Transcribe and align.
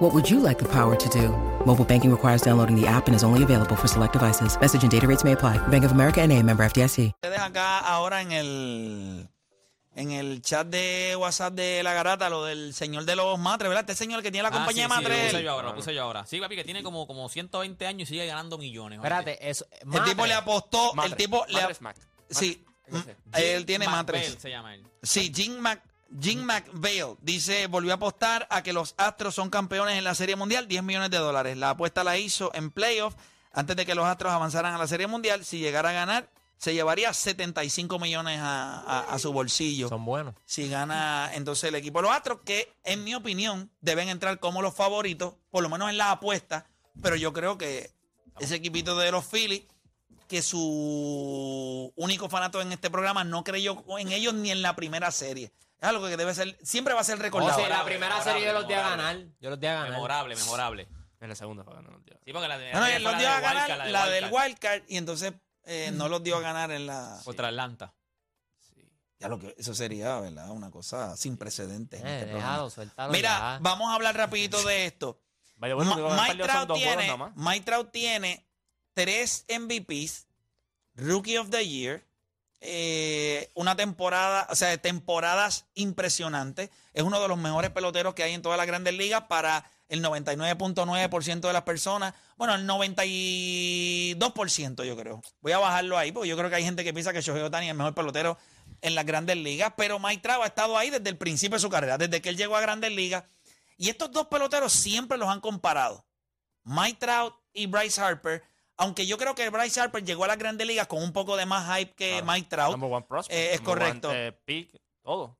What 0.00 0.14
would 0.14 0.30
you 0.30 0.40
like 0.40 0.58
the 0.58 0.68
power 0.68 0.96
to 0.96 1.08
do? 1.10 1.28
Mobile 1.66 1.84
banking 1.84 2.10
requires 2.10 2.40
downloading 2.42 2.74
the 2.74 2.86
app 2.88 3.06
and 3.08 3.14
is 3.14 3.22
only 3.22 3.42
available 3.42 3.76
for 3.76 3.86
select 3.86 4.14
devices. 4.14 4.58
Message 4.58 4.82
and 4.82 4.90
data 4.90 5.06
rates 5.06 5.24
may 5.24 5.32
apply. 5.32 5.58
Bank 5.68 5.84
of 5.84 5.92
America 5.92 6.22
and 6.22 6.32
a 6.32 6.42
member 6.42 6.64
FDIC. 6.64 7.12
Ustedes 7.22 7.38
acá 7.38 7.78
ahora 7.80 8.22
en 8.22 8.32
el 8.32 9.28
en 9.96 10.12
el 10.12 10.40
chat 10.40 10.66
de 10.68 11.16
WhatsApp 11.18 11.52
de 11.52 11.82
la 11.82 11.92
garata, 11.92 12.30
lo 12.30 12.44
del 12.44 12.72
señor 12.72 13.04
de 13.04 13.14
los 13.16 13.38
matres, 13.38 13.68
¿verdad? 13.68 13.84
Este 13.90 14.02
señor 14.02 14.22
que 14.22 14.30
tiene 14.30 14.44
la 14.44 14.48
Ah, 14.48 14.52
compañía 14.58 14.88
sí, 14.88 14.94
sí, 14.94 15.02
de 15.02 15.02
lo 15.02 15.08
puse 15.10 15.20
matres. 15.26 15.42
yo 15.44 15.50
ahora, 15.52 15.68
lo 15.68 15.74
puse 15.74 15.94
yo 15.94 16.02
ahora. 16.02 16.24
Sí, 16.26 16.40
papi, 16.40 16.56
que 16.56 16.64
tiene 16.64 16.82
como, 16.82 17.06
como 17.06 17.28
120 17.28 17.86
años 17.86 18.08
y 18.08 18.12
sigue 18.14 18.24
ganando 18.26 18.56
millones. 18.56 19.00
oye. 19.00 19.06
Espérate, 19.08 19.50
eso. 19.50 19.66
el 19.92 20.04
tipo 20.04 20.24
le 20.24 20.32
apostó, 20.34 20.90
el 20.92 20.96
Matres, 20.96 21.16
tipo 21.16 21.44
le 21.48 21.54
Matres 21.60 21.80
Mac. 21.82 21.96
Sí, 22.30 22.64
Matres. 22.88 23.16
mm, 23.16 23.36
él 23.36 23.66
tiene 23.66 23.86
matres. 23.86 24.36
se 24.40 24.48
llama 24.48 24.74
él. 24.74 24.82
Sí, 25.02 25.30
Jim 25.34 25.58
Mac 25.58 25.82
Jim 26.20 26.42
McVale 26.42 27.16
dice, 27.22 27.66
volvió 27.68 27.92
a 27.92 27.96
apostar 27.96 28.46
a 28.50 28.62
que 28.62 28.72
los 28.72 28.94
Astros 28.96 29.34
son 29.34 29.50
campeones 29.50 29.96
en 29.96 30.04
la 30.04 30.14
Serie 30.14 30.34
Mundial, 30.36 30.66
10 30.66 30.82
millones 30.82 31.10
de 31.10 31.18
dólares. 31.18 31.56
La 31.56 31.70
apuesta 31.70 32.02
la 32.04 32.18
hizo 32.18 32.50
en 32.54 32.70
playoff 32.70 33.14
antes 33.52 33.76
de 33.76 33.86
que 33.86 33.94
los 33.94 34.04
Astros 34.06 34.32
avanzaran 34.32 34.74
a 34.74 34.78
la 34.78 34.86
Serie 34.88 35.06
Mundial. 35.06 35.44
Si 35.44 35.58
llegara 35.58 35.90
a 35.90 35.92
ganar, 35.92 36.28
se 36.56 36.74
llevaría 36.74 37.12
75 37.14 37.98
millones 37.98 38.38
a, 38.40 38.80
a- 38.80 39.00
a 39.14 39.18
su 39.18 39.32
bolsillo. 39.32 39.88
Son 39.88 40.04
buenos. 40.04 40.34
Si 40.44 40.68
gana 40.68 41.30
entonces 41.34 41.64
el 41.68 41.74
equipo 41.76 42.00
de 42.00 42.08
los 42.08 42.16
Astros, 42.16 42.40
que 42.44 42.72
en 42.84 43.04
mi 43.04 43.14
opinión 43.14 43.70
deben 43.80 44.08
entrar 44.08 44.40
como 44.40 44.62
los 44.62 44.74
favoritos, 44.74 45.34
por 45.50 45.62
lo 45.62 45.68
menos 45.68 45.88
en 45.90 45.96
las 45.96 46.08
apuestas, 46.08 46.64
pero 47.02 47.16
yo 47.16 47.32
creo 47.32 47.56
que 47.56 47.90
ese 48.40 48.56
equipito 48.56 48.98
de 48.98 49.12
los 49.12 49.24
Phillies, 49.26 49.62
que 50.28 50.42
su 50.42 51.92
único 51.96 52.28
fanato 52.28 52.60
en 52.60 52.72
este 52.72 52.90
programa 52.90 53.24
no 53.24 53.42
creyó 53.44 53.82
en 53.98 54.12
ellos 54.12 54.34
ni 54.34 54.50
en 54.50 54.62
la 54.62 54.76
primera 54.76 55.10
serie. 55.10 55.52
Es 55.80 55.88
algo 55.88 56.06
que 56.08 56.16
debe 56.16 56.34
ser, 56.34 56.58
siempre 56.62 56.92
va 56.94 57.00
a 57.00 57.04
ser 57.04 57.18
O 57.18 57.22
recordado. 57.22 57.54
sea, 57.58 57.68
la 57.68 57.84
Memorable, 57.84 57.90
primera 57.96 58.22
serie 58.22 58.44
yo 58.46 58.52
los 58.52 58.68
di 58.68 58.74
a 58.74 58.82
ganar. 58.82 59.16
Yo 59.40 59.50
los 59.50 59.58
di 59.60 59.66
a 59.66 59.72
ganar. 59.74 59.90
Memorable, 59.92 60.36
memorable. 60.36 60.88
En 61.20 61.28
la 61.28 61.34
segunda 61.34 61.64
fue 61.64 61.74
ganando 61.74 61.98
el 61.98 62.04
tío. 62.04 62.14
Sí, 62.24 62.32
porque 62.32 62.48
la 62.48 62.58
de 62.58 62.72
No, 62.72 62.80
no, 62.80 62.86
la 62.86 62.96
él 62.96 63.02
los 63.02 63.18
dio 63.18 63.28
la 63.28 63.36
a 63.36 63.40
de 63.40 63.46
Wildcard, 63.46 63.68
ganar 63.68 63.86
de 63.86 63.92
la 63.92 64.06
del 64.08 64.24
Wildcard, 64.32 64.82
y 64.88 64.96
entonces 64.96 65.32
eh, 65.64 65.90
no 65.92 66.08
los 66.08 66.22
dio 66.22 66.36
a 66.36 66.40
ganar 66.40 66.70
en 66.70 66.86
la... 66.86 67.18
Contra 67.24 67.48
Atlanta. 67.48 67.94
Ya 69.18 69.28
lo 69.28 69.38
que 69.38 69.54
eso 69.58 69.74
sería, 69.74 70.18
¿verdad? 70.20 70.48
Una 70.50 70.70
cosa 70.70 71.14
sin 71.16 71.36
precedentes. 71.36 72.00
en 72.00 72.06
Eh, 72.06 72.20
este 72.20 72.34
déjalo, 72.34 72.70
suéltalo. 72.70 73.12
Mira, 73.12 73.28
ya. 73.38 73.58
vamos 73.60 73.90
a 73.90 73.94
hablar 73.94 74.16
rapidito 74.16 74.62
de 74.64 74.86
esto. 74.86 75.20
Vaya, 75.56 75.74
bueno, 75.74 75.94
Ma- 76.14 76.32
los 76.32 76.46
Trout 76.48 76.72
tiene. 76.72 77.14
Mike 77.36 77.64
Trout 77.66 77.90
tiene 77.90 78.46
tres 78.94 79.44
MVPs, 79.48 80.26
Rookie 80.94 81.36
of 81.36 81.50
the 81.50 81.66
Year, 81.68 82.02
eh, 82.60 83.50
una 83.54 83.74
temporada, 83.74 84.46
o 84.50 84.54
sea, 84.54 84.76
temporadas 84.78 85.66
impresionantes. 85.74 86.70
Es 86.92 87.02
uno 87.02 87.20
de 87.20 87.26
los 87.28 87.38
mejores 87.38 87.70
peloteros 87.70 88.14
que 88.14 88.22
hay 88.22 88.34
en 88.34 88.42
todas 88.42 88.58
las 88.58 88.66
grandes 88.66 88.92
ligas 88.94 89.22
para 89.28 89.64
el 89.88 90.04
99.9% 90.04 91.40
de 91.40 91.52
las 91.52 91.62
personas. 91.62 92.14
Bueno, 92.36 92.54
el 92.54 92.66
92% 92.66 94.84
yo 94.84 94.96
creo. 94.96 95.22
Voy 95.40 95.52
a 95.52 95.58
bajarlo 95.58 95.98
ahí 95.98 96.12
porque 96.12 96.28
yo 96.28 96.36
creo 96.36 96.50
que 96.50 96.56
hay 96.56 96.64
gente 96.64 96.84
que 96.84 96.92
piensa 96.92 97.12
que 97.12 97.22
Shohei 97.22 97.42
Ohtani 97.42 97.66
es 97.66 97.72
el 97.72 97.76
mejor 97.76 97.94
pelotero 97.94 98.38
en 98.82 98.94
las 98.94 99.04
grandes 99.04 99.36
ligas, 99.36 99.72
pero 99.76 99.98
Mike 99.98 100.22
Trout 100.22 100.42
ha 100.42 100.46
estado 100.46 100.78
ahí 100.78 100.90
desde 100.90 101.10
el 101.10 101.16
principio 101.16 101.56
de 101.56 101.60
su 101.60 101.70
carrera, 101.70 101.98
desde 101.98 102.22
que 102.22 102.28
él 102.28 102.36
llegó 102.36 102.54
a 102.56 102.60
grandes 102.60 102.92
ligas. 102.92 103.24
Y 103.76 103.88
estos 103.88 104.12
dos 104.12 104.28
peloteros 104.28 104.72
siempre 104.72 105.18
los 105.18 105.28
han 105.28 105.40
comparado. 105.40 106.06
Mike 106.64 106.98
Trout 107.00 107.34
y 107.52 107.66
Bryce 107.66 108.00
Harper, 108.00 108.42
aunque 108.80 109.06
yo 109.06 109.16
creo 109.18 109.34
que 109.34 109.48
Bryce 109.50 109.80
Harper 109.80 110.02
llegó 110.04 110.24
a 110.24 110.28
las 110.28 110.38
grandes 110.38 110.66
ligas 110.66 110.86
con 110.86 111.02
un 111.02 111.12
poco 111.12 111.36
de 111.36 111.46
más 111.46 111.78
hype 111.78 111.94
que 111.94 112.10
Claro. 112.10 112.26
Mike 112.26 112.48
Trout. 112.48 112.70
Number 112.72 112.90
one 112.92 113.06
prospect, 113.06 113.38
Eh, 113.38 113.54
es 113.54 113.60
number 113.60 113.70
one, 113.76 113.80
correcto. 114.00 114.12
eh, 114.12 114.32
pick, 114.44 114.80
todo. 115.02 115.38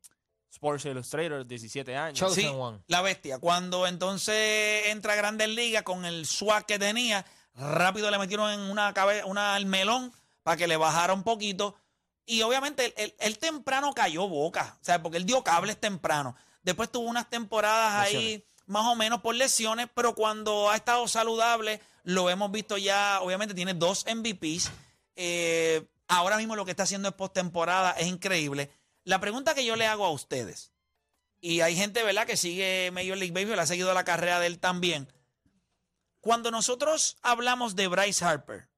Sports 0.53 0.85
Illustrator, 0.85 1.47
17 1.47 1.97
años. 1.97 2.19
Chosen 2.19 2.45
Sí, 2.45 2.51
one. 2.55 2.81
la 2.89 3.03
bestia. 3.03 3.39
Cuando 3.39 3.87
entonces 3.87 4.87
entra 4.89 5.13
a 5.15 5.17
Grandes 5.17 5.49
Ligas 5.49 5.83
con 5.85 6.05
el 6.05 6.27
swag 6.27 6.67
que 6.67 6.79
tenía, 6.79 7.25
rápido 7.55 8.11
le 8.11 8.19
metieron 8.19 8.51
en 8.53 8.61
una 8.61 8.93
cabeza, 8.93 9.25
una 9.27 9.55
al 9.55 9.67
melón 9.67 10.13
para 10.43 10.57
que 10.57 10.67
le 10.67 10.77
bajara 10.77 11.13
un 11.15 11.23
poquito. 11.23 11.77
Y 12.27 12.43
obviamente 12.43 12.87
él, 12.87 12.95
él- 12.97 13.15
él 13.21 13.39
temprano 13.39 13.93
cayó 13.95 14.29
boca, 14.29 14.77
o 14.81 14.85
sea, 14.85 15.03
porque 15.03 15.17
él 15.19 15.25
dio 15.27 15.43
cables 15.43 15.79
temprano. 15.81 16.37
Después 16.63 16.91
tuvo 16.93 17.09
unas 17.09 17.31
temporadas 17.31 17.93
ahí 17.95 18.45
más 18.71 18.87
o 18.87 18.95
menos 18.95 19.21
por 19.21 19.35
lesiones, 19.35 19.89
pero 19.95 20.15
cuando 20.15 20.71
ha 20.71 20.77
estado 20.77 21.07
saludable, 21.09 21.81
lo 22.05 22.31
hemos 22.31 22.53
visto 22.53 22.79
ya, 22.79 23.19
obviamente 23.21 23.53
tiene 23.53 23.75
dos 23.75 24.07
MVPs. 24.07 24.71
Eh, 25.17 25.85
ahora 26.07 26.37
mismo 26.37 26.55
lo 26.55 26.65
que 26.65 26.71
está 26.71 26.85
haciendo 26.85 27.09
es 27.09 27.15
postemporada, 27.15 27.91
es 27.93 28.07
increíble. 28.07 28.71
La 29.03 29.21
pregunta 29.21 29.55
que 29.55 29.65
yo 29.65 29.75
le 29.75 29.87
hago 29.87 30.07
a 30.07 30.11
ustedes, 30.11 30.73
y 31.41 31.63
hay 31.63 31.75
gente, 31.75 32.05
¿verdad?, 32.05 32.27
que 32.27 32.37
sigue 32.37 32.93
Major 32.93 33.19
League 33.19 33.33
Baseball, 33.33 33.59
ha 33.59 33.67
seguido 33.67 33.93
la 33.93 34.05
carrera 34.05 34.39
de 34.39 34.47
él 34.47 34.61
también. 34.61 35.13
Cuando 36.21 36.53
nosotros 36.53 37.17
hablamos 37.23 37.75
de 37.75 37.89
Bryce 37.89 38.25
Harper, 38.25 38.69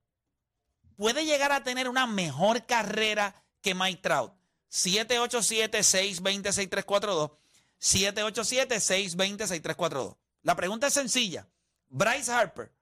puede 0.97 1.27
llegar 1.27 1.53
a 1.53 1.65
tener 1.65 1.87
una 1.89 2.07
mejor 2.07 2.65
carrera 2.65 3.45
que 3.61 3.75
Mike 3.75 4.01
Trout. 4.01 4.33
787-620-6342. 4.71 7.42
787-620-6342. 7.83 10.17
La 10.43 10.57
pregunta 10.57 10.87
es 10.87 10.95
sencilla. 10.95 11.47
Bryce 11.89 12.33
Harper, 12.33 12.73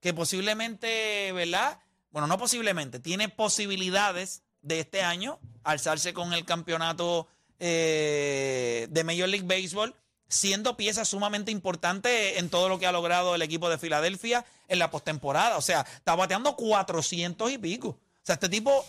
que 0.00 0.12
posiblemente, 0.14 1.30
¿verdad? 1.32 1.78
Bueno, 2.10 2.26
no 2.26 2.38
posiblemente, 2.38 2.98
tiene 2.98 3.28
posibilidades 3.28 4.42
de 4.62 4.80
este 4.80 5.02
año 5.02 5.38
alzarse 5.62 6.14
con 6.14 6.32
el 6.32 6.44
campeonato 6.44 7.28
eh, 7.58 8.88
de 8.90 9.04
Major 9.04 9.28
League 9.28 9.46
Baseball, 9.46 9.94
siendo 10.28 10.76
pieza 10.76 11.04
sumamente 11.04 11.52
importante 11.52 12.38
en 12.38 12.48
todo 12.48 12.68
lo 12.68 12.78
que 12.78 12.86
ha 12.86 12.92
logrado 12.92 13.34
el 13.34 13.42
equipo 13.42 13.68
de 13.68 13.78
Filadelfia 13.78 14.46
en 14.66 14.78
la 14.78 14.90
postemporada. 14.90 15.58
O 15.58 15.62
sea, 15.62 15.82
está 15.82 16.14
bateando 16.14 16.56
400 16.56 17.52
y 17.52 17.58
pico. 17.58 17.88
O 17.88 17.98
sea, 18.22 18.34
este 18.34 18.48
tipo 18.48 18.84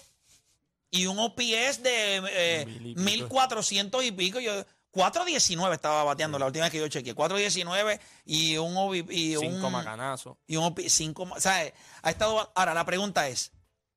y 0.92 1.06
un 1.06 1.20
OPS 1.20 1.84
de 1.84 2.24
eh, 2.32 2.66
Mil 2.66 2.88
y 2.88 2.96
pico. 2.96 3.02
1400 3.02 4.04
y 4.06 4.12
pico. 4.12 4.40
Yo, 4.40 4.66
419 4.92 5.76
estaba 5.76 6.04
bateando 6.04 6.40
la 6.40 6.48
última 6.48 6.66
vez 6.66 6.72
que 6.72 6.80
yo 6.80 6.88
chequeé. 6.88 7.14
419 7.14 8.00
y 8.26 8.58
un 8.58 8.74
y 9.10 9.36
un, 9.36 9.42
Cinco 9.42 9.70
macanazos. 9.70 10.38
y 10.48 10.56
un 10.56 10.74
cinco, 10.88 11.28
o 11.30 11.40
sea, 11.40 11.72
ha 12.02 12.10
estado 12.10 12.52
ahora 12.56 12.74
la 12.74 12.86
pregunta 12.86 13.28
es, 13.28 13.52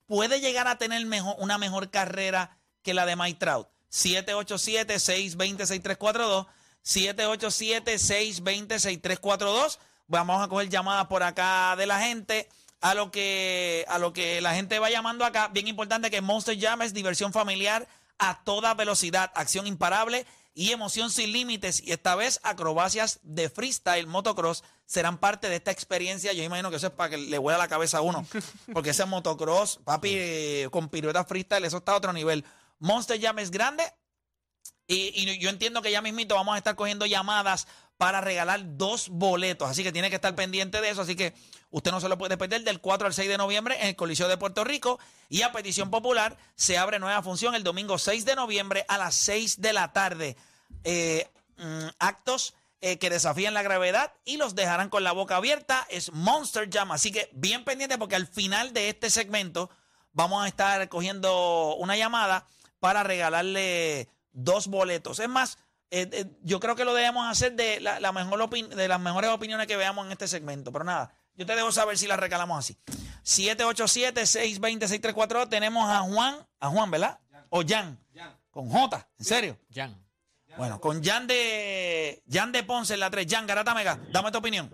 ¿puede 0.07 0.41
llegar 0.41 0.69
a 0.69 0.77
tener 0.79 1.05
mejor, 1.07 1.37
una 1.39 1.57
mejor 1.59 1.91
carrera 1.91 2.59
que 2.83 2.93
la 2.95 3.07
de 3.07 3.17
Mike 3.17 3.39
Trout? 3.39 3.69
787-620-6342 3.91 6.47
787-620-6342 6.85 9.79
Vamos 10.09 10.43
a 10.43 10.49
coger 10.49 10.69
llamadas 10.69 11.07
por 11.07 11.23
acá 11.23 11.77
de 11.77 11.87
la 11.87 12.01
gente. 12.01 12.49
A 12.83 12.95
lo 12.95 13.11
que 13.11 13.87
a 13.89 13.99
lo 13.99 14.13
que 14.13 14.41
la 14.41 14.55
gente 14.55 14.81
va 14.81 14.91
llamando 14.91 15.25
acá, 15.25 15.49
bien 15.49 15.69
importante 15.69 16.11
que 16.11 16.21
Monster 16.21 16.61
Jam 16.61 16.83
es 16.83 16.93
diversión 16.93 17.33
familiar 17.33 17.87
a 18.19 18.43
toda 18.43 18.75
velocidad, 18.75 19.31
acción 19.37 19.69
imparable 19.69 20.27
y 20.55 20.71
emoción 20.71 21.11
sin 21.11 21.33
límites. 21.33 21.83
Y 21.83 21.93
esta 21.93 22.15
vez 22.15 22.41
acrobacias 22.43 23.21
de 23.23 23.49
freestyle 23.49 24.07
motocross 24.07 24.65
serán 24.85 25.19
parte 25.19 25.49
de 25.49 25.57
esta 25.57 25.71
experiencia. 25.71 26.33
Yo 26.33 26.43
imagino 26.43 26.71
que 26.71 26.77
eso 26.77 26.89
es 26.89 26.93
para 26.93 27.11
que 27.11 27.19
le 27.19 27.39
vuela 27.39 27.59
la 27.59 27.69
cabeza 27.69 27.99
a 27.99 28.03
uno. 28.03 28.27
Porque 28.73 28.91
ese 28.91 29.05
motocross, 29.05 29.81
papi, 29.85 30.11
eh, 30.13 30.69
con 30.71 30.89
piruetas 30.89 31.27
freestyle, 31.27 31.65
eso 31.65 31.79
está 31.79 31.93
a 31.93 31.97
otro 31.97 32.13
nivel. 32.13 32.45
Monster 32.79 33.21
Jam 33.21 33.39
es 33.39 33.51
grande. 33.51 33.85
Y, 34.87 35.13
y 35.15 35.39
yo 35.39 35.49
entiendo 35.49 35.81
que 35.81 35.91
ya 35.91 36.03
mismito 36.03 36.35
vamos 36.35 36.55
a 36.55 36.59
estar 36.59 36.75
cogiendo 36.75 37.07
llamadas 37.07 37.67
para 37.97 38.21
regalar 38.21 38.77
dos 38.77 39.09
boletos. 39.09 39.71
Así 39.71 39.83
que 39.83 39.93
tiene 39.93 40.11
que 40.11 40.17
estar 40.17 40.35
pendiente 40.35 40.81
de 40.81 40.91
eso. 40.91 41.03
Así 41.03 41.15
que 41.15 41.35
usted 41.73 41.91
no 41.91 42.01
se 42.01 42.09
lo 42.09 42.17
puede 42.17 42.37
perder 42.37 42.63
del 42.63 42.81
4 42.81 43.09
al 43.09 43.15
6 43.15 43.29
de 43.29 43.39
noviembre 43.39 43.77
en 43.81 43.89
el 43.89 43.97
Coliseo 43.97 44.29
de 44.29 44.37
Puerto 44.37 44.63
Rico. 44.63 45.01
Y 45.29 45.43
a 45.43 45.51
petición 45.51 45.91
popular 45.91 46.37
se 46.55 46.79
abre 46.79 47.01
nueva 47.01 47.23
función 47.23 47.55
el 47.57 47.65
domingo 47.65 47.99
6 47.99 48.25
de 48.25 48.37
noviembre 48.37 48.85
a 48.89 48.99
las 48.99 49.15
6 49.17 49.61
de 49.61 49.73
la 49.73 49.93
tarde. 49.93 50.37
Eh, 50.85 51.29
mm, 51.57 51.89
actos 51.99 52.55
eh, 52.81 52.99
que 52.99 53.11
desafían 53.11 53.55
la 53.55 53.63
gravedad 53.63 54.13
y 54.25 54.37
los 54.37 54.55
dejarán 54.55 54.91
con 54.91 55.03
la 55.03 55.13
boca 55.13 55.37
abierta. 55.37 55.87
Es 55.91 56.13
Monster 56.13 56.69
Jam. 56.71 56.93
Así 56.93 57.11
que 57.11 57.31
bien 57.33 57.65
pendiente 57.65 57.99
porque 57.99 58.17
al 58.17 58.27
final 58.27 58.73
de 58.73 58.89
este 58.89 59.11
segmento 59.11 59.71
vamos 60.13 60.45
a 60.45 60.49
estar 60.49 60.89
cogiendo 60.89 61.75
una 61.77 61.97
llamada 61.97 62.47
para 62.81 63.03
regalarle 63.03 64.09
dos 64.33 64.67
boletos. 64.67 65.21
Es 65.21 65.29
más, 65.29 65.59
eh, 65.91 66.09
eh, 66.13 66.25
yo 66.43 66.59
creo 66.59 66.75
que 66.75 66.85
lo 66.85 66.95
debemos 66.95 67.31
hacer 67.31 67.55
de, 67.55 67.81
la, 67.81 68.01
la 68.01 68.13
mejor 68.13 68.49
de 68.51 68.89
las 68.89 69.01
mejores 69.01 69.31
opiniones 69.31 69.67
que 69.67 69.77
veamos 69.77 70.07
en 70.07 70.13
este 70.13 70.27
segmento. 70.27 70.73
Pero 70.73 70.85
nada, 70.85 71.15
Yo 71.35 71.47
te 71.47 71.57
dejo 71.57 71.73
saber 71.73 71.97
si 71.97 72.07
la 72.07 72.17
recalamos 72.17 72.59
así. 72.59 72.77
787-620-6342. 73.25 75.49
Tenemos 75.49 75.89
a 75.89 76.01
Juan, 76.01 76.37
a 76.61 76.69
Juan, 76.69 76.91
¿verdad? 76.91 77.19
O 77.49 77.63
Jan. 77.67 77.99
Con 78.51 78.69
J, 78.69 79.09
¿en 79.19 79.25
serio? 79.25 79.57
Jan. 79.73 79.97
Bueno, 80.59 80.79
con 80.79 81.03
Jan 81.03 81.27
de 81.27 82.23
Jan 82.31 82.53
de 82.53 82.63
Ponce 82.63 82.93
en 82.95 83.01
la 83.01 83.11
3. 83.11 83.27
Jan 83.27 83.47
Garata 83.47 83.75
Mega, 83.75 83.99
dame 84.11 84.31
tu 84.31 84.37
opinión. 84.39 84.71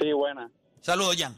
Sí, 0.00 0.12
buena. 0.12 0.48
Saludos, 0.80 1.16
Jan. 1.16 1.34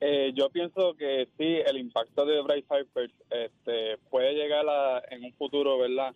Eh, 0.00 0.32
yo 0.34 0.50
pienso 0.50 0.96
que 0.96 1.28
sí, 1.38 1.58
el 1.64 1.78
impacto 1.78 2.26
de 2.26 2.42
Bryce 2.42 2.66
Harper 2.68 3.08
este, 3.30 3.98
puede 4.10 4.34
llegar 4.34 4.68
a, 4.68 5.00
en 5.10 5.24
un 5.24 5.32
futuro, 5.34 5.78
¿verdad? 5.78 6.12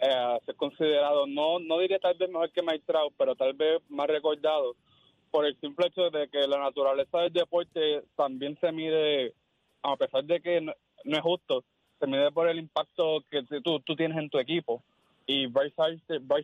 Eh, 0.00 0.08
a 0.08 0.38
ser 0.46 0.56
considerado, 0.56 1.26
no 1.26 1.58
no 1.58 1.78
diría 1.78 1.98
tal 1.98 2.16
vez 2.16 2.30
mejor 2.30 2.50
que 2.52 2.62
Mike 2.62 2.84
Trout, 2.86 3.12
pero 3.18 3.36
tal 3.36 3.52
vez 3.52 3.82
más 3.90 4.06
recordado 4.08 4.74
por 5.30 5.46
el 5.46 5.58
simple 5.60 5.86
hecho 5.86 6.10
de 6.10 6.28
que 6.28 6.46
la 6.46 6.58
naturaleza 6.58 7.18
del 7.18 7.32
deporte 7.32 8.02
también 8.16 8.58
se 8.60 8.72
mide, 8.72 9.34
a 9.82 9.96
pesar 9.96 10.24
de 10.24 10.40
que 10.40 10.60
no, 10.60 10.72
es 11.04 11.20
justo, 11.20 11.64
se 11.98 12.06
mide 12.06 12.30
por 12.32 12.48
el 12.48 12.58
impacto 12.58 13.22
que 13.30 13.42
tú, 13.62 13.80
tú 13.80 13.96
tienes 13.96 14.18
en 14.18 14.30
tu 14.30 14.38
equipo. 14.38 14.82
Y 15.26 15.46
Bryce 15.46 15.74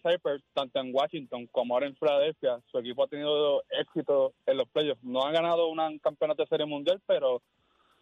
Harper, 0.05 0.41
tanto 0.55 0.79
en 0.79 0.95
Washington 0.95 1.49
como 1.51 1.75
ahora 1.75 1.87
en 1.87 1.97
Filadelfia, 1.97 2.61
su 2.71 2.79
equipo 2.79 3.03
ha 3.03 3.09
tenido 3.09 3.65
éxito 3.71 4.33
en 4.47 4.59
los 4.59 4.69
playoffs. 4.69 5.03
No 5.03 5.25
han 5.25 5.33
ganado 5.33 5.69
un 5.69 5.99
campeonato 5.99 6.43
de 6.43 6.49
serie 6.49 6.67
mundial, 6.67 7.03
pero 7.05 7.43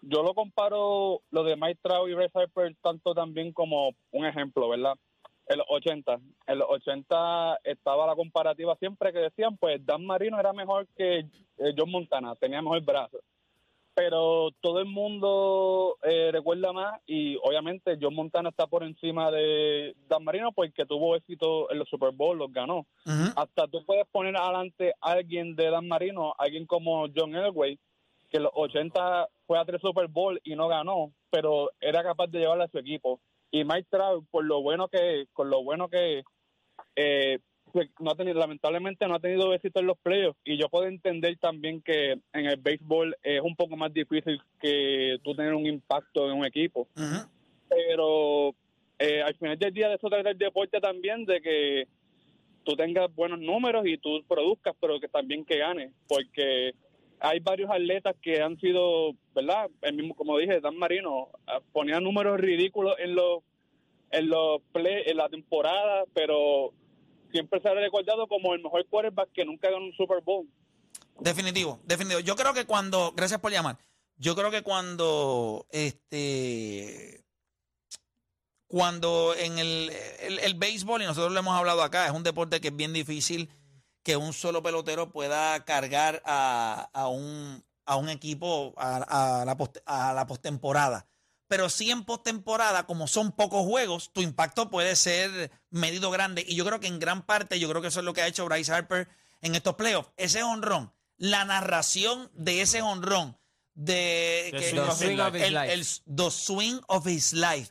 yo 0.02 0.22
lo 0.22 0.34
comparo 0.34 1.22
lo 1.30 1.44
de 1.44 1.56
Mike 1.56 1.80
Trout 1.82 2.10
y 2.10 2.14
Bryce 2.14 2.38
Harper 2.38 2.76
tanto 2.82 3.14
también 3.14 3.52
como 3.52 3.94
un 4.10 4.26
ejemplo, 4.26 4.68
¿verdad? 4.68 4.94
En 5.46 5.58
los 5.58 5.66
80. 5.68 6.20
En 6.46 6.58
los 6.58 6.68
80 6.70 7.60
estaba 7.64 8.06
la 8.06 8.14
comparativa 8.14 8.76
siempre 8.76 9.12
que 9.12 9.18
decían, 9.18 9.56
pues 9.56 9.84
Dan 9.84 10.04
Marino 10.04 10.40
era 10.40 10.52
mejor 10.52 10.86
que 10.96 11.18
eh, 11.18 11.74
John 11.76 11.90
Montana, 11.90 12.34
tenía 12.36 12.62
mejor 12.62 12.82
brazo. 12.82 13.18
Pero 13.94 14.50
todo 14.60 14.80
el 14.80 14.86
mundo 14.86 15.98
eh, 16.02 16.30
recuerda 16.32 16.72
más 16.72 17.00
y 17.06 17.36
obviamente 17.36 17.96
John 18.00 18.14
Montana 18.14 18.48
está 18.48 18.66
por 18.66 18.82
encima 18.82 19.30
de 19.30 19.94
Dan 20.08 20.24
Marino 20.24 20.50
porque 20.50 20.84
tuvo 20.84 21.14
éxito 21.14 21.70
en 21.70 21.78
los 21.78 21.88
Super 21.88 22.10
Bowl, 22.10 22.36
los 22.36 22.52
ganó 22.52 22.86
hasta 23.36 23.68
tú 23.68 23.84
puedes 23.84 24.06
poner 24.08 24.36
adelante 24.36 24.94
a 25.00 25.12
alguien 25.12 25.54
de 25.54 25.70
Dan 25.70 25.86
Marino, 25.86 26.34
alguien 26.38 26.66
como 26.66 27.06
John 27.14 27.36
Elway, 27.36 27.78
que 28.30 28.38
en 28.38 28.42
los 28.44 28.52
80 28.54 29.28
fue 29.46 29.58
a 29.60 29.64
tres 29.64 29.80
Super 29.80 30.08
Bowl 30.08 30.40
y 30.42 30.56
no 30.56 30.66
ganó, 30.66 31.12
pero 31.30 31.70
era 31.80 32.02
capaz 32.02 32.26
de 32.26 32.40
llevarle 32.40 32.64
a 32.64 32.68
su 32.68 32.78
equipo. 32.78 33.20
Y 33.54 33.64
Mike 33.64 33.86
Trout, 33.90 34.24
por 34.30 34.44
lo 34.44 34.62
bueno 34.62 34.88
que, 34.88 35.26
con 35.32 35.48
lo 35.48 35.62
bueno 35.62 35.88
que 35.88 36.24
eh, 36.96 37.38
pues, 37.72 37.88
no 38.00 38.10
ha 38.10 38.16
tenido, 38.16 38.38
lamentablemente 38.38 39.06
no 39.06 39.14
ha 39.14 39.20
tenido 39.20 39.52
éxito 39.54 39.80
en 39.80 39.86
los 39.86 39.98
playoffs. 39.98 40.40
Y 40.44 40.58
yo 40.58 40.68
puedo 40.68 40.86
entender 40.86 41.36
también 41.38 41.80
que 41.80 42.12
en 42.32 42.46
el 42.46 42.56
béisbol 42.56 43.16
es 43.22 43.40
un 43.40 43.54
poco 43.54 43.76
más 43.76 43.92
difícil 43.92 44.40
que 44.60 45.18
tú 45.22 45.34
tener 45.34 45.54
un 45.54 45.66
impacto 45.66 46.28
en 46.28 46.38
un 46.38 46.44
equipo 46.44 46.88
pero 47.74 48.54
eh, 48.98 49.22
al 49.22 49.34
final 49.34 49.58
del 49.58 49.74
día 49.74 49.88
de 49.88 49.96
eso 49.96 50.08
trata 50.08 50.30
el 50.30 50.38
deporte 50.38 50.80
también 50.80 51.24
de 51.24 51.40
que 51.40 51.88
tú 52.64 52.76
tengas 52.76 53.14
buenos 53.14 53.40
números 53.40 53.84
y 53.86 53.98
tú 53.98 54.22
produzcas, 54.26 54.74
pero 54.80 55.00
que 55.00 55.08
también 55.08 55.44
que 55.44 55.58
ganes, 55.58 55.92
porque 56.08 56.74
hay 57.24 57.40
varios 57.40 57.70
atletas 57.70 58.14
que 58.20 58.42
han 58.42 58.58
sido, 58.60 59.14
¿verdad? 59.34 59.70
El 59.80 59.94
mismo, 59.94 60.14
como 60.14 60.36
dije, 60.38 60.60
Dan 60.60 60.76
Marino 60.76 61.28
ah, 61.46 61.60
ponía 61.72 61.98
números 61.98 62.38
ridículos 62.38 62.94
en 62.98 63.14
los 63.14 63.42
en 64.10 64.28
los 64.28 64.60
play, 64.72 65.02
en 65.06 65.16
la 65.16 65.28
temporada, 65.28 66.04
pero 66.14 66.72
siempre 67.32 67.60
se 67.60 67.68
ha 67.68 67.74
recordado 67.74 68.28
como 68.28 68.54
el 68.54 68.62
mejor 68.62 68.86
quarterback 68.86 69.32
que 69.32 69.44
nunca 69.44 69.70
ganó 69.70 69.86
un 69.86 69.92
Super 69.94 70.20
Bowl. 70.22 70.46
Definitivo, 71.18 71.80
definitivo. 71.84 72.20
Yo 72.20 72.36
creo 72.36 72.54
que 72.54 72.64
cuando, 72.64 73.12
gracias 73.16 73.40
por 73.40 73.50
llamar, 73.50 73.78
yo 74.16 74.36
creo 74.36 74.52
que 74.52 74.62
cuando, 74.62 75.66
este, 75.70 77.24
cuando 78.68 79.34
en 79.34 79.58
el, 79.58 79.90
el, 80.20 80.38
el 80.38 80.54
béisbol, 80.54 81.02
y 81.02 81.06
nosotros 81.06 81.32
lo 81.32 81.40
hemos 81.40 81.56
hablado 81.56 81.82
acá, 81.82 82.06
es 82.06 82.12
un 82.12 82.22
deporte 82.22 82.60
que 82.60 82.68
es 82.68 82.76
bien 82.76 82.92
difícil 82.92 83.48
que 84.04 84.16
un 84.16 84.32
solo 84.32 84.62
pelotero 84.62 85.10
pueda 85.10 85.64
cargar 85.64 86.22
a, 86.24 86.88
a 86.92 87.08
un, 87.08 87.64
a 87.86 87.96
un 87.96 88.08
equipo 88.10 88.72
a, 88.76 89.40
a 89.40 89.44
la 89.44 89.56
post- 89.56 89.78
a 89.86 90.12
la 90.12 90.26
postemporada. 90.28 91.06
Pero 91.48 91.68
sí 91.68 91.90
en 91.90 92.04
postemporada, 92.04 92.86
como 92.86 93.06
son 93.08 93.32
pocos 93.32 93.64
juegos, 93.66 94.12
tu 94.12 94.22
impacto 94.22 94.70
puede 94.70 94.94
ser 94.96 95.50
medido 95.70 96.10
grande. 96.10 96.44
Y 96.46 96.54
yo 96.54 96.64
creo 96.64 96.80
que 96.80 96.86
en 96.86 96.98
gran 97.00 97.22
parte, 97.22 97.58
yo 97.58 97.68
creo 97.68 97.82
que 97.82 97.88
eso 97.88 97.98
es 98.00 98.04
lo 98.04 98.14
que 98.14 98.22
ha 98.22 98.26
hecho 98.28 98.44
Bryce 98.46 98.72
Harper 98.72 99.08
en 99.42 99.54
estos 99.54 99.74
playoffs. 99.74 100.10
Ese 100.16 100.42
honrón, 100.42 100.92
la 101.16 101.44
narración 101.44 102.30
de 102.34 102.60
ese 102.62 102.80
honrón, 102.82 103.36
de 103.74 104.48
The 104.52 104.58
que- 104.58 104.70
swing 104.70 104.80
of 104.80 105.02
his 105.02 105.08
life. 105.10 105.22
of 105.22 105.34
his 105.36 105.42
el, 105.42 105.54
life. 105.54 105.72
el- 105.72 106.16
the 106.16 106.30
swing 106.30 106.80
of 106.88 107.06
his 107.06 107.32
life. 107.32 107.70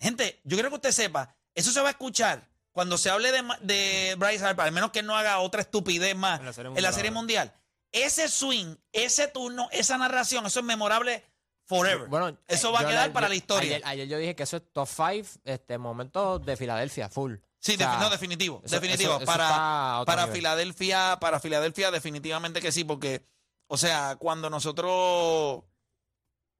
Gente, 0.00 0.40
yo 0.44 0.56
quiero 0.56 0.68
que 0.70 0.76
usted 0.76 0.92
sepa, 0.92 1.34
eso 1.54 1.70
se 1.70 1.80
va 1.80 1.88
a 1.88 1.92
escuchar 1.92 2.48
cuando 2.74 2.98
se 2.98 3.08
hable 3.08 3.32
de, 3.32 3.42
de 3.62 4.14
Bryce 4.18 4.44
Harper, 4.44 4.66
al 4.66 4.72
menos 4.72 4.90
que 4.90 5.02
no 5.02 5.16
haga 5.16 5.38
otra 5.38 5.62
estupidez 5.62 6.14
más 6.14 6.40
En 6.40 6.46
la 6.46 6.52
Serie 6.52 6.68
en 6.68 6.74
la 6.74 6.80
Mundial 6.90 6.94
Serie 6.94 7.08
ahora. 7.08 7.18
Mundial. 7.20 7.54
Ese 7.92 8.28
swing, 8.28 8.74
ese 8.92 9.28
turno, 9.28 9.68
esa 9.72 9.96
narración, 9.96 10.44
eso 10.44 10.58
es 10.60 10.66
memorable 10.66 11.24
forever. 11.64 12.08
Bueno, 12.08 12.36
eso 12.48 12.68
eh, 12.68 12.72
va 12.72 12.80
a 12.80 12.86
quedar 12.86 13.06
la- 13.08 13.12
para 13.14 13.26
yo- 13.26 13.30
la 13.30 13.34
historia. 13.36 13.76
Ayer, 13.76 13.86
ayer 13.86 14.08
yo 14.08 14.18
dije 14.18 14.34
que 14.34 14.42
eso 14.42 14.56
es 14.58 14.64
top 14.72 14.86
5 14.88 15.40
este, 15.44 15.78
momentos 15.78 16.44
de 16.44 16.56
Filadelfia, 16.56 17.08
full. 17.08 17.36
Sí, 17.60 17.74
O 17.74 17.78
sea, 17.78 17.94
defi- 17.96 18.00
no, 18.00 18.10
definitivo, 18.10 18.60
eso- 18.64 18.74
definitivo. 18.74 19.12
eso- 19.12 19.22
eso 19.22 19.26
para 19.26 20.02
para 20.04 20.22
nivel. 20.22 20.36
Filadelfia, 20.36 21.16
para 21.20 21.40
Filadelfia, 21.40 21.90
definitivamente 21.92 22.60
que 22.60 22.72
sí, 22.72 22.82
porque, 22.84 23.24
o 23.68 23.78
sea, 23.78 24.16
cuando 24.16 24.50
nosotros, 24.50 25.62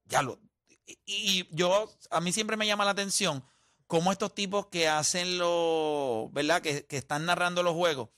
ya 0.05 0.21
lo, 0.21 0.39
y, 0.87 0.97
y 1.05 1.47
yo, 1.51 1.91
a 2.09 2.21
mí 2.21 2.31
siempre 2.31 2.57
me 2.57 2.65
llama 2.65 2.85
la 2.85 2.91
atención 2.91 3.43
cómo 3.87 4.11
estos 4.11 4.33
tipos 4.33 4.67
que 4.67 4.87
hacen 4.87 5.37
lo, 5.37 6.29
¿verdad? 6.33 6.61
Que, 6.61 6.85
están 6.89 7.25
narrando 7.25 7.63
los 7.63 7.73
juegos, 7.73 8.09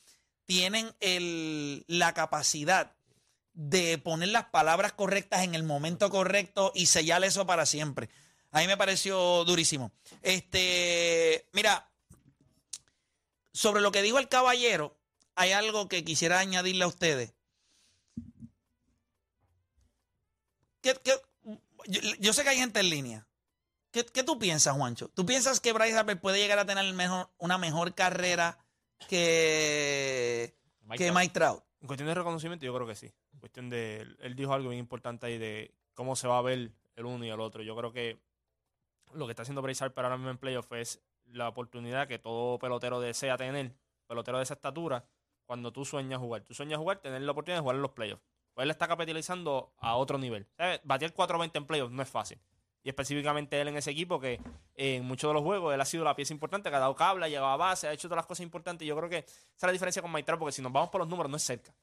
tienen 0.45 0.93
el, 0.99 1.83
la 1.87 2.13
capacidad 2.13 2.95
de 3.53 3.97
poner 3.97 4.29
las 4.29 4.45
palabras 4.45 4.93
correctas 4.93 5.43
en 5.43 5.55
el 5.55 5.63
momento 5.63 6.09
correcto 6.09 6.71
y 6.75 6.85
sellar 6.85 7.23
eso 7.23 7.45
para 7.45 7.65
siempre. 7.65 8.09
A 8.51 8.59
mí 8.61 8.67
me 8.67 8.77
pareció 8.77 9.43
durísimo. 9.45 9.91
Este, 10.21 11.47
mira, 11.53 11.89
sobre 13.51 13.81
lo 13.81 13.91
que 13.91 14.01
dijo 14.01 14.19
el 14.19 14.29
caballero, 14.29 14.97
hay 15.35 15.51
algo 15.51 15.87
que 15.87 16.05
quisiera 16.05 16.39
añadirle 16.39 16.83
a 16.83 16.87
ustedes. 16.87 17.33
¿Qué- 20.81 20.97
qué- 21.03 21.21
yo, 21.87 22.01
yo 22.19 22.33
sé 22.33 22.43
que 22.43 22.49
hay 22.49 22.57
gente 22.57 22.79
en 22.79 22.89
línea. 22.89 23.26
¿Qué, 23.97 24.05
qué 24.05 24.23
tú 24.23 24.38
piensas, 24.38 24.75
Juancho? 24.75 25.09
¿Tú 25.09 25.25
piensas 25.25 25.59
que 25.59 25.73
Bryce 25.73 25.97
Harper 25.97 26.21
puede 26.21 26.37
llegar 26.37 26.59
a 26.59 26.66
tener 26.66 26.94
mejor, 26.94 27.31
una 27.39 27.57
mejor 27.57 27.95
carrera 27.95 28.59
que, 29.07 30.54
Mike 30.83 30.97
que 30.97 31.06
Trout. 31.06 31.19
Mike 31.19 31.33
Trout? 31.33 31.63
En 31.81 31.87
cuestión 31.87 32.07
de 32.07 32.13
reconocimiento, 32.13 32.63
yo 32.63 32.75
creo 32.75 32.85
que 32.85 32.95
sí. 32.95 33.11
En 33.33 33.39
cuestión 33.39 33.69
de. 33.71 34.06
Él 34.19 34.35
dijo 34.35 34.54
algo 34.54 34.69
bien 34.69 34.80
importante 34.80 35.25
ahí 35.25 35.39
de 35.39 35.73
cómo 35.95 36.16
se 36.16 36.27
va 36.27 36.37
a 36.37 36.42
ver 36.44 36.71
el 36.95 37.06
uno 37.06 37.25
y 37.25 37.30
el 37.30 37.39
otro. 37.39 37.63
Yo 37.63 37.75
creo 37.75 37.92
que 37.92 38.21
lo 39.13 39.25
que 39.25 39.31
está 39.31 39.42
haciendo 39.42 39.63
Bryce 39.63 39.83
Harper 39.83 40.06
ahora 40.06 40.18
mismo 40.18 40.30
en 40.30 40.37
playoff 40.37 40.71
es 40.73 41.01
la 41.25 41.49
oportunidad 41.49 42.07
que 42.07 42.19
todo 42.19 42.59
pelotero 42.59 42.99
desea 42.99 43.35
tener, 43.35 43.73
pelotero 44.06 44.37
de 44.37 44.44
esa 44.44 44.54
estatura, 44.54 45.06
cuando 45.47 45.73
tú 45.73 45.85
sueñas 45.85 46.19
jugar. 46.19 46.44
Tú 46.44 46.54
sueñas 46.54 46.77
jugar, 46.77 46.99
tener 46.99 47.23
la 47.23 47.31
oportunidad 47.31 47.57
de 47.57 47.61
jugar 47.61 47.77
en 47.77 47.81
los 47.81 47.92
playoffs. 47.92 48.23
Pues 48.54 48.66
él 48.66 48.71
está 48.71 48.87
capitalizando 48.87 49.73
a 49.80 49.95
otro 49.95 50.19
nivel. 50.19 50.47
¿Sabes? 50.56 50.81
Batear 50.83 51.13
4-20 51.13 51.51
en 51.56 51.66
playoffs 51.66 51.94
no 51.94 52.04
es 52.04 52.09
fácil. 52.09 52.39
Y 52.87 52.89
específicamente 52.89 53.59
él 53.59 53.67
en 53.67 53.75
ese 53.75 53.91
equipo 53.91 54.17
que 54.17 54.35
eh, 54.75 54.95
en 54.95 55.03
muchos 55.03 55.29
de 55.29 55.33
los 55.33 55.44
juegos 55.44 55.73
él 55.73 55.81
ha 55.81 55.83
sido 55.83 56.06
la 56.06 56.15
pieza 56.15 56.31
importante, 56.33 56.69
que 56.69 56.75
ha 56.77 56.79
dado 56.79 56.95
cable, 56.95 57.25
ha 57.25 57.27
llegado 57.27 57.47
a 57.47 57.57
base, 57.57 57.85
ha 57.85 57.91
hecho 57.91 58.07
todas 58.07 58.19
las 58.19 58.25
cosas 58.27 58.44
importantes. 58.45 58.87
Yo 58.87 58.95
creo 58.95 59.09
que 59.09 59.17
esa 59.17 59.27
es 59.57 59.63
la 59.63 59.71
diferencia 59.73 60.01
con 60.01 60.13
Trout, 60.23 60.39
porque 60.39 60.53
si 60.53 60.61
nos 60.61 60.71
vamos 60.71 60.89
por 60.89 60.99
los 60.99 61.09
números 61.09 61.29
no 61.29 61.35
es 61.35 61.44
cerca. 61.44 61.73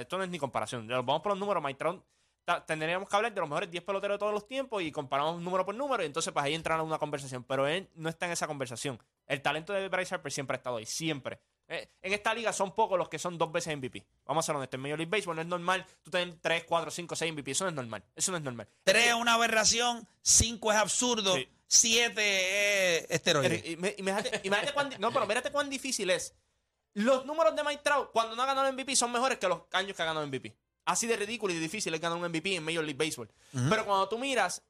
Esto 0.00 0.16
no 0.16 0.24
es 0.24 0.30
ni 0.30 0.38
comparación. 0.38 0.86
Nos 0.86 1.04
vamos 1.04 1.20
por 1.20 1.32
los 1.32 1.38
números, 1.38 1.62
ta- 2.46 2.64
tendríamos 2.64 3.06
que 3.06 3.16
hablar 3.16 3.34
de 3.34 3.38
los 3.40 3.50
mejores 3.50 3.70
10 3.70 3.84
peloteros 3.84 4.14
de 4.14 4.18
todos 4.18 4.32
los 4.32 4.48
tiempos 4.48 4.82
y 4.82 4.90
comparamos 4.90 5.42
número 5.42 5.66
por 5.66 5.74
número 5.74 6.02
y 6.02 6.06
entonces 6.06 6.32
pues 6.32 6.42
ahí 6.42 6.54
entrará 6.54 6.82
una 6.82 6.98
conversación. 6.98 7.44
Pero 7.44 7.66
él 7.66 7.90
no 7.94 8.08
está 8.08 8.24
en 8.24 8.32
esa 8.32 8.46
conversación. 8.46 8.98
El 9.26 9.42
talento 9.42 9.74
de 9.74 9.86
Bryce 9.90 10.14
Harper 10.14 10.32
siempre 10.32 10.54
ha 10.54 10.58
estado 10.58 10.76
ahí, 10.78 10.86
siempre. 10.86 11.38
Eh, 11.68 11.88
en 12.02 12.12
esta 12.12 12.32
liga 12.32 12.52
son 12.52 12.74
pocos 12.74 12.96
los 12.96 13.08
que 13.08 13.18
son 13.18 13.36
dos 13.38 13.50
veces 13.50 13.76
MVP. 13.76 14.06
Vamos 14.24 14.44
a 14.44 14.46
ser 14.46 14.56
honestos. 14.56 14.78
En 14.78 14.82
Major 14.82 14.98
League 14.98 15.10
Baseball 15.10 15.34
no 15.36 15.42
es 15.42 15.48
normal 15.48 15.84
tú 16.02 16.10
tener 16.10 16.34
3, 16.40 16.64
4, 16.64 16.90
5, 16.90 17.16
6 17.16 17.32
MVP. 17.32 17.50
Eso 17.50 17.64
no 17.64 17.70
es 17.70 17.76
normal. 17.76 18.04
Eso 18.14 18.30
no 18.30 18.38
es 18.38 18.44
normal. 18.44 18.68
Tres 18.84 19.08
es 19.08 19.14
una 19.14 19.34
aberración, 19.34 20.06
cinco 20.22 20.70
es 20.70 20.78
absurdo, 20.78 21.34
Sí. 21.34 21.48
siete 21.66 22.98
es 22.98 23.10
esteroide. 23.10 23.94
Imagínate, 23.98 24.40
imagínate 24.44 24.72
cuán, 24.72 24.90
no, 24.98 25.12
pero 25.12 25.26
mírate 25.26 25.50
cuán 25.50 25.68
difícil 25.68 26.10
es. 26.10 26.34
Los 26.94 27.26
números 27.26 27.54
de 27.56 27.62
Mike 27.64 27.82
Trout 27.82 28.10
cuando 28.12 28.36
no 28.36 28.42
ha 28.42 28.46
ganado 28.46 28.68
el 28.68 28.72
MVP 28.74 28.94
son 28.96 29.12
mejores 29.12 29.38
que 29.38 29.48
los 29.48 29.62
años 29.72 29.96
que 29.96 30.02
ha 30.02 30.06
ganado 30.06 30.24
el 30.24 30.28
MVP. 30.30 30.56
Así 30.86 31.06
de 31.08 31.16
ridículo 31.16 31.52
y 31.52 31.58
difícil 31.58 31.92
es 31.92 32.00
ganar 32.00 32.16
un 32.16 32.24
MVP 32.24 32.54
en 32.54 32.62
Major 32.64 32.84
League 32.84 32.96
Baseball. 32.96 33.28
Pero 33.68 33.84
cuando 33.84 34.08
tú 34.08 34.18
miras, 34.18 34.62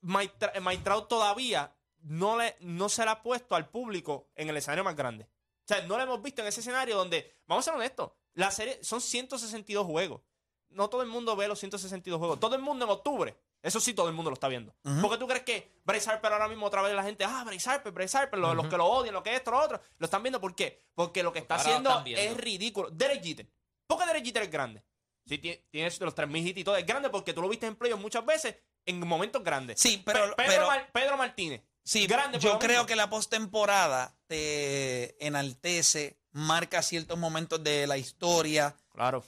Mike, 0.00 0.80
Trout 0.82 1.08
todavía 1.08 1.72
no, 2.00 2.38
le, 2.38 2.56
no 2.60 2.88
se 2.88 3.04
le 3.04 3.10
ha 3.10 3.22
puesto 3.22 3.54
al 3.54 3.68
público 3.68 4.28
en 4.34 4.48
el 4.48 4.56
escenario 4.56 4.82
más 4.82 4.96
grande. 4.96 5.28
O 5.70 5.74
sea, 5.74 5.82
no 5.86 5.96
lo 5.96 6.02
hemos 6.02 6.22
visto 6.22 6.40
en 6.40 6.48
ese 6.48 6.60
escenario 6.60 6.96
donde, 6.96 7.36
vamos 7.46 7.62
a 7.66 7.70
ser 7.70 7.74
honestos, 7.78 8.10
la 8.34 8.50
serie 8.50 8.78
son 8.82 9.00
162 9.00 9.84
juegos. 9.86 10.22
no 10.70 10.88
todo 10.88 11.00
el 11.02 11.08
mundo 11.08 11.34
ve 11.34 11.48
los 11.48 11.58
162 11.58 12.18
juegos. 12.18 12.38
Todo 12.40 12.54
el 12.54 12.60
mundo 12.62 12.84
en 12.84 12.90
octubre. 12.90 13.36
Eso 13.62 13.80
sí, 13.80 13.92
todo 13.94 14.08
el 14.08 14.14
mundo 14.14 14.30
lo 14.30 14.34
está 14.34 14.48
viendo. 14.48 14.74
¿Por 15.00 15.10
qué 15.10 15.16
tú 15.18 15.26
crees 15.26 15.42
que 15.42 15.72
Bryce 15.84 16.08
Harper 16.10 16.32
ahora 16.32 16.46
mismo 16.46 16.66
otra 16.66 16.80
vez 16.82 16.94
la 16.94 17.02
gente, 17.02 17.24
ah, 17.24 17.42
Bryce 17.44 17.68
Harper, 17.68 17.90
Bryce 17.92 18.16
Harper, 18.16 18.38
los, 18.38 18.54
los 18.54 18.68
que 18.68 18.76
lo 18.76 18.84
odian, 18.86 19.12
lo 19.14 19.22
que 19.22 19.34
esto, 19.34 19.50
lo 19.50 19.58
otro, 19.60 19.80
lo 19.98 20.04
están 20.04 20.22
viendo? 20.22 20.40
¿Por 20.40 20.54
qué? 20.54 20.84
Porque 20.94 21.22
lo 21.22 21.32
que 21.32 21.40
está 21.40 21.56
haciendo 21.56 21.90
es 22.30 22.36
ridículo. 22.36 22.90
Derek 22.90 23.22
Jeter. 23.22 23.46
¿Por 23.86 23.98
qué 23.98 24.06
Derek 24.06 24.24
Jeter 24.24 24.42
es 24.44 24.50
grande? 24.50 24.84
Sí, 25.26 25.38
tie- 25.38 25.64
tiene 25.70 25.90
los 26.00 26.14
3.000 26.14 26.46
hits 26.46 26.58
y 26.60 26.64
todo. 26.64 26.76
Es 26.76 26.86
grande 26.86 27.10
porque 27.10 27.32
tú 27.34 27.42
lo 27.42 27.48
viste 27.48 27.66
en 27.66 27.74
playoffs 27.76 28.00
muchas 28.02 28.24
veces 28.24 28.56
en 28.86 29.00
momentos 29.06 29.42
grandes. 29.42 29.80
Sí, 29.80 30.02
pero- 30.04 30.34
Pe- 30.36 30.44
Pedro, 30.44 30.52
pero- 30.54 30.66
Mar- 30.68 30.90
Pedro 30.92 31.16
Martínez. 31.16 31.62
Sí, 31.88 32.06
grande 32.06 32.38
yo 32.38 32.58
creo 32.58 32.84
que 32.84 32.94
la 32.96 33.08
postemporada 33.08 34.14
te 34.26 35.26
enaltece, 35.26 36.18
marca 36.32 36.82
ciertos 36.82 37.18
momentos 37.18 37.64
de 37.64 37.86
la 37.86 37.96
historia, 37.96 38.76
Claro. 38.92 39.24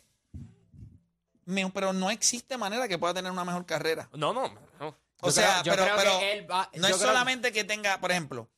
me- 1.47 1.71
pero 1.71 1.95
no 1.95 2.11
existe 2.11 2.59
manera 2.59 2.87
que 2.87 2.99
pueda 2.99 3.15
tener 3.15 3.33
una 3.33 3.47
mejor 3.47 3.65
carrera. 3.65 4.11
No, 4.13 4.35
no. 4.35 4.53
no. 4.79 4.89
O 5.23 5.27
Yo 5.29 5.33
sea, 5.33 5.63
creo- 5.63 5.75
pero, 5.75 5.97
pero 5.97 6.21
él 6.21 6.51
va- 6.51 6.69
no 6.75 6.87
es 6.87 6.97
creo- 6.97 7.07
solamente 7.09 7.51
que 7.51 7.65
tenga, 7.65 7.99
por 7.99 8.11
ejemplo, 8.11 8.51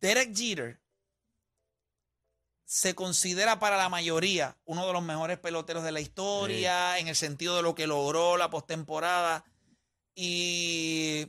Derek 0.00 0.34
Jeter 0.36 0.80
se 2.64 2.96
considera 2.96 3.60
para 3.60 3.76
la 3.76 3.88
mayoría 3.88 4.56
uno 4.64 4.84
de 4.84 4.92
los 4.92 5.02
mejores 5.04 5.38
peloteros 5.38 5.84
de 5.84 5.92
la 5.92 6.00
historia 6.00 6.98
en 6.98 7.06
el 7.06 7.14
sentido 7.14 7.54
de 7.54 7.62
lo 7.62 7.76
que 7.76 7.86
logró 7.86 8.36
la 8.36 8.50
postemporada 8.50 9.44
y 10.16 11.28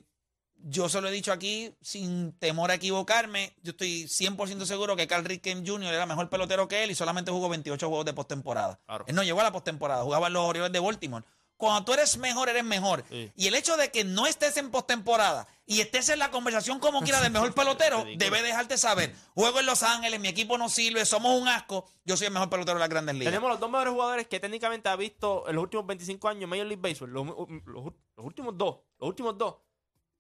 yo 0.64 0.90
se 0.90 1.02
lo 1.02 1.08
he 1.08 1.12
dicho 1.12 1.32
aquí 1.32 1.74
sin 1.82 2.34
temor 2.40 2.72
a 2.72 2.76
equivocarme, 2.76 3.54
yo 3.64 3.72
estoy 3.72 4.04
100% 4.04 4.66
seguro 4.66 4.96
que 4.96 5.08
Carl 5.08 5.26
Ripken 5.26 5.66
Jr. 5.66 5.94
era 5.94 6.06
mejor 6.06 6.30
pelotero 6.30 6.68
que 6.68 6.84
él 6.84 6.92
y 6.92 6.96
solamente 6.96 7.32
jugó 7.32 7.50
28 7.50 7.88
juegos 7.88 8.06
de 8.06 8.14
postemporada. 8.14 8.80
Claro. 8.86 9.06
Él 9.08 9.16
no 9.16 9.24
llegó 9.24 9.40
a 9.42 9.44
la 9.44 9.52
postemporada, 9.52 10.04
jugaba 10.04 10.28
en 10.28 10.34
los 10.34 10.44
Orioles 10.46 10.72
de 10.72 10.80
Baltimore. 10.80 11.26
Cuando 11.58 11.86
tú 11.86 11.94
eres 11.94 12.18
mejor, 12.18 12.50
eres 12.50 12.64
mejor. 12.64 13.04
Sí. 13.08 13.32
Y 13.36 13.46
el 13.46 13.54
hecho 13.54 13.78
de 13.78 13.92
que 13.92 14.04
no 14.04 14.26
estés 14.26 14.58
en 14.58 14.72
postemporada 14.72 15.48
y 15.68 15.82
estés 15.82 16.10
en 16.10 16.18
la 16.18 16.32
conversación 16.32 16.80
como 16.80 17.02
quiera 17.04 17.22
del 17.22 17.32
mejor 17.32 17.54
pelotero, 17.56 18.04
debe 18.18 18.42
dejarte 18.42 18.80
saber. 18.80 19.14
Juego 19.36 19.60
en 19.60 19.68
Los 19.68 19.84
Ángeles, 19.84 20.20
mi 20.20 20.28
equipo 20.28 20.58
no 20.58 20.70
sirve, 20.70 21.06
somos 21.06 21.40
un 21.40 21.48
asco. 21.48 21.86
Yo 22.04 22.18
soy 22.18 22.26
el 22.28 22.34
mejor 22.34 22.50
pelotero 22.50 22.78
de 22.78 22.80
las 22.80 22.90
grandes 22.90 23.14
ligas. 23.14 23.32
Tenemos 23.32 23.52
los 23.52 23.60
dos 23.60 23.70
mejores 23.70 23.94
jugadores 23.94 24.28
que 24.28 24.40
técnicamente 24.40 24.90
ha 24.90 24.96
visto 24.96 25.48
en 25.48 25.56
los 25.56 25.62
últimos 25.62 25.86
25 25.86 26.28
años 26.30 26.50
Major 26.50 26.66
League 26.66 26.82
Baseball. 26.82 27.12
Los, 27.12 27.28
los- 27.28 27.94
los 28.18 28.26
últimos 28.26 28.58
dos. 28.58 28.78
Los 29.00 29.10
últimos 29.10 29.38
dos. 29.38 29.56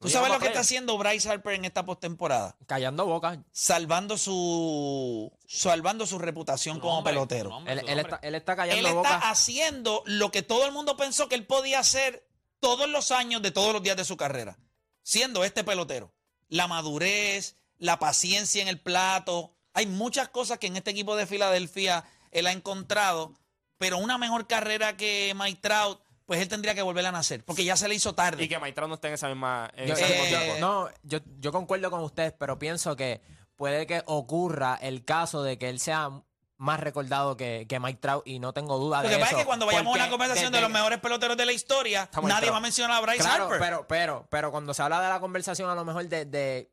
¿Tú 0.01 0.07
No 0.07 0.13
sabes 0.13 0.31
lo 0.31 0.39
que 0.39 0.47
está 0.47 0.61
haciendo 0.61 0.97
Bryce 0.97 1.29
Harper 1.29 1.53
en 1.53 1.63
esta 1.63 1.85
postemporada? 1.85 2.55
Callando 2.65 3.05
boca. 3.05 3.43
Salvando 3.51 4.17
su 4.17 5.31
salvando 5.45 6.07
su 6.07 6.17
reputación 6.17 6.79
como 6.79 7.03
pelotero. 7.03 7.59
Él, 7.67 7.81
su 7.81 7.87
él 7.87 7.99
está, 7.99 8.19
él 8.23 8.33
está 8.33 8.53
Él 8.53 8.57
callando 8.57 8.87
está 8.87 8.93
boca. 8.93 9.29
haciendo 9.29 10.01
lo 10.07 10.31
que 10.31 10.41
todo 10.41 10.65
el 10.65 10.71
mundo 10.71 10.97
pensó 10.97 11.29
que 11.29 11.35
él 11.35 11.45
podía 11.45 11.77
hacer 11.79 12.27
todos 12.59 12.89
los 12.89 13.11
años 13.11 13.43
de 13.43 13.51
todos 13.51 13.73
los 13.73 13.83
días 13.83 13.95
de 13.95 14.03
su 14.03 14.17
carrera, 14.17 14.57
siendo 15.03 15.43
este 15.43 15.63
pelotero. 15.63 16.11
La 16.49 16.67
madurez, 16.67 17.57
la 17.77 17.99
paciencia 17.99 18.61
en 18.63 18.67
el 18.69 18.79
plato. 18.79 19.53
Hay 19.73 19.85
muchas 19.85 20.29
cosas 20.29 20.57
que 20.57 20.65
en 20.67 20.77
este 20.77 20.89
equipo 20.91 21.15
de 21.15 21.27
Filadelfia 21.27 22.05
él 22.31 22.47
ha 22.47 22.51
encontrado, 22.51 23.35
pero 23.77 23.99
una 23.99 24.17
mejor 24.17 24.47
carrera 24.47 24.97
que 24.97 25.33
Mike 25.35 25.59
Trout, 25.61 26.01
pues 26.31 26.39
él 26.39 26.47
tendría 26.47 26.73
que 26.73 26.81
volver 26.81 27.05
a 27.05 27.11
nacer, 27.11 27.43
porque 27.43 27.65
ya 27.65 27.75
se 27.75 27.89
le 27.89 27.95
hizo 27.95 28.15
tarde. 28.15 28.41
Y 28.41 28.47
que 28.47 28.57
Maitrao 28.57 28.87
no 28.87 28.93
esté 28.93 29.09
en 29.09 29.15
esa 29.15 29.27
misma. 29.27 29.69
En 29.75 29.89
Yo, 29.89 29.95
eh, 29.97 30.27
tiempo. 30.29 30.59
no, 30.61 30.87
yo, 31.03 31.19
yo 31.41 31.51
concuerdo 31.51 31.91
con 31.91 31.99
ustedes, 32.03 32.31
pero 32.31 32.57
pienso 32.57 32.95
que 32.95 33.19
puede 33.57 33.85
que 33.85 34.01
ocurra 34.05 34.79
el 34.81 35.03
caso 35.03 35.43
de 35.43 35.57
que 35.57 35.67
él 35.67 35.81
sea 35.81 36.09
más 36.55 36.79
recordado 36.79 37.35
que, 37.35 37.65
que 37.67 37.81
Mike 37.81 37.99
Trout 37.99 38.25
y 38.25 38.39
no 38.39 38.53
tengo 38.53 38.77
duda 38.77 39.03
Lo 39.03 39.09
de 39.09 39.09
que 39.09 39.15
eso. 39.15 39.23
pasa 39.25 39.35
es 39.35 39.41
que 39.41 39.45
cuando 39.45 39.65
vayamos 39.65 39.93
a 39.93 39.99
una 40.03 40.09
conversación 40.09 40.53
de, 40.53 40.61
los 40.61 40.69
mejores 40.69 40.99
peloteros 40.99 41.35
de 41.35 41.45
la 41.45 41.51
historia, 41.51 42.09
nadie 42.23 42.39
Trout. 42.43 42.53
va 42.53 42.57
a 42.57 42.61
mencionar 42.61 42.97
a 42.97 43.01
Bryce 43.01 43.23
Claro, 43.25 43.43
Harper. 43.47 43.59
pero, 43.59 43.85
pero, 43.89 44.27
pero 44.29 44.51
cuando 44.51 44.73
se 44.73 44.81
habla 44.83 45.01
de 45.01 45.09
la 45.09 45.19
conversación 45.19 45.69
a 45.69 45.75
lo 45.75 45.83
mejor 45.83 46.07
de, 46.07 46.23
de, 46.23 46.71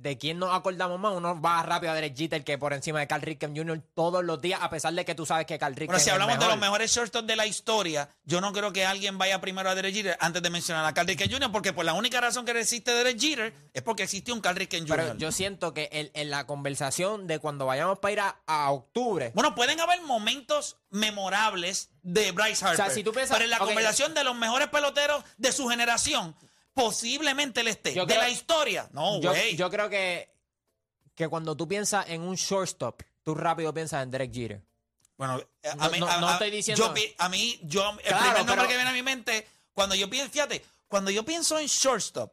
de 0.00 0.16
quién 0.16 0.38
nos 0.38 0.54
acordamos 0.54 0.98
más, 0.98 1.12
uno 1.12 1.40
va 1.40 1.62
rápido 1.62 1.92
a 1.92 1.94
Derek 1.94 2.16
Jeter 2.16 2.42
que 2.42 2.56
por 2.56 2.72
encima 2.72 3.00
de 3.00 3.06
Carl 3.06 3.22
Ripken 3.22 3.54
Jr. 3.56 3.82
todos 3.94 4.24
los 4.24 4.40
días, 4.40 4.60
a 4.62 4.70
pesar 4.70 4.94
de 4.94 5.04
que 5.04 5.14
tú 5.14 5.26
sabes 5.26 5.46
que 5.46 5.58
Carl 5.58 5.74
Ripken 5.74 5.88
Pero 5.88 5.98
si 6.00 6.08
es 6.08 6.12
hablamos 6.14 6.38
de 6.38 6.46
los 6.46 6.58
mejores 6.58 6.90
shortstops 6.90 7.26
de 7.26 7.36
la 7.36 7.46
historia, 7.46 8.08
yo 8.24 8.40
no 8.40 8.52
creo 8.52 8.72
que 8.72 8.86
alguien 8.86 9.18
vaya 9.18 9.40
primero 9.40 9.68
a 9.68 9.74
Derek 9.74 9.94
Jeter 9.94 10.16
antes 10.20 10.42
de 10.42 10.48
mencionar 10.50 10.84
a 10.86 10.94
Carl 10.94 11.06
Ripken 11.06 11.30
Jr., 11.30 11.52
porque 11.52 11.72
por 11.72 11.84
la 11.84 11.92
única 11.92 12.20
razón 12.20 12.44
que 12.46 12.52
existe 12.58 12.92
Derek 12.92 13.18
Jeter 13.20 13.54
es 13.74 13.82
porque 13.82 14.04
existe 14.04 14.32
un 14.32 14.40
Carl 14.40 14.56
Ripken 14.56 14.88
Jr. 14.88 14.96
Pero 14.96 15.16
yo 15.18 15.32
siento 15.32 15.74
que 15.74 15.88
en, 15.92 16.10
en 16.14 16.30
la 16.30 16.46
conversación 16.46 17.26
de 17.26 17.38
cuando 17.38 17.66
vayamos 17.66 17.98
para 17.98 18.12
ir 18.12 18.20
a, 18.20 18.36
a 18.46 18.70
octubre, 18.70 19.32
Bueno, 19.34 19.54
pueden 19.54 19.80
haber 19.80 20.00
momentos 20.02 20.76
memorables 20.90 21.90
de 22.02 22.32
Bryce 22.32 22.64
Harper. 22.64 22.86
sea, 22.86 22.94
si 22.94 23.04
tú 23.04 23.12
piensas- 23.12 23.34
pero 23.36 23.44
en 23.44 23.50
la 23.50 23.58
conversación 23.58 24.14
de 24.14 24.24
los 24.24 24.34
mejores 24.34 24.68
peloteros 24.68 25.22
de 25.36 25.52
su 25.52 25.68
generación, 25.68 26.34
posiblemente 26.74 27.60
él 27.60 27.68
esté. 27.68 27.94
Yo 27.94 28.06
de 28.06 28.14
creo- 28.14 28.22
la 28.22 28.30
historia. 28.30 28.88
No, 28.92 29.20
yo, 29.20 29.30
güey. 29.30 29.56
yo 29.56 29.70
creo 29.70 29.88
que, 29.90 30.32
que 31.14 31.28
cuando 31.28 31.56
tú 31.56 31.66
piensas 31.68 32.08
en 32.08 32.22
un 32.22 32.34
shortstop, 32.36 33.02
tú 33.22 33.34
rápido 33.34 33.72
piensas 33.74 34.02
en 34.02 34.10
Derek 34.10 34.32
Jeter. 34.32 34.62
Bueno, 35.16 35.34
a 35.64 35.74
No, 35.76 35.90
mí, 35.90 36.00
no- 36.00 36.08
a- 36.08 36.18
no 36.20 36.28
a- 36.28 36.32
estoy 36.32 36.50
diciendo- 36.50 36.86
yo 36.86 36.94
pi- 36.94 37.14
a 37.18 37.28
mí, 37.28 37.58
yo, 37.64 37.90
el 37.90 37.98
Claro, 37.98 38.18
primer 38.18 38.36
nombre 38.38 38.54
pero- 38.56 38.68
que 38.68 38.74
viene 38.76 38.90
a 38.90 38.92
mi 38.94 39.02
mente, 39.02 39.46
cuando 39.74 39.94
yo 39.94 40.08
pienso, 40.08 40.30
fíjate, 40.32 40.64
cuando 40.88 41.10
yo 41.10 41.24
pienso 41.24 41.58
en 41.58 41.66
shortstop, 41.66 42.32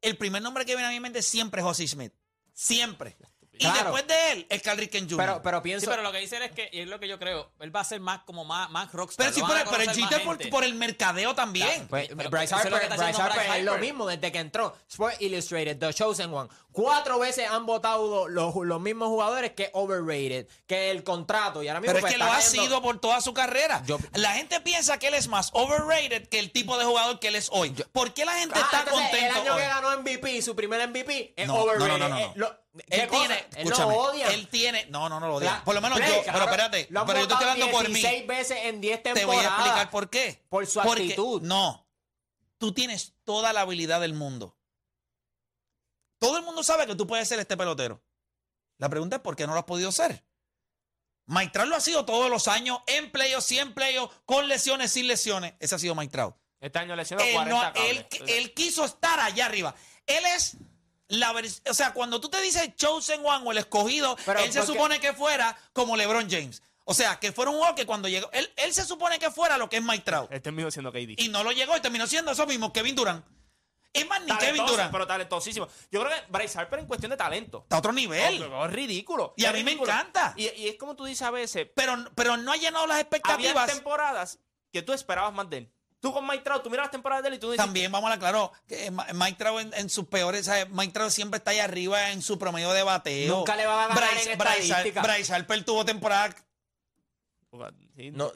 el 0.00 0.16
primer 0.16 0.40
nombre 0.42 0.64
que 0.64 0.74
viene 0.74 0.88
a 0.88 0.90
mi 0.92 1.00
mente 1.00 1.20
siempre 1.22 1.60
es 1.60 1.66
Ozzie 1.66 1.86
Smith. 1.88 2.12
Siempre. 2.54 3.16
Y 3.54 3.58
Claro. 3.58 3.80
después 3.92 4.06
de 4.06 4.32
él, 4.32 4.46
es 4.48 4.62
Carl 4.62 4.78
Ripken 4.78 5.04
Jr. 5.04 5.18
Pero, 5.18 5.42
pero 5.42 5.58
Sí, 5.58 5.62
pienso... 5.64 5.90
pero 5.90 6.02
lo 6.02 6.10
que 6.10 6.18
dice 6.18 6.38
él 6.38 6.42
es 6.44 6.52
que, 6.52 6.70
y 6.72 6.80
es 6.80 6.88
lo 6.88 6.98
que 6.98 7.06
yo 7.06 7.18
creo, 7.18 7.52
él 7.60 7.74
va 7.74 7.80
a 7.80 7.84
ser 7.84 8.00
más 8.00 8.22
como 8.24 8.44
más, 8.46 8.70
más 8.70 8.90
rockstar. 8.92 9.26
Pero 9.26 9.34
sí, 9.36 9.42
pero, 9.46 9.80
el 9.80 9.86
más 9.86 9.96
Jeter 9.96 10.50
por, 10.50 10.64
el 10.64 10.74
mercadeo 10.74 11.34
también. 11.34 11.86
Pues, 11.88 12.08
Pero 12.16 12.30
Bryce 12.30 12.46
es 12.46 12.52
Harper, 12.52 12.72
que 12.80 12.86
está 12.86 12.96
Bryce 12.96 13.20
Harper 13.22 13.38
Bryce 13.42 13.58
es 13.58 13.64
lo 13.64 13.78
mismo 13.78 14.06
desde 14.06 14.32
que 14.32 14.38
entró. 14.38 14.74
Sport 14.88 15.20
Illustrated, 15.20 15.78
The 15.78 15.92
Chosen 15.92 16.32
One. 16.32 16.48
Cuatro 16.72 17.18
veces 17.18 17.46
han 17.50 17.66
votado 17.66 18.26
los, 18.28 18.54
los 18.56 18.80
mismos 18.80 19.08
jugadores 19.08 19.52
que 19.52 19.68
overrated, 19.74 20.48
que 20.66 20.90
el 20.90 21.04
contrato. 21.04 21.62
Y 21.62 21.68
ahora 21.68 21.80
mismo 21.80 21.92
Pero 21.94 21.98
es 21.98 22.02
pues, 22.02 22.12
que 22.14 22.18
lo 22.18 22.32
ha 22.32 22.40
sido 22.40 22.80
por 22.80 22.98
toda 23.00 23.20
su 23.20 23.34
carrera. 23.34 23.82
Yo- 23.86 23.98
la 24.14 24.32
gente 24.32 24.60
piensa 24.62 24.98
que 24.98 25.08
él 25.08 25.14
es 25.14 25.28
más 25.28 25.50
overrated 25.52 26.26
que 26.28 26.38
el 26.38 26.50
tipo 26.50 26.78
de 26.78 26.86
jugador 26.86 27.20
que 27.20 27.28
él 27.28 27.36
es 27.36 27.48
hoy. 27.52 27.70
¿Por 27.92 28.14
qué 28.14 28.24
la 28.24 28.32
gente 28.32 28.54
Ah, 28.58 28.62
está 28.64 28.78
entonces, 28.80 29.02
contento 29.10 29.26
El 29.36 29.40
año 29.42 29.54
hoy? 29.54 29.60
que 29.60 29.68
ganó 29.68 29.90
MVP, 29.98 30.40
su 30.42 30.56
primer 30.56 30.88
MVP, 30.88 31.34
es 31.36 31.46
No, 31.46 31.54
no, 31.56 31.60
overrated. 31.64 31.98
no, 31.98 32.08
no, 32.36 32.62
no. 32.72 32.80
Eh, 32.80 32.84
lo- 32.84 32.86
¿qué 32.96 33.02
Él 33.02 33.08
cosa? 33.08 33.20
tiene, 33.26 33.38
Él 33.40 33.46
escúchame, 33.66 33.92
lo 33.94 34.00
odia. 34.00 34.26
él 34.28 34.48
tiene, 34.48 34.86
no, 34.86 35.08
no, 35.08 35.20
no 35.20 35.28
lo 35.28 35.34
odia. 35.36 35.52
La- 35.52 35.64
Por 35.64 35.74
lo 35.74 35.80
menos 35.80 35.98
Play, 35.98 36.10
yo, 36.10 36.16
cabrón, 36.24 36.32
pero 36.32 36.62
espérate, 36.62 36.86
lo 36.90 37.06
pero 37.06 37.18
yo 37.20 37.28
te 37.28 37.34
estoy 37.34 37.48
hablando 37.48 37.72
por 37.72 37.88
mí. 37.88 37.94
16 37.94 38.26
veces 38.26 38.58
en 38.64 38.80
10 38.80 39.02
Te 39.02 39.12
temporadas. 39.14 39.36
voy 39.36 39.44
a 39.44 39.48
explicar 39.58 39.90
por 39.90 40.10
qué. 40.10 40.42
Por 40.48 40.66
su 40.66 40.80
Porque- 40.80 41.02
actitud. 41.02 41.42
No. 41.42 41.86
Tú 42.58 42.72
tienes 42.72 43.14
toda 43.24 43.52
la 43.52 43.62
habilidad 43.62 44.00
del 44.00 44.14
mundo. 44.14 44.56
Todo 46.18 46.38
el 46.38 46.44
mundo 46.44 46.62
sabe 46.62 46.86
que 46.86 46.94
tú 46.94 47.06
puedes 47.06 47.26
ser 47.28 47.38
este 47.40 47.56
pelotero. 47.56 48.00
La 48.78 48.88
pregunta 48.88 49.16
es 49.16 49.22
por 49.22 49.34
qué 49.36 49.46
no 49.46 49.52
lo 49.54 49.58
has 49.58 49.64
podido 49.64 49.90
ser. 49.92 50.24
Trout 51.52 51.68
lo 51.68 51.76
ha 51.76 51.80
sido 51.80 52.04
todos 52.04 52.30
los 52.30 52.46
años, 52.48 52.80
en 52.86 53.10
playoffs, 53.10 53.46
100 53.46 53.74
playoffs, 53.74 54.14
con 54.26 54.48
lesiones, 54.48 54.92
sin 54.92 55.06
lesiones. 55.08 55.54
Ese 55.60 55.74
ha 55.74 55.78
sido 55.78 55.94
Trout. 56.08 56.36
Este 56.60 56.78
año 56.78 56.94
lesionó 56.94 57.22
Él, 57.24 57.32
40 57.34 57.70
no- 57.70 57.84
él, 57.84 58.06
él 58.28 58.54
quiso 58.54 58.84
estar 58.84 59.18
allá 59.18 59.46
arriba. 59.46 59.74
Él 60.06 60.24
es 60.36 60.56
la 61.08 61.32
O 61.68 61.74
sea, 61.74 61.92
cuando 61.92 62.20
tú 62.20 62.28
te 62.28 62.40
dices 62.40 62.74
Chosen 62.76 63.20
One 63.24 63.46
o 63.46 63.52
el 63.52 63.58
escogido, 63.58 64.16
Pero, 64.24 64.40
él 64.40 64.52
se 64.52 64.64
supone 64.64 65.00
que 65.00 65.12
fuera 65.12 65.56
como 65.72 65.96
LeBron 65.96 66.28
James. 66.30 66.62
O 66.84 66.94
sea, 66.94 67.20
que 67.20 67.30
fuera 67.32 67.50
un 67.50 67.56
jugador 67.58 67.76
que 67.76 67.86
cuando 67.86 68.08
llegó. 68.08 68.28
Él, 68.32 68.52
él 68.56 68.74
se 68.74 68.84
supone 68.84 69.18
que 69.18 69.30
fuera 69.30 69.56
lo 69.56 69.68
que 69.68 69.76
es 69.76 69.82
Mike 69.82 70.04
Trout. 70.04 70.32
Este 70.32 70.50
mismo 70.50 70.70
siendo 70.70 70.90
KD. 70.90 71.14
Y 71.18 71.28
no 71.28 71.44
lo 71.44 71.52
llegó 71.52 71.76
y 71.76 71.80
terminó 71.80 72.06
siendo 72.06 72.32
eso 72.32 72.46
mismo, 72.46 72.72
Kevin 72.72 72.94
Durant. 72.96 73.24
Es 73.92 74.06
más, 74.08 74.22
ni 74.24 74.34
Kevin 74.38 74.64
Durant. 74.66 74.90
pero 74.90 75.06
talentosísimo. 75.06 75.68
Yo 75.90 76.00
creo 76.02 76.10
que 76.16 76.22
Bryce 76.30 76.58
Harper 76.58 76.78
en 76.80 76.86
cuestión 76.86 77.10
de 77.10 77.16
talento. 77.16 77.60
Está 77.64 77.76
a 77.76 77.78
otro 77.80 77.92
nivel. 77.92 78.42
Oh, 78.44 78.64
es 78.66 78.72
ridículo. 78.72 79.34
Y 79.36 79.44
a 79.44 79.50
Es 79.50 79.54
mí 79.54 79.62
me 79.62 79.70
ridículo. 79.72 79.92
encanta. 79.92 80.32
Y, 80.36 80.48
y 80.48 80.68
es 80.68 80.76
como 80.76 80.96
tú 80.96 81.04
dices 81.04 81.22
a 81.22 81.30
veces, 81.30 81.68
Pero, 81.76 81.96
pero 82.14 82.36
no 82.38 82.50
ha 82.52 82.56
llenado 82.56 82.86
las 82.86 82.94
había 82.96 83.02
expectativas. 83.02 83.66
temporadas 83.70 84.38
que 84.72 84.82
tú 84.82 84.92
esperabas 84.94 85.32
más 85.34 85.48
de 85.50 85.58
él. 85.58 85.72
Tú 86.02 86.12
con 86.12 86.26
Mike 86.26 86.42
Trout, 86.42 86.62
tú 86.62 86.68
miras 86.68 86.84
las 86.86 86.90
temporadas 86.90 87.22
de 87.22 87.28
él 87.28 87.34
y 87.36 87.38
tú 87.38 87.50
dices, 87.52 87.64
También 87.64 87.90
vamos 87.92 88.10
a 88.10 88.14
aclarar 88.14 88.50
que 88.66 88.90
Ma- 88.90 89.06
Mike 89.14 89.38
Trout 89.38 89.60
en, 89.60 89.72
en 89.74 89.88
sus 89.88 90.04
peores, 90.08 90.44
¿sabes? 90.46 90.68
Mike 90.68 90.92
Trout 90.92 91.10
siempre 91.12 91.38
está 91.38 91.52
ahí 91.52 91.60
arriba 91.60 92.10
en 92.10 92.20
su 92.22 92.38
promedio 92.38 92.72
de 92.72 92.82
bateo. 92.82 93.36
Nunca 93.38 93.54
le 93.56 93.64
va 93.66 93.84
a 93.84 93.86
ganar 93.88 94.10
Bryce, 94.10 94.32
en 94.32 94.38
Bryce, 94.38 94.62
estadística. 94.64 95.00
Bryce 95.02 95.32
Harper 95.32 95.64
tuvo 95.64 95.84
temporada. 95.84 96.34
Sí, 97.96 98.10
No. 98.10 98.32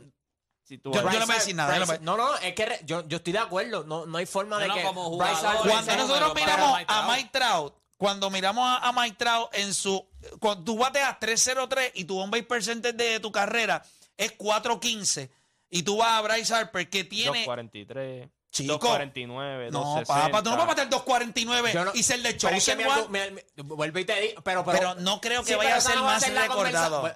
si 0.62 0.78
tú 0.78 0.92
Yo- 0.92 1.02
vas- 1.02 1.12
yo 1.14 1.20
no 1.20 1.26
voy 1.26 1.34
a 1.34 1.38
decir 1.38 1.54
nada, 1.56 1.76
Bryce- 1.78 2.00
no, 2.02 2.16
no, 2.16 2.36
es 2.38 2.54
que 2.54 2.66
re- 2.66 2.80
yo, 2.84 3.06
yo 3.08 3.16
estoy 3.18 3.32
de 3.32 3.38
acuerdo. 3.38 3.84
No, 3.84 4.06
no 4.06 4.18
hay 4.18 4.26
forma 4.26 4.58
de 4.58 4.68
No, 4.68 4.74
no, 4.74 4.80
que 4.80 4.86
como 4.86 5.16
Bryce 5.16 5.34
jugador, 5.34 5.56
Harper 5.56 5.70
Cuando 5.72 5.96
nosotros 5.96 6.34
miramos 6.34 6.78
Mike 6.78 6.92
a. 6.92 7.08
Mike 7.08 7.30
Trout, 7.32 7.74
cuando 7.96 8.30
miramos 8.30 8.64
a, 8.68 8.88
a 8.88 8.92
Mike 8.92 9.16
Trout 9.16 9.48
en 9.54 9.72
su. 9.74 10.06
Cuando 10.38 10.64
tú 10.64 10.76
bateas 10.78 11.18
3-0-3 11.18 11.90
y 11.94 12.04
tu 12.04 12.18
on 12.18 12.30
base 12.30 12.42
percentage 12.44 12.94
de 12.94 13.20
tu 13.20 13.32
carrera 13.32 13.82
es 14.16 14.32
4-15 14.36 15.30
y 15.70 15.82
tú 15.82 15.96
vas 15.98 16.08
a 16.10 16.20
Bryce 16.22 16.54
Harper 16.54 16.88
que 16.88 17.04
tiene. 17.04 17.44
2.43, 17.46 18.30
Chico. 18.50 18.78
2.49, 18.78 19.70
No, 19.70 19.96
2.60. 19.96 20.06
papá, 20.06 20.42
tú 20.42 20.50
no 20.50 20.56
puedes 20.56 20.68
bater 20.68 20.88
2.49 20.88 21.72
Yo 21.74 21.84
no- 21.84 21.90
y 21.94 22.02
ser 22.02 22.20
de 22.22 22.36
Chosen 22.36 22.78
vuelvo 23.56 23.98
y 23.98 24.04
te 24.04 24.20
digo, 24.20 24.42
pero, 24.42 24.64
pero, 24.64 24.78
Pero 24.78 24.94
no 24.96 25.20
creo 25.20 25.42
que 25.42 25.50
Sí, 25.52 25.54
vaya 25.56 25.76
a 25.76 25.80
ser 25.80 25.96
no 25.96 26.04
más 26.04 26.26
recordado. 26.26 27.06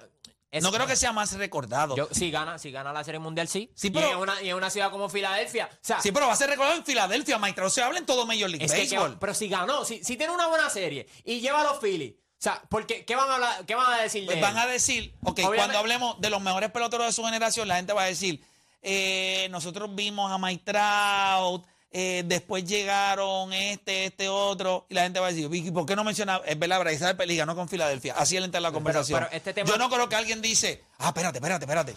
Es- 0.51 0.61
no 0.63 0.71
creo 0.73 0.85
que 0.85 0.97
sea 0.97 1.13
más 1.13 1.31
recordado. 1.37 1.95
Yo, 1.95 2.09
si 2.11 2.29
gana, 2.29 2.59
si 2.59 2.71
gana 2.71 2.91
la 2.91 3.05
Serie 3.05 3.19
Mundial, 3.19 3.47
sí. 3.47 3.71
Sí, 3.73 3.87
Y 3.87 3.91
pero- 3.91 4.11
en 4.11 4.17
una, 4.17 4.41
y 4.41 4.49
en 4.49 4.55
una 4.57 4.69
ciudad 4.69 4.91
como 4.91 5.07
Filadelfia. 5.07 5.69
O 5.71 5.77
sea, 5.79 6.01
sí, 6.01 6.11
pero 6.11 6.27
va 6.27 6.33
a 6.33 6.35
ser 6.35 6.49
recordado 6.49 6.75
en 6.77 6.83
Filadelfia, 6.83 7.39
Trout 7.55 7.71
se 7.71 7.81
habla 7.81 7.99
en 7.99 8.05
todo 8.05 8.25
Major 8.25 8.49
League 8.49 8.65
es 8.65 8.71
que, 8.73 8.85
que- 8.87 8.95
Baseball. 8.97 9.17
pero 9.17 9.33
si 9.33 9.47
ganó, 9.47 9.85
si, 9.85 10.03
si 10.03 10.17
tiene 10.17 10.33
una 10.33 10.47
buena 10.47 10.69
serie 10.69 11.07
y 11.23 11.39
lleva 11.39 11.61
a 11.61 11.63
los 11.63 11.79
Phillies. 11.79 12.15
O 12.41 12.43
sea, 12.43 12.59
porque, 12.69 13.05
¿qué 13.05 13.15
van 13.15 13.29
a 13.29 13.35
hablar? 13.35 13.65
¿Qué 13.67 13.75
van 13.75 13.93
a 13.93 14.01
decir 14.01 14.21
de 14.21 14.25
Pues 14.25 14.37
él? 14.37 14.41
van 14.41 14.57
a 14.57 14.65
decir, 14.65 15.13
ok, 15.21 15.29
Obviamente- 15.29 15.57
cuando 15.57 15.77
hablemos 15.77 16.19
de 16.19 16.31
los 16.31 16.41
mejores 16.41 16.71
peloteros 16.71 17.05
de 17.05 17.13
su 17.13 17.23
generación, 17.23 17.67
la 17.67 17.75
gente 17.75 17.93
va 17.93 18.01
a 18.01 18.07
decir, 18.07 18.43
eh, 18.81 19.47
nosotros 19.51 19.93
vimos 19.93 20.31
a 20.31 20.39
Mike 20.39 20.63
Trout, 20.65 21.63
eh, 21.91 22.23
después 22.25 22.65
llegaron 22.65 23.53
este, 23.53 24.05
este 24.05 24.27
otro, 24.27 24.87
y 24.89 24.95
la 24.95 25.03
gente 25.03 25.19
va 25.19 25.27
a 25.27 25.29
decir, 25.29 25.47
Vicky, 25.49 25.69
¿por 25.69 25.85
qué 25.85 25.95
no 25.95 26.03
menciona? 26.03 26.41
Es 26.43 26.57
verdad, 26.57 26.81
Harper 27.03 27.29
y 27.29 27.37
ganó 27.37 27.55
con 27.55 27.69
Filadelfia. 27.69 28.15
Así 28.17 28.37
él 28.37 28.43
entra 28.45 28.57
en 28.57 28.63
la 28.63 28.71
conversación. 28.71 29.19
pero 29.19 29.31
este 29.31 29.53
tema- 29.53 29.69
Yo 29.69 29.77
no 29.77 29.87
creo 29.91 30.09
que 30.09 30.15
alguien 30.15 30.41
dice, 30.41 30.83
ah, 30.97 31.09
espérate, 31.09 31.37
espérate, 31.37 31.65
espérate. 31.65 31.95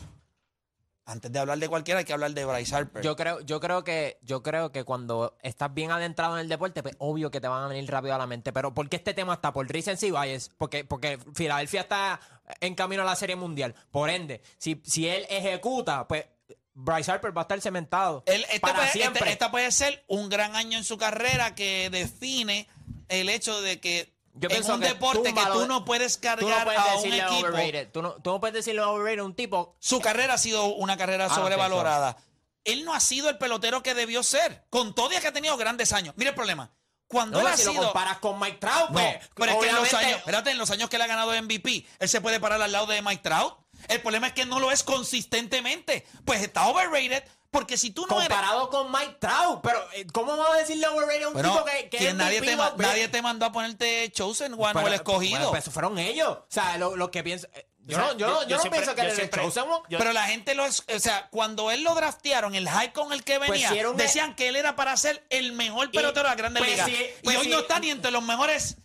Antes 1.06 1.30
de 1.30 1.38
hablar 1.38 1.58
de 1.58 1.68
cualquiera 1.68 1.98
hay 1.98 2.06
que 2.06 2.14
hablar 2.14 2.32
de 2.32 2.44
Bryce 2.46 2.74
Harper. 2.74 3.02
Yo 3.02 3.14
creo, 3.14 3.40
yo 3.42 3.60
creo 3.60 3.84
que, 3.84 4.18
yo 4.22 4.42
creo 4.42 4.72
que 4.72 4.84
cuando 4.84 5.36
estás 5.42 5.72
bien 5.74 5.90
adentrado 5.90 6.34
en 6.34 6.40
el 6.40 6.48
deporte, 6.48 6.82
pues 6.82 6.94
obvio 6.98 7.30
que 7.30 7.42
te 7.42 7.48
van 7.48 7.62
a 7.62 7.68
venir 7.68 7.90
rápido 7.90 8.14
a 8.14 8.18
la 8.18 8.26
mente. 8.26 8.54
Pero 8.54 8.72
¿por 8.72 8.88
qué 8.88 8.96
este 8.96 9.12
tema 9.12 9.34
está? 9.34 9.52
Por 9.52 9.68
recency 9.70 10.10
bias. 10.10 10.50
Porque, 10.56 10.84
porque 10.84 11.18
Filadelfia 11.34 11.82
está 11.82 12.20
en 12.60 12.74
camino 12.74 13.02
a 13.02 13.04
la 13.04 13.16
Serie 13.16 13.36
Mundial. 13.36 13.74
Por 13.90 14.08
ende, 14.08 14.40
si, 14.56 14.80
si 14.84 15.06
él 15.06 15.26
ejecuta, 15.28 16.08
pues 16.08 16.24
Bryce 16.72 17.12
Harper 17.12 17.36
va 17.36 17.42
a 17.42 17.44
estar 17.44 17.60
cementado. 17.60 18.22
Él- 18.24 18.44
este 18.44 18.60
para 18.60 18.74
puede- 18.76 18.88
siempre. 18.92 19.20
este- 19.20 19.32
esta 19.32 19.50
puede 19.50 19.70
ser 19.72 20.02
un 20.08 20.30
gran 20.30 20.56
año 20.56 20.78
en 20.78 20.84
su 20.84 20.96
carrera 20.96 21.54
que 21.54 21.90
define 21.90 22.66
el 23.08 23.28
hecho 23.28 23.60
de 23.60 23.78
que 23.78 24.13
Yo 24.34 24.48
en 24.48 24.56
pienso 24.56 24.74
un 24.74 24.80
que 24.80 24.88
deporte 24.88 25.22
que 25.22 25.28
túmbalo 25.32 25.60
tú 25.60 25.66
no 25.68 25.84
puedes 25.84 26.20
Tú 26.20 26.26
no 26.28 26.36
cargar 26.36 26.64
puedes 26.64 26.80
a 26.80 26.84
un 26.86 26.94
decirle 27.02 27.18
equipo. 27.22 27.38
overrated. 27.48 27.92
Tú 27.92 28.02
no, 28.02 28.10
tú 28.14 28.30
no 28.32 28.40
puedes 28.40 28.54
decirle 28.54 28.82
overrated 28.82 29.20
a 29.20 29.24
un 29.24 29.34
tipo. 29.34 29.76
Su 29.78 30.00
carrera 30.00 30.34
ha 30.34 30.38
sido 30.38 30.66
una 30.74 30.96
carrera 30.96 31.26
Ah, 31.30 31.34
sobrevalorada. 31.34 32.16
Él 32.64 32.84
no 32.84 32.94
ha 32.94 33.00
sido 33.00 33.28
el 33.28 33.38
pelotero 33.38 33.82
que 33.82 33.94
debió 33.94 34.22
ser. 34.22 34.64
Con 34.70 34.94
todo 34.94 35.12
y 35.12 35.16
que 35.18 35.28
ha 35.28 35.32
tenido 35.32 35.56
grandes 35.56 35.92
años. 35.92 36.14
Mira 36.16 36.30
el 36.30 36.34
problema. 36.36 36.72
Cuando 37.06 37.38
No, 37.40 37.46
él 37.46 37.52
ha 37.52 37.56
si 37.56 37.64
lo 37.66 37.72
sido. 37.72 37.84
comparas 37.84 38.18
con 38.18 38.40
Mike 38.40 38.56
Trout, 38.56 38.88
No, 38.88 38.94
pues, 38.94 39.18
pero 39.36 39.52
es 39.52 39.58
que 39.58 39.68
en 39.68 39.74
los 39.74 39.82
obviamente- 39.84 39.96
años, 40.06 40.18
espérate, 40.20 40.50
en 40.50 40.58
los 40.58 40.70
años 40.70 40.88
que 40.90 40.96
él 40.96 41.02
ha 41.02 41.06
ganado 41.06 41.32
MVP, 41.34 41.86
él 42.00 42.08
se 42.08 42.20
puede 42.22 42.40
parar 42.40 42.60
al 42.62 42.72
lado 42.72 42.86
de 42.86 43.02
Mike 43.02 43.22
Trout. 43.22 43.54
El 43.88 44.00
problema 44.00 44.28
es 44.28 44.32
que 44.32 44.46
no 44.46 44.58
lo 44.58 44.70
es 44.72 44.82
consistentemente. 44.82 46.06
Pues 46.24 46.42
está 46.42 46.66
overrated, 46.68 47.22
porque 47.54 47.78
si 47.78 47.90
tú 47.92 48.06
no 48.06 48.16
eres. 48.20 48.28
comparado 48.28 48.68
con 48.68 48.92
Mike 48.92 49.16
Trout. 49.20 49.60
Pero, 49.62 49.82
eh, 49.94 50.06
¿cómo 50.12 50.36
vas 50.36 50.50
a 50.52 50.56
decirle 50.58 50.86
overrated 50.88 51.22
a 51.22 51.28
un 51.28 51.32
Bueno, 51.34 51.52
tipo 51.52 51.64
que, 51.64 51.88
que 51.88 51.96
¿quién- 51.98 52.10
es 52.10 52.14
nadie, 52.16 52.40
te, 52.42 52.56
ma- 52.56 52.74
nadie 52.76 53.08
te 53.08 53.22
mandó 53.22 53.46
a 53.46 53.52
ponerte 53.52 54.10
Chosen 54.12 54.52
One 54.52 54.70
o 54.70 54.72
Pero- 54.74 54.86
el 54.88 54.94
escogido. 54.94 55.36
bueno, 55.38 55.50
pues 55.50 55.62
eso 55.62 55.70
fueron 55.70 55.98
ellos. 55.98 56.28
O 56.28 56.46
sea, 56.48 56.76
lo, 56.76 56.96
lo 56.96 57.10
que 57.10 57.22
pienso. 57.24 57.46
eh, 57.54 57.66
Yo, 57.86 57.98
O 57.98 58.00
sea, 58.00 58.12
no, 58.12 58.18
yo, 58.18 58.26
no- 58.26 58.32
yo- 58.34 58.42
yo 58.44 58.48
yo 58.48 58.56
no 58.56 58.62
siempre- 58.62 58.80
pienso 58.80 58.94
que 58.94 59.02
yo 59.02 59.22
el 59.22 59.30
chosen 59.30 59.64
one. 59.70 59.82
Pero 59.90 60.12
la 60.14 60.24
gente 60.24 60.54
lo 60.54 60.64
es, 60.64 60.82
o 60.94 60.98
sea, 60.98 61.28
cuando 61.30 61.70
él 61.70 61.82
lo 61.84 61.94
draftearon, 61.94 62.54
el 62.54 62.66
hype 62.66 62.92
con 62.94 63.12
el 63.12 63.22
que 63.24 63.36
Pues 63.36 63.50
venía, 63.50 63.68
si 63.68 63.78
decían 63.96 64.34
que 64.34 64.48
él 64.48 64.56
era 64.56 64.74
para 64.74 64.96
ser 64.96 65.22
el 65.28 65.52
mejor 65.52 65.90
pelotero 65.90 66.22
de 66.24 66.30
la 66.30 66.34
Grandes 66.34 66.62
pues 66.62 66.70
Ligas. 66.72 66.86
si- 66.86 66.94
y 66.94 67.10
pues 67.22 67.36
hoy 67.36 67.44
si- 67.44 67.50
no 67.50 67.58
está 67.60 67.78
ni 67.80 67.90
entre 67.90 68.10
los 68.10 68.22
mejores, 68.22 68.78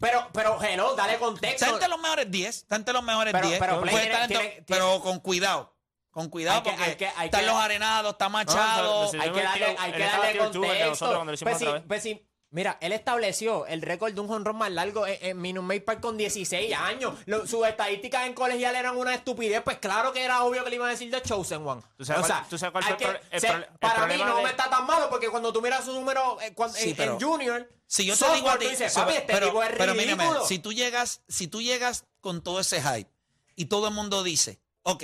Pero, 0.00 0.28
pero, 0.34 0.62
hello, 0.62 0.94
dale 0.96 1.14
está 1.14 1.24
contexto. 1.24 1.64
entre 1.66 1.88
los 1.88 1.98
mejores 1.98 2.30
10, 2.30 2.56
está 2.58 2.76
entre 2.76 2.92
los 2.92 3.02
mejores 3.02 3.32
Pero- 3.32 3.48
10. 3.48 3.58
pero 3.58 3.80
Play 3.80 3.90
Puede 3.92 4.04
tiene- 4.06 4.14
estar 4.22 4.30
entre- 4.30 4.48
tiene- 4.50 4.64
pero 4.68 5.00
con 5.00 5.20
cuidado. 5.20 5.74
Con 6.16 6.30
cuidado 6.30 6.56
Hay 6.56 6.62
que- 6.62 6.70
porque 6.70 6.82
hay 6.84 6.96
que- 6.96 7.06
hay 7.14 7.26
están 7.26 7.40
que- 7.42 7.46
los 7.46 7.56
arenados, 7.56 8.12
está 8.12 8.30
Machado. 8.30 9.12
No, 9.12 9.22
hay 9.22 9.30
que 9.32 9.42
darle, 9.42 9.76
hay 9.78 9.92
que 9.92 9.98
darle 9.98 10.38
contexto. 10.38 10.86
nosotros 10.88 11.14
cuando 11.16 11.32
lo 11.32 11.34
hicimos 11.34 11.52
Pues 11.52 11.62
otra 11.62 11.78
sí, 11.80 11.84
pues 11.86 12.02
sí. 12.02 12.26
Mira, 12.48 12.78
él 12.80 12.92
estableció 12.92 13.66
el 13.66 13.82
récord 13.82 14.14
de 14.14 14.20
un 14.22 14.28
jonrón 14.28 14.56
más 14.56 14.70
largo 14.70 15.06
en, 15.06 15.18
en 15.20 15.38
Minute 15.38 15.66
Maid 15.66 15.82
Park 15.84 16.00
con 16.00 16.16
16 16.16 16.72
años. 16.74 17.12
Lo- 17.26 17.46
sus 17.46 17.66
estadísticas 17.66 18.26
en 18.26 18.32
colegial 18.32 18.74
eran 18.76 18.96
una 18.96 19.14
estupidez. 19.14 19.60
Pues 19.62 19.76
claro 19.76 20.14
que 20.14 20.22
era 20.24 20.42
obvio 20.42 20.64
que 20.64 20.70
le 20.70 20.76
iban 20.76 20.88
a 20.88 20.92
decir 20.92 21.10
de 21.10 21.20
Chosen 21.20 21.66
One. 21.66 21.82
¿Tú 21.98 22.06
sabes 22.06 22.24
o 22.24 22.26
sea, 22.26 22.36
cuál- 22.38 22.48
tú 22.48 22.56
sabes 22.56 22.72
cuál 22.72 22.84
fue 22.84 22.92
el 22.92 22.98
que- 22.98 23.06
pro- 23.08 23.20
el 23.30 23.40
se- 23.42 23.48
el 23.48 23.64
para 23.78 24.06
mí 24.06 24.16
no 24.16 24.36
de- 24.38 24.42
me 24.44 24.48
está 24.50 24.70
tan 24.70 24.86
malo 24.86 25.10
porque 25.10 25.28
cuando 25.28 25.52
tú 25.52 25.60
miras 25.60 25.84
su 25.84 25.92
número 25.92 26.40
eh, 26.40 26.54
cuando- 26.54 26.78
Sí, 26.78 26.90
en, 26.90 26.96
pero- 26.96 27.12
en 27.12 27.20
Junior, 27.20 27.68
Si 27.86 28.06
yo 28.06 28.16
te 28.16 28.32
digo 28.36 28.48
a 28.48 28.58
ti, 28.58 28.68
dices, 28.68 28.94
papi, 28.94 29.12
este 29.16 29.32
pero, 29.34 29.48
tipo 29.48 29.62
es 29.62 29.70
pero 29.76 29.94
mírame, 29.94 30.24
si 30.46 30.58
tú 30.58 30.72
llegas, 30.72 31.20
si 31.28 31.48
tú 31.48 31.60
llegas 31.60 32.06
con 32.22 32.42
todo 32.42 32.60
ese 32.60 32.80
hype 32.80 33.10
y 33.54 33.66
todo 33.66 33.88
el 33.88 33.92
mundo 33.92 34.22
dice, 34.22 34.60
ok, 34.82 35.02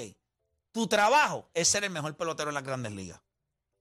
tu 0.72 0.86
trabajo 0.86 1.48
es 1.54 1.68
ser 1.68 1.84
el 1.84 1.90
mejor 1.90 2.16
pelotero 2.16 2.50
en 2.50 2.54
las 2.54 2.64
Grandes 2.64 2.92
Ligas. 2.92 3.20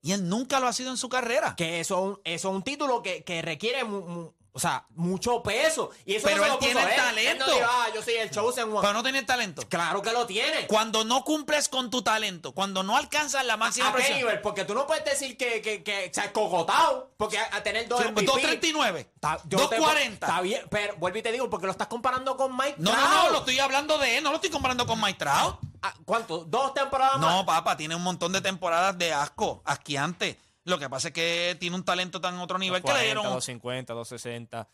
Y 0.03 0.13
él 0.13 0.27
nunca 0.27 0.59
lo 0.59 0.67
ha 0.67 0.73
sido 0.73 0.89
en 0.91 0.97
su 0.97 1.09
carrera. 1.09 1.55
Que 1.55 1.79
eso, 1.79 1.95
es 1.95 2.01
un- 2.01 2.21
eso 2.23 2.49
es 2.49 2.55
un 2.55 2.63
título 2.63 3.01
que, 3.03 3.23
que 3.23 3.41
requiere 3.41 3.83
mu- 3.83 4.01
mu- 4.01 4.33
o 4.53 4.59
sea, 4.59 4.85
mucho 4.95 5.41
peso. 5.43 5.91
Y 6.05 6.15
eso 6.15 6.27
Pero 6.27 6.39
no 6.39 6.45
se 6.45 6.51
él 6.53 6.59
tiene 6.59 6.81
él. 6.81 6.95
talento. 6.95 7.31
Él 7.31 7.37
no 7.39 7.45
dijo, 7.55 7.69
ah, 7.71 7.87
yo 7.95 8.01
soy 8.03 8.15
el 8.15 8.31
chosen 8.31 8.63
one. 8.69 8.81
Pero 8.81 8.93
no 8.93 9.03
tiene 9.03 9.23
talento. 9.23 9.61
Claro 9.69 10.01
que 10.01 10.11
lo 10.11 10.25
tiene. 10.25 10.67
Cuando 10.67 11.05
no 11.05 11.23
cumples 11.23 11.69
con 11.69 11.89
tu 11.91 12.01
talento, 12.01 12.51
cuando 12.51 12.81
no 12.83 12.97
alcanzas 12.97 13.45
la 13.45 13.55
máxima 13.55 13.87
¿A 13.87 13.91
qué 13.91 13.97
presión. 13.97 14.17
nivel? 14.17 14.41
Porque 14.41 14.65
tú 14.65 14.73
no 14.73 14.87
puedes 14.87 15.05
decir 15.05 15.37
que, 15.37 15.61
que, 15.61 15.83
que 15.83 16.09
o 16.09 16.13
sea, 16.13 16.33
cogotado. 16.33 17.13
Porque 17.15 17.37
a, 17.37 17.55
a 17.55 17.63
tener 17.63 17.87
dos 17.87 18.01
Sí, 18.01 18.07
MVP. 18.09 18.25
239, 18.25 18.99
Está- 19.15 19.37
yo 19.45 19.69
te- 19.69 19.75
240. 19.77 20.25
Está 20.27 20.41
bien, 20.41 20.65
pero 20.69 20.95
vuelvo 20.97 21.17
y 21.19 21.21
te 21.21 21.31
digo, 21.31 21.49
porque 21.49 21.67
lo 21.67 21.71
estás 21.71 21.87
comparando 21.87 22.35
con 22.35 22.57
Mike 22.57 22.75
No, 22.79 22.91
no, 22.91 22.97
Trout. 22.97 23.13
no, 23.25 23.29
lo 23.31 23.37
estoy 23.39 23.59
hablando 23.59 23.97
de 23.99 24.17
él, 24.17 24.23
no 24.23 24.31
lo 24.31 24.35
estoy 24.37 24.49
comparando 24.49 24.85
con 24.85 24.99
Mike 24.99 25.19
Trout. 25.19 25.59
Ah, 25.81 25.93
¿Cuánto? 26.05 26.45
¿Dos 26.45 26.73
temporadas 26.73 27.19
más? 27.19 27.35
No, 27.35 27.45
papá, 27.45 27.75
tiene 27.75 27.95
un 27.95 28.03
montón 28.03 28.31
de 28.31 28.41
temporadas 28.41 28.97
de 28.97 29.13
asco, 29.13 29.61
asquiante. 29.65 30.39
Lo 30.63 30.77
que 30.77 30.89
pasa 30.89 31.07
es 31.09 31.13
que 31.13 31.57
tiene 31.59 31.75
un 31.75 31.83
talento 31.83 32.21
tan 32.21 32.37
otro 32.39 32.59
nivel 32.59 32.81
que 32.81 32.87
le 32.89 32.93
40, 32.93 33.05
dieron. 33.05 33.23
250, 33.23 33.93
260. 33.93 34.69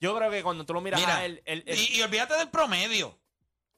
Yo 0.00 0.16
creo 0.16 0.30
que 0.30 0.42
cuando 0.42 0.64
tú 0.64 0.72
lo 0.72 0.80
miras 0.80 1.00
Mira, 1.00 1.16
a 1.18 1.24
él, 1.24 1.42
él- 1.44 1.64
él- 1.66 1.78
y, 1.78 1.98
y 1.98 2.02
olvídate 2.02 2.34
del 2.36 2.48
promedio. 2.48 3.18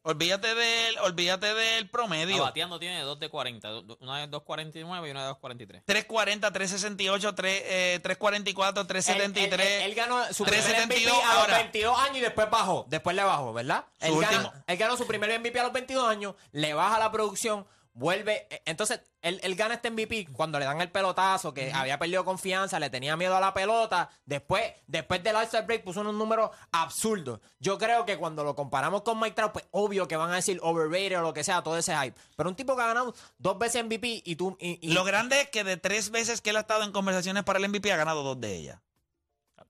Olvídate 0.04 0.52
del, 0.54 0.98
olvídate 0.98 1.54
del 1.54 1.88
promedio. 1.88 2.42
bateando 2.42 2.78
tiene 2.80 3.02
2 3.02 3.20
de 3.20 3.28
40. 3.28 3.68
do- 3.68 3.98
Una 4.00 4.18
de 4.18 4.28
2.49 4.28 5.06
y 5.06 5.10
una 5.12 5.22
de 5.26 5.28
2.43. 5.32 5.82
340, 5.86 6.50
368, 6.52 7.34
3, 7.36 7.62
eh, 7.64 8.00
344, 8.02 8.80
Él, 8.82 8.86
373. 8.88 9.66
él- 9.66 9.72
él- 9.74 9.82
él 9.90 9.94
ganó 9.94 10.24
su 10.32 10.42
primer 10.44 10.60
372 10.64 11.12
MVP 11.14 11.24
a 11.24 11.34
los 11.34 11.40
ahora. 11.40 11.56
22 11.58 11.98
años 12.00 12.16
y 12.16 12.20
después 12.20 12.50
bajó. 12.50 12.84
Después 12.88 13.14
le 13.14 13.22
bajó, 13.22 13.52
¿verdad? 13.52 13.84
Él, 14.00 14.10
último. 14.12 14.52
él 14.66 14.76
ganó 14.76 14.96
su 14.96 15.06
primer 15.06 15.30
MVP 15.38 15.60
a 15.60 15.62
los 15.62 15.72
22 15.72 16.08
años, 16.08 16.34
le 16.50 16.74
baja 16.74 16.98
la 16.98 17.12
producción, 17.12 17.64
vuelve. 17.94 18.46
eh, 18.50 18.62
Entonces, 18.66 19.00
él, 19.20 19.40
él 19.42 19.54
gana 19.54 19.74
este 19.74 19.90
MVP 19.90 20.28
cuando 20.32 20.58
le 20.58 20.64
dan 20.64 20.80
el 20.80 20.90
pelotazo, 20.90 21.52
que 21.54 21.72
había 21.72 21.98
perdido 21.98 22.24
confianza, 22.24 22.80
le 22.80 22.90
tenía 22.90 23.16
miedo 23.16 23.36
a 23.36 23.40
la 23.40 23.54
pelota. 23.54 24.10
Después, 24.24 24.62
después 24.86 25.22
del 25.22 25.36
All-Star 25.36 25.66
Break 25.66 25.84
puso 25.84 26.00
unos 26.00 26.14
números 26.14 26.50
absurdos. 26.72 27.40
Yo 27.58 27.78
creo 27.78 28.04
que 28.04 28.16
cuando 28.16 28.44
lo 28.44 28.54
comparamos 28.56 29.02
con 29.02 29.18
Mike 29.20 29.36
Trout, 29.36 29.52
pues 29.52 29.66
obvio 29.70 30.08
que 30.08 30.16
van 30.16 30.30
a 30.30 30.36
decir 30.36 30.58
overrated 30.62 31.18
o 31.18 31.22
lo 31.22 31.32
que 31.34 31.44
sea, 31.44 31.62
todo 31.62 31.76
ese 31.78 31.94
hype. 31.96 32.18
Pero 32.36 32.48
un 32.48 32.56
tipo 32.56 32.74
que 32.76 32.82
ha 32.82 32.86
ganado 32.86 33.14
dos 33.38 33.58
veces 33.58 33.84
MVP 33.84 34.22
y 34.24 34.36
tú. 34.36 34.56
y- 34.60 34.78
y- 34.80 34.92
Lo 34.92 35.04
grande 35.04 35.40
es 35.42 35.48
que 35.50 35.62
de 35.64 35.76
tres 35.76 36.10
veces 36.10 36.40
que 36.40 36.50
él 36.50 36.56
ha 36.56 36.60
estado 36.60 36.82
en 36.84 36.92
conversaciones 36.92 37.44
para 37.44 37.58
el 37.58 37.64
MVP 37.68 37.92
ha 37.92 37.96
ganado 37.96 38.22
dos 38.22 38.40
de 38.40 38.56
ellas. 38.56 38.80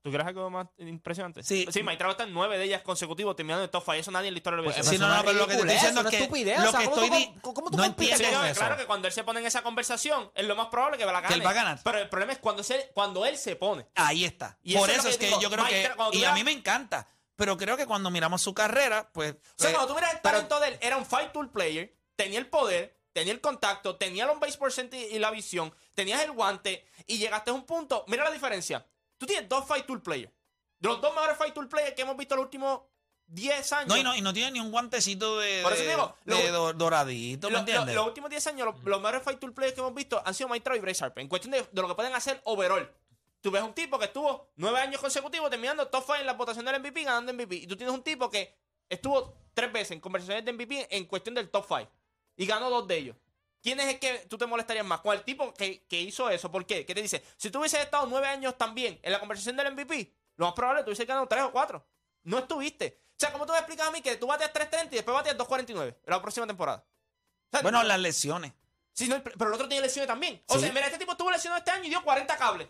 ¿Tú 0.03 0.11
crees 0.11 0.27
algo 0.27 0.49
más 0.49 0.67
impresionante? 0.79 1.43
Sí. 1.43 1.65
Sí, 1.71 1.81
Mike 1.81 2.03
está 2.09 2.23
en 2.25 2.33
nueve 2.33 2.57
de 2.57 2.65
ellas 2.65 2.81
consecutivos 2.81 3.37
terminando 3.37 3.63
en 3.63 3.71
top 3.71 3.85
five. 3.85 3.99
Eso 3.99 4.11
nadie 4.11 4.27
en 4.27 4.33
la 4.33 4.37
historia 4.39 4.57
lo 4.57 4.63
Pues. 4.65 4.75
Sí, 4.75 4.95
eso 4.95 5.07
no, 5.07 5.11
es 5.13 5.17
no, 5.17 5.23
pero 5.25 5.37
lo 5.39 5.47
que 5.47 5.53
te 5.53 5.59
estoy 5.61 5.73
diciendo 5.75 6.01
es 6.01 6.07
que 6.07 6.17
estupidez. 6.17 6.59
lo 6.59 6.67
O 6.67 6.71
sea, 6.71 6.79
que 6.81 6.85
¿cómo 6.87 6.95
tú 6.97 7.03
estoy 7.05 7.17
di- 7.19 7.39
cómo 7.41 7.53
tú 7.71 7.77
no 7.77 7.83
Sí, 7.85 8.23
no, 8.33 8.43
eso? 8.43 8.59
claro 8.59 8.75
que 8.77 8.85
cuando 8.85 9.07
él 9.07 9.13
se 9.13 9.23
pone 9.23 9.39
en 9.39 9.45
esa 9.45 9.63
conversación, 9.63 10.29
es 10.35 10.45
lo 10.45 10.57
más 10.57 10.67
probable 10.67 10.97
que 10.97 11.05
la 11.05 11.13
gane. 11.13 11.27
Que 11.29 11.33
él 11.35 11.45
va 11.45 11.51
a 11.51 11.53
ganar. 11.53 11.79
Pero 11.85 11.99
el 11.99 12.09
problema 12.09 12.33
es 12.33 12.39
cuando, 12.39 12.63
se, 12.63 12.91
cuando 12.93 13.25
él 13.25 13.37
se 13.37 13.55
pone. 13.55 13.87
Ahí 13.95 14.25
está. 14.25 14.57
Y 14.61 14.75
Por 14.75 14.89
eso 14.89 14.91
es 14.91 14.97
eso 14.99 15.03
lo 15.07 15.09
es 15.11 15.17
que 15.17 15.21
que 15.21 15.27
digo, 15.29 15.39
yo 15.41 15.49
creo 15.49 15.63
Mike 15.63 15.91
que. 16.11 16.17
Y 16.17 16.25
a 16.25 16.33
mí 16.33 16.43
me 16.43 16.51
encanta. 16.51 17.07
Pero 17.37 17.55
creo 17.57 17.77
que 17.77 17.85
cuando 17.87 18.11
miramos 18.11 18.41
su 18.41 18.53
carrera, 18.53 19.09
pues. 19.13 19.33
O 19.33 19.37
sea, 19.55 19.69
eh, 19.69 19.73
cuando 19.73 19.87
tú 19.87 19.95
miras 19.95 20.11
el 20.15 20.19
pero- 20.21 20.33
talento 20.35 20.59
de 20.59 20.67
él, 20.67 20.77
era 20.81 20.97
un 20.97 21.05
fight 21.05 21.31
tool 21.31 21.49
player, 21.49 21.95
tenía 22.17 22.39
el 22.39 22.47
poder, 22.47 22.99
tenía 23.13 23.31
el 23.31 23.39
contacto, 23.39 23.95
tenía 23.95 24.25
el 24.25 24.31
on-base 24.31 24.57
percentage 24.57 25.07
y 25.11 25.17
la 25.19 25.31
visión, 25.31 25.73
tenías 25.93 26.21
el 26.23 26.31
guante 26.33 26.85
y 27.07 27.19
llegaste 27.19 27.51
a 27.51 27.53
un 27.53 27.63
punto. 27.65 28.03
Mira 28.09 28.25
la 28.25 28.31
diferencia. 28.31 28.85
Tú 29.23 29.27
tienes 29.27 29.47
dos 29.47 29.65
fight 29.65 29.85
tool 29.85 30.01
players. 30.01 30.33
De 30.79 30.89
los 30.89 30.99
dos 30.99 31.13
mejores 31.15 31.37
fight 31.37 31.53
tool 31.53 31.69
players 31.69 31.95
que 31.95 32.01
hemos 32.01 32.17
visto 32.17 32.33
en 32.35 32.39
los 32.39 32.45
últimos 32.47 32.81
10 33.27 33.71
años. 33.71 33.87
No, 33.87 33.95
y 33.97 34.03
no, 34.03 34.13
y 34.17 34.21
no 34.21 34.33
tiene 34.33 34.51
ni 34.51 34.59
un 34.59 34.69
guantecito 34.69 35.39
de, 35.39 35.61
Por 35.63 35.71
eso 35.71 35.83
de- 35.83 35.89
digo, 35.89 36.17
de 36.25 36.51
lo- 36.51 36.51
do- 36.51 36.73
doradito, 36.73 37.47
¿me 37.47 37.51
Lo- 37.53 37.57
lo- 37.57 37.59
entiendes? 37.61 37.95
los 37.95 38.05
últimos 38.05 38.29
10 38.29 38.45
años, 38.47 38.65
los, 38.67 38.83
los 38.83 38.99
mejores 38.99 39.23
fight 39.23 39.39
tool 39.39 39.53
players 39.53 39.73
que 39.75 39.79
hemos 39.79 39.93
visto 39.93 40.21
han 40.25 40.33
sido 40.33 40.49
Trout 40.61 40.77
y 40.77 40.81
Bryce 40.81 41.05
Harper. 41.05 41.21
En 41.21 41.29
cuestión 41.29 41.51
de, 41.51 41.65
de 41.71 41.81
lo 41.81 41.87
que 41.87 41.95
pueden 41.95 42.13
hacer 42.13 42.41
overall. 42.43 42.91
Tú 43.39 43.49
ves 43.49 43.63
un 43.63 43.73
tipo 43.73 43.97
que 43.97 44.05
estuvo 44.05 44.51
9 44.57 44.77
años 44.79 44.99
consecutivos 44.99 45.49
terminando 45.49 45.87
top 45.87 46.03
5 46.05 46.15
en 46.17 46.25
la 46.25 46.33
votación 46.33 46.65
del 46.65 46.79
MVP, 46.81 47.03
ganando 47.05 47.31
MVP. 47.33 47.55
Y 47.55 47.67
tú 47.67 47.77
tienes 47.77 47.95
un 47.95 48.03
tipo 48.03 48.29
que 48.29 48.53
estuvo 48.89 49.37
tres 49.53 49.71
veces 49.71 49.91
en 49.91 50.01
conversaciones 50.01 50.43
de 50.43 50.51
MVP 50.51 50.87
en 50.95 51.05
cuestión 51.05 51.33
del 51.35 51.49
top 51.49 51.65
5. 51.67 51.89
Y 52.35 52.45
ganó 52.45 52.69
dos 52.69 52.85
de 52.87 52.97
ellos. 52.97 53.15
¿Quién 53.63 53.79
es 53.79 53.87
el 53.87 53.99
que 53.99 54.25
tú 54.29 54.37
te 54.37 54.45
molestarías 54.45 54.85
más? 54.85 54.99
Con 54.99 55.15
el 55.15 55.23
tipo 55.23 55.53
que, 55.53 55.85
que 55.87 56.01
hizo 56.01 56.29
eso. 56.29 56.51
¿Por 56.51 56.65
qué? 56.65 56.85
¿Qué 56.85 56.93
te 56.93 57.01
dice? 57.01 57.23
Si 57.37 57.49
tú 57.49 57.59
hubieses 57.59 57.79
estado 57.79 58.05
nueve 58.07 58.27
años 58.27 58.57
también 58.57 58.99
en 59.01 59.11
la 59.11 59.19
conversación 59.19 59.55
del 59.55 59.71
MVP, 59.73 60.13
lo 60.35 60.45
más 60.47 60.53
probable 60.53 60.81
es 60.81 60.83
que 60.83 60.85
tú 60.85 60.89
hubieses 60.89 61.07
ganado 61.07 61.27
tres 61.27 61.43
o 61.43 61.51
cuatro. 61.51 61.87
No 62.23 62.39
estuviste. 62.39 62.99
O 63.11 63.15
sea, 63.17 63.31
¿cómo 63.31 63.45
tú 63.45 63.53
me 63.53 63.59
explicas 63.59 63.87
a 63.87 63.91
mí 63.91 64.01
que 64.01 64.17
tú 64.17 64.27
bateas 64.27 64.51
3.30 64.53 64.87
y 64.91 64.95
después 64.95 65.15
bateas 65.15 65.37
2.49 65.37 65.87
en 65.87 65.95
la 66.07 66.21
próxima 66.21 66.45
temporada? 66.45 66.85
O 66.85 67.51
sea, 67.51 67.61
Bueno, 67.61 67.81
no- 67.81 67.87
las 67.87 67.99
lesiones. 67.99 68.51
Sí, 68.91 69.07
no, 69.07 69.23
pero 69.23 69.47
el 69.47 69.53
otro 69.53 69.67
tiene 69.69 69.81
lesiones 69.81 70.07
también. 70.07 70.43
O 70.47 70.55
Sí. 70.55 70.59
sea, 70.59 70.73
mira, 70.73 70.85
este 70.87 70.99
tipo 70.99 71.13
estuvo 71.13 71.31
lesionado 71.31 71.59
este 71.59 71.71
año 71.71 71.85
y 71.85 71.89
dio 71.89 72.03
40 72.03 72.35
cables. 72.37 72.67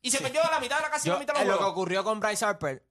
Y 0.00 0.10
se 0.12 0.20
perdió 0.20 0.40
la 0.50 0.60
mitad 0.60 0.76
de 0.76 0.82
la 0.82 0.90
casi 0.90 1.08
Yo- 1.08 1.14
la 1.14 1.18
mitad 1.20 1.34
de 1.34 1.40
eh, 1.42 1.44
los 1.46 1.56
lo 1.56 1.58
que 1.58 1.70
ocurrió 1.70 2.04
con 2.04 2.20
Bryce 2.20 2.44
Harper, 2.44 2.86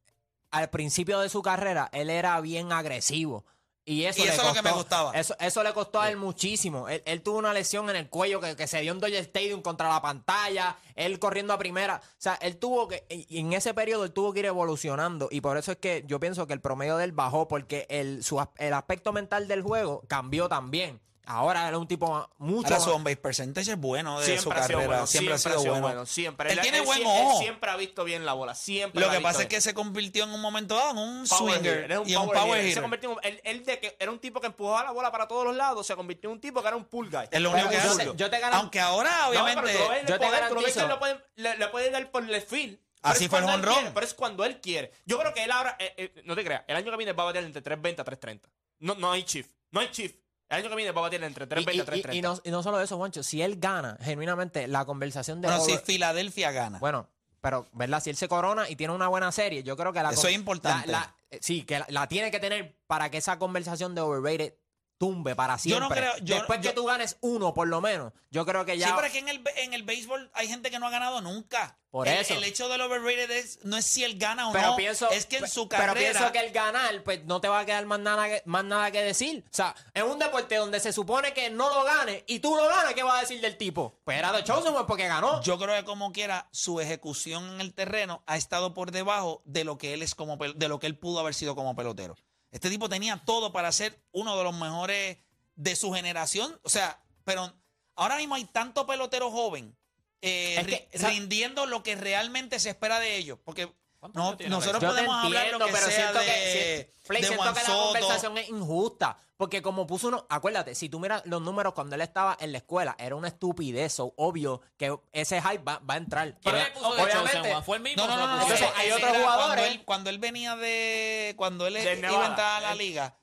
al 0.52 0.70
principio 0.70 1.20
de 1.20 1.30
su 1.30 1.42
carrera, 1.42 1.90
él 1.94 2.10
era 2.10 2.40
bien 2.42 2.72
agresivo. 2.74 3.46
Y 3.90 4.04
eso, 4.04 4.22
Y 4.22 4.26
le 4.26 4.34
eso 4.34 4.42
es 4.42 4.48
lo 4.50 4.54
que 4.54 4.62
me 4.62 4.70
costó- 4.72 4.78
gustaba. 4.82 5.12
Eso, 5.14 5.34
eso 5.40 5.64
le 5.64 5.72
costó 5.74 6.02
a 6.02 6.10
él 6.10 6.18
muchísimo. 6.18 6.90
Él, 6.90 7.02
él 7.06 7.22
tuvo 7.22 7.38
una 7.38 7.54
lesión 7.54 7.90
en 7.90 7.96
el 7.96 8.10
cuello 8.10 8.42
que, 8.42 8.58
que 8.58 8.68
se 8.68 8.82
dio 8.82 8.92
en 8.92 9.00
Dodger 9.00 9.22
Stadium 9.24 9.62
contra 9.62 9.88
la 9.88 10.02
pantalla, 10.02 10.78
él 10.96 11.20
corriendo 11.20 11.54
a 11.54 11.58
primera. 11.58 12.02
O 12.04 12.16
sea, 12.18 12.34
él 12.42 12.58
tuvo 12.58 12.90
que, 12.90 13.06
y 13.10 13.40
en 13.40 13.54
ese 13.54 13.74
periodo 13.74 14.04
él 14.04 14.12
tuvo 14.12 14.34
que 14.34 14.40
ir 14.40 14.46
evolucionando. 14.48 15.30
Y 15.32 15.40
por 15.40 15.58
eso 15.58 15.72
es 15.72 15.78
que 15.78 16.04
yo 16.06 16.20
pienso 16.20 16.46
que 16.48 16.54
el 16.54 16.60
promedio 16.60 16.98
de 16.98 17.06
él 17.06 17.14
bajó, 17.14 17.48
porque 17.48 17.88
el, 17.90 18.26
su, 18.26 18.46
el 18.58 18.74
aspecto 18.74 19.14
mental 19.14 19.48
del 19.48 19.62
juego 19.62 20.04
cambió 20.10 20.50
también. 20.50 21.00
Ahora 21.28 21.68
él 21.68 21.74
es 21.76 21.80
un 21.80 21.88
tipo 21.88 22.30
mucho 22.38 22.68
Ahora 22.74 22.80
su 22.80 22.92
on 22.92 23.04
base 23.04 23.18
percentage 23.18 23.72
es 23.72 23.78
bueno 23.78 24.20
de 24.20 24.26
su 24.26 24.32
Siempre 24.44 24.60
ha 24.60 24.64
sido 24.68 24.80
carrera. 24.80 24.88
bueno, 24.88 25.08
siempre, 25.08 25.34
ha 25.34 25.38
sido 25.38 25.82
bueno. 25.82 26.06
Siempre. 26.06 26.54
Él 26.54 26.62
tiene 26.62 26.82
buen 26.82 27.00
sie- 27.00 27.06
ojo. 27.06 27.32
Él 27.34 27.44
siempre 27.44 27.70
ha 27.70 27.76
visto 27.76 28.04
bien 28.06 28.26
la 28.26 28.34
bola. 28.34 28.56
Siempre 28.56 29.02
Lo 29.02 29.12
que 29.12 29.20
pasa 29.20 29.42
es 29.44 29.48
que 29.50 29.60
se 29.62 29.74
convirtió 29.74 30.24
en 30.24 30.32
un 30.32 30.40
momento 30.42 30.76
dado 30.76 30.92
en 30.92 30.98
un 30.98 31.28
Power 31.28 31.54
swinger 31.56 32.00
un 32.00 32.10
y 32.10 32.14
en 32.14 32.20
un 32.20 32.26
power 32.28 32.40
power 32.40 32.58
hitter. 32.60 32.68
Él 32.70 32.74
se 32.74 32.82
convirtió 32.82 33.12
en- 33.12 33.34
él, 33.34 33.42
él 33.44 33.66
de 33.66 33.80
que 33.80 33.98
era 34.00 34.12
un 34.12 34.20
tipo 34.20 34.40
que 34.40 34.48
empujaba 34.48 34.84
la 34.86 34.92
bola 34.92 35.12
para 35.12 35.28
todos 35.28 35.44
los 35.46 35.56
lados, 35.56 35.86
se 35.86 35.96
convirtió 35.96 36.30
en 36.30 36.36
un 36.36 36.42
tipo 36.42 36.62
que 36.62 36.68
era 36.68 36.78
un 36.78 36.86
pull 36.86 37.10
guy. 37.10 37.28
Es 37.30 37.42
lo 37.42 37.52
único 37.52 37.70
que 37.70 37.78
hace. 37.78 38.06
yo 38.16 38.30
te 38.30 38.40
garan- 38.40 38.60
Aunque 38.60 38.80
ahora, 38.80 39.12
No, 39.24 39.30
obviamente, 39.30 39.62
pero 39.64 39.78
tú 39.78 39.84
lo 39.84 39.90
ves 39.90 40.00
en 40.02 40.08
yo 40.08 40.14
el 40.16 40.20
te 40.22 40.26
poder, 40.28 40.48
tú 40.50 40.56
lo 40.56 40.62
ves 40.62 40.74
que 40.74 40.80
garantizo- 40.80 40.88
lo 40.88 41.00
pueden- 41.00 41.24
le, 41.36 41.58
le 41.58 41.68
pueden 41.68 41.92
dar 41.94 42.10
por 42.12 42.24
el 42.24 42.42
field. 42.42 42.80
Así 43.04 43.28
fue 43.30 43.40
el 43.40 43.46
él 43.46 43.62
quiere, 43.62 43.92
Pero 43.94 44.06
es 44.06 44.14
cuando 44.14 44.44
él 44.44 44.60
quiere. 44.60 44.92
Yo 45.06 45.20
creo 45.20 45.34
que 45.34 45.44
él 45.44 45.52
ahora, 45.52 45.76
eh, 45.80 45.94
eh, 45.98 46.22
no 46.26 46.36
te 46.36 46.44
creas, 46.44 46.64
el 46.68 46.76
año 46.76 46.90
que 46.92 46.98
viene 46.98 47.14
va 47.14 47.24
a 47.24 47.26
batear 47.28 47.44
entre 47.44 47.62
320 47.62 48.02
a 48.02 48.06
330. 48.06 48.50
No, 48.80 48.96
no 48.96 49.12
hay 49.12 49.24
chief. 49.24 49.48
No 49.72 49.80
hay 49.80 49.90
chief. 49.92 50.14
El 50.50 50.58
año 50.60 50.70
que 50.70 50.76
viene 50.76 50.92
va 50.92 51.02
a 51.02 51.04
batear 51.04 51.24
entre 51.24 51.46
320 51.48 51.78
Y, 51.78 51.82
a 51.82 51.86
330. 51.86 52.16
y- 52.16 52.20
y 52.20 52.22
no, 52.22 52.40
y 52.44 52.52
no 52.52 52.64
solo 52.64 52.80
eso, 52.82 52.98
Juancho, 52.98 53.22
si 53.24 53.42
él 53.42 53.58
gana, 53.60 53.98
genuinamente, 54.02 54.68
la 54.68 54.86
conversación 54.86 55.42
de 55.42 55.48
bueno, 55.50 55.64
si 55.64 55.72
over- 55.74 55.84
Filadelfia 55.84 56.52
gana. 56.52 56.80
Bueno, 56.80 57.10
pero, 57.42 57.68
¿verdad? 57.74 58.02
Si 58.02 58.10
él 58.10 58.16
se 58.16 58.28
corona 58.28 58.70
y 58.70 58.76
tiene 58.76 58.94
una 58.94 59.08
buena 59.10 59.32
serie, 59.32 59.64
yo 59.64 59.76
creo 59.76 59.92
que 59.94 60.02
la... 60.02 60.12
Eso 60.12 60.28
es 60.28 60.36
importante. 60.36 60.88
la- 60.92 61.00
la- 61.00 61.16
eh, 61.32 61.40
sí, 61.42 61.64
que 61.64 61.80
la, 61.80 61.86
la 61.90 62.08
tiene 62.08 62.32
que 62.32 62.40
tener 62.40 62.78
para 62.88 63.12
que 63.12 63.18
esa 63.18 63.38
conversación 63.38 63.94
de 63.94 64.02
overrated 64.02 64.54
tumbe 64.98 65.36
para 65.36 65.58
Yo 65.58 65.80
no 65.80 65.88
siempre. 65.88 66.00
creo- 66.12 66.18
yo- 66.26 66.36
Después 66.36 66.60
yo- 66.62 66.70
que 66.72 66.76
tú 66.76 66.86
ganes 66.86 67.18
uno, 67.22 67.54
por 67.54 67.68
lo 67.68 67.82
menos, 67.82 68.14
yo 68.32 68.46
creo 68.46 68.66
que 68.66 68.78
ya... 68.78 68.88
Sí, 68.88 68.94
pero 68.96 69.08
es 69.08 69.14
que 69.14 69.20
en 69.20 69.30
el, 69.30 69.44
en 69.58 69.74
el 69.74 69.84
béisbol 69.84 70.32
hay 70.34 70.48
gente 70.48 70.72
que 70.72 70.80
no 70.80 70.88
ha 70.88 70.90
ganado 70.90 71.22
nunca. 71.22 71.78
Por 71.92 72.08
El- 72.08 72.18
eso. 72.20 72.34
El 72.34 72.44
hecho 72.44 72.68
del 72.68 72.82
overrated 72.82 73.32
es, 73.32 73.60
no 73.64 73.78
es 73.78 73.86
si 73.86 74.04
él 74.04 74.18
gana 74.20 74.50
o 74.50 74.52
pero 74.52 74.68
no. 74.72 74.76
pienso, 74.76 75.10
es 75.10 75.26
que 75.26 75.38
en 75.38 75.48
su 75.48 75.68
pero 75.70 75.84
carrera. 75.86 76.12
pienso 76.12 76.32
que 76.32 76.40
el 76.40 76.52
ganar, 76.52 77.02
pues 77.04 77.24
no 77.26 77.40
te 77.42 77.48
va 77.48 77.60
a 77.62 77.66
quedar 77.66 77.86
más 77.86 78.00
nada, 78.00 78.28
que, 78.28 78.44
más 78.46 78.64
nada 78.66 78.92
que 78.92 79.02
decir. 79.02 79.44
O 79.46 79.56
sea, 79.56 79.74
en 79.94 80.04
un 80.06 80.20
deporte 80.20 80.56
donde 80.58 80.80
se 80.80 80.92
supone 80.92 81.34
que 81.34 81.50
no 81.50 81.70
lo 81.70 81.84
gane 81.86 82.24
y 82.28 82.40
tú 82.40 82.56
lo 82.56 82.68
ganas, 82.68 82.94
¿qué 82.94 83.04
vas 83.04 83.18
a 83.18 83.22
decir 83.22 83.40
del 83.42 83.58
tipo? 83.58 84.00
Pues 84.04 84.18
era 84.18 84.32
de 84.34 84.44
Chosen 84.44 84.74
pues, 84.74 84.86
porque 84.86 85.08
ganó. 85.08 85.42
Yo 85.42 85.58
creo 85.58 85.76
que 85.76 85.86
como 85.86 86.12
quiera, 86.12 86.50
su 86.52 86.82
ejecución 86.82 87.50
en 87.56 87.62
el 87.62 87.74
terreno 87.74 88.22
ha 88.28 88.36
estado 88.38 88.74
por 88.74 88.92
debajo 88.92 89.42
de 89.46 89.64
lo 89.64 89.78
que 89.78 89.94
él 89.94 90.02
es 90.04 90.14
como 90.14 90.38
de 90.38 90.68
lo 90.68 90.80
que 90.80 90.88
él 90.88 90.98
pudo 90.98 91.20
haber 91.22 91.34
sido 91.34 91.56
como 91.56 91.76
pelotero. 91.76 92.16
Este 92.52 92.70
tipo 92.70 92.90
tenía 92.90 93.24
todo 93.26 93.52
para 93.52 93.72
ser 93.72 94.02
uno 94.12 94.38
de 94.38 94.44
los 94.44 94.54
mejores 94.56 95.18
de 95.56 95.76
su 95.76 95.92
generación. 95.94 96.60
O 96.64 96.70
sea, 96.70 97.04
pero 97.24 97.54
ahora 97.96 98.18
mismo 98.18 98.36
hay 98.36 98.46
tanto 98.46 98.88
pelotero 98.88 99.32
joven 99.32 99.78
eh, 100.22 100.90
rindiendo 100.94 101.66
lo 101.66 101.84
que 101.84 101.96
realmente 101.96 102.60
se 102.60 102.70
espera 102.70 103.00
de 103.00 103.18
ellos. 103.18 103.40
Porque 103.44 103.68
¿Cuántos 103.68 103.87
no- 104.14 104.36
nosotros 104.48 104.82
Yo 104.82 104.90
te 104.90 104.96
podemos 104.96 105.26
hablar 105.26 105.44
entiendo, 105.46 105.60
lo 105.60 105.66
que 105.66 105.72
pero 105.72 105.86
sea 105.88 105.96
siento 105.96 106.20
de, 106.20 106.26
que, 106.26 106.94
Play, 107.08 107.22
de 107.22 107.28
siento 107.28 107.44
Juan 107.44 107.56
que 107.56 107.62
la 107.64 107.76
conversación 107.78 108.38
es 108.38 108.50
injusta. 108.50 109.18
Porque 109.38 109.62
como 109.62 109.86
puso 109.86 110.08
uno, 110.08 110.26
acuérdate, 110.30 110.74
si 110.74 110.90
tú 110.90 111.00
miras 111.00 111.22
los 111.26 111.40
números 111.44 111.74
cuando 111.76 111.94
él 111.96 112.02
estaba 112.02 112.36
en 112.40 112.52
la 112.52 112.58
escuela, 112.58 112.96
era 112.98 113.16
una 113.16 113.28
estupidez, 113.28 113.94
so, 113.94 114.14
obvio 114.18 114.62
que 114.78 114.98
ese 115.12 115.40
hype 115.42 115.60
va, 115.64 115.78
va 115.80 115.94
a 115.94 115.98
entrar. 115.98 116.30
¿Quién 116.40 116.56
Pero, 116.56 116.58
le 116.58 116.72
puso 116.72 116.90
obviamente? 116.90 117.62
¿Fue 117.64 117.78
el 117.78 117.84
mismo? 117.84 118.08
No, 118.08 118.18
no, 118.18 118.28
no, 118.28 118.34
Entonces, 118.42 118.62
él? 118.62 118.74
hay 118.76 118.88
él 118.88 118.94
otros 118.94 119.12
jugadores. 119.16 119.48
Cuando 119.48 119.64
él, 119.66 119.86
cuando 119.86 120.10
él 120.10 120.18
venía 120.18 120.56
de. 120.56 121.34
Cuando 121.38 121.68
él 121.68 121.76
De 121.76 121.82
iba 121.84 121.92
a 121.92 121.96
Nevada. 121.98 122.28
entrar 122.30 122.56
a 122.58 122.62
la 122.70 122.76
liga, 122.76 123.16